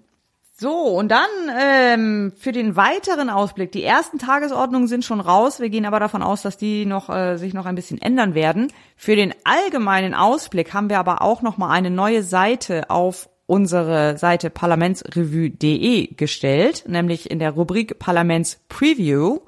[0.58, 3.72] So, und dann ähm, für den weiteren Ausblick.
[3.72, 5.60] Die ersten Tagesordnungen sind schon raus.
[5.60, 8.72] Wir gehen aber davon aus, dass die noch äh, sich noch ein bisschen ändern werden.
[8.96, 14.16] Für den allgemeinen Ausblick haben wir aber auch noch mal eine neue Seite auf unsere
[14.16, 19.40] Seite parlamentsrevue.de gestellt, nämlich in der Rubrik Parlaments Preview.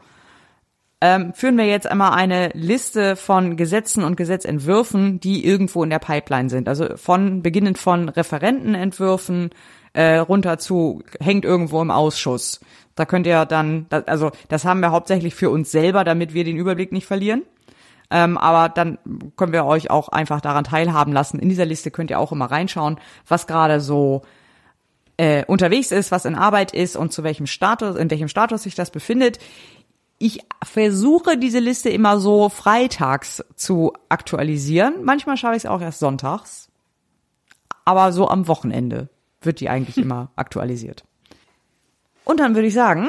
[1.00, 6.00] Ähm, führen wir jetzt einmal eine Liste von Gesetzen und Gesetzentwürfen, die irgendwo in der
[6.00, 6.68] Pipeline sind.
[6.68, 9.50] Also von beginnend von Referentenentwürfen
[9.98, 12.60] äh, runter zu hängt irgendwo im Ausschuss.
[12.94, 16.56] Da könnt ihr dann, also das haben wir hauptsächlich für uns selber, damit wir den
[16.56, 17.42] Überblick nicht verlieren.
[18.08, 18.98] Ähm, aber dann
[19.36, 21.40] können wir euch auch einfach daran teilhaben lassen.
[21.40, 24.22] In dieser Liste könnt ihr auch immer reinschauen, was gerade so
[25.16, 28.76] äh, unterwegs ist, was in Arbeit ist und zu welchem Status, in welchem Status sich
[28.76, 29.40] das befindet.
[30.18, 35.02] Ich versuche diese Liste immer so freitags zu aktualisieren.
[35.02, 36.68] Manchmal schaffe ich es auch erst sonntags.
[37.84, 39.08] Aber so am Wochenende
[39.40, 41.04] wird die eigentlich immer aktualisiert.
[42.24, 43.08] Und dann würde ich sagen,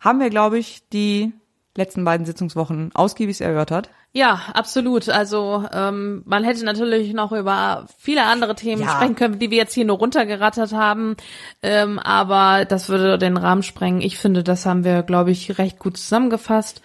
[0.00, 1.32] haben wir, glaube ich, die
[1.76, 3.90] letzten beiden Sitzungswochen ausgiebig erörtert.
[4.12, 5.08] Ja, absolut.
[5.08, 8.90] Also ähm, man hätte natürlich noch über viele andere Themen ja.
[8.90, 11.16] sprechen können, die wir jetzt hier nur runtergerattert haben.
[11.62, 14.00] Ähm, aber das würde den Rahmen sprengen.
[14.02, 16.80] Ich finde, das haben wir, glaube ich, recht gut zusammengefasst.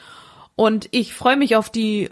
[0.56, 2.10] Und ich freue mich auf die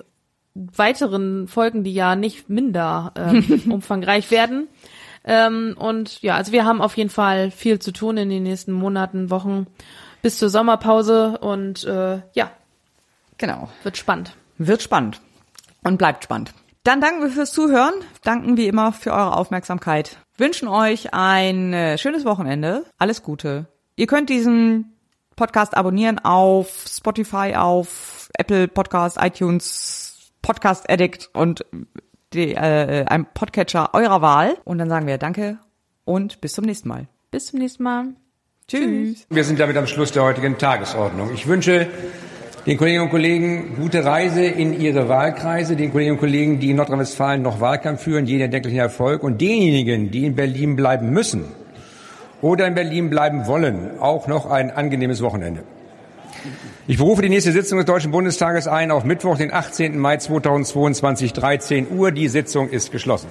[0.54, 4.68] weiteren Folgen, die ja nicht minder ähm, umfangreich werden.
[5.24, 8.72] Ähm, und ja, also wir haben auf jeden Fall viel zu tun in den nächsten
[8.72, 9.68] Monaten, Wochen
[10.22, 11.38] bis zur Sommerpause.
[11.40, 12.52] Und äh, ja,
[13.38, 13.70] Genau.
[13.84, 14.36] Wird spannend.
[14.58, 15.22] Wird spannend.
[15.84, 16.54] Und bleibt spannend.
[16.84, 21.98] Dann danken wir fürs Zuhören, danken wie immer für eure Aufmerksamkeit, wünschen euch ein äh,
[21.98, 23.68] schönes Wochenende, alles Gute.
[23.98, 24.98] Ihr könnt diesen
[25.36, 31.66] Podcast abonnieren auf Spotify, auf Apple Podcast, iTunes, Podcast Addict und
[32.38, 34.58] die, äh, einem Podcatcher eurer Wahl.
[34.64, 35.58] Und dann sagen wir Danke
[36.06, 37.08] und bis zum nächsten Mal.
[37.32, 38.06] Bis zum nächsten Mal.
[38.68, 39.26] Tschüss.
[39.30, 41.34] Wir sind damit am Schluss der heutigen Tagesordnung.
[41.34, 41.88] Ich wünsche
[42.66, 46.76] den Kolleginnen und Kollegen gute Reise in ihre Wahlkreise, den Kolleginnen und Kollegen, die in
[46.76, 51.46] Nordrhein-Westfalen noch Wahlkampf führen, jeden erdenklichen Erfolg und denjenigen, die in Berlin bleiben müssen
[52.42, 55.64] oder in Berlin bleiben wollen, auch noch ein angenehmes Wochenende.
[56.90, 60.00] Ich berufe die nächste Sitzung des Deutschen Bundestages ein auf Mittwoch, den 18.
[60.00, 62.12] Mai 2022, 13 Uhr.
[62.12, 63.28] Die Sitzung ist geschlossen.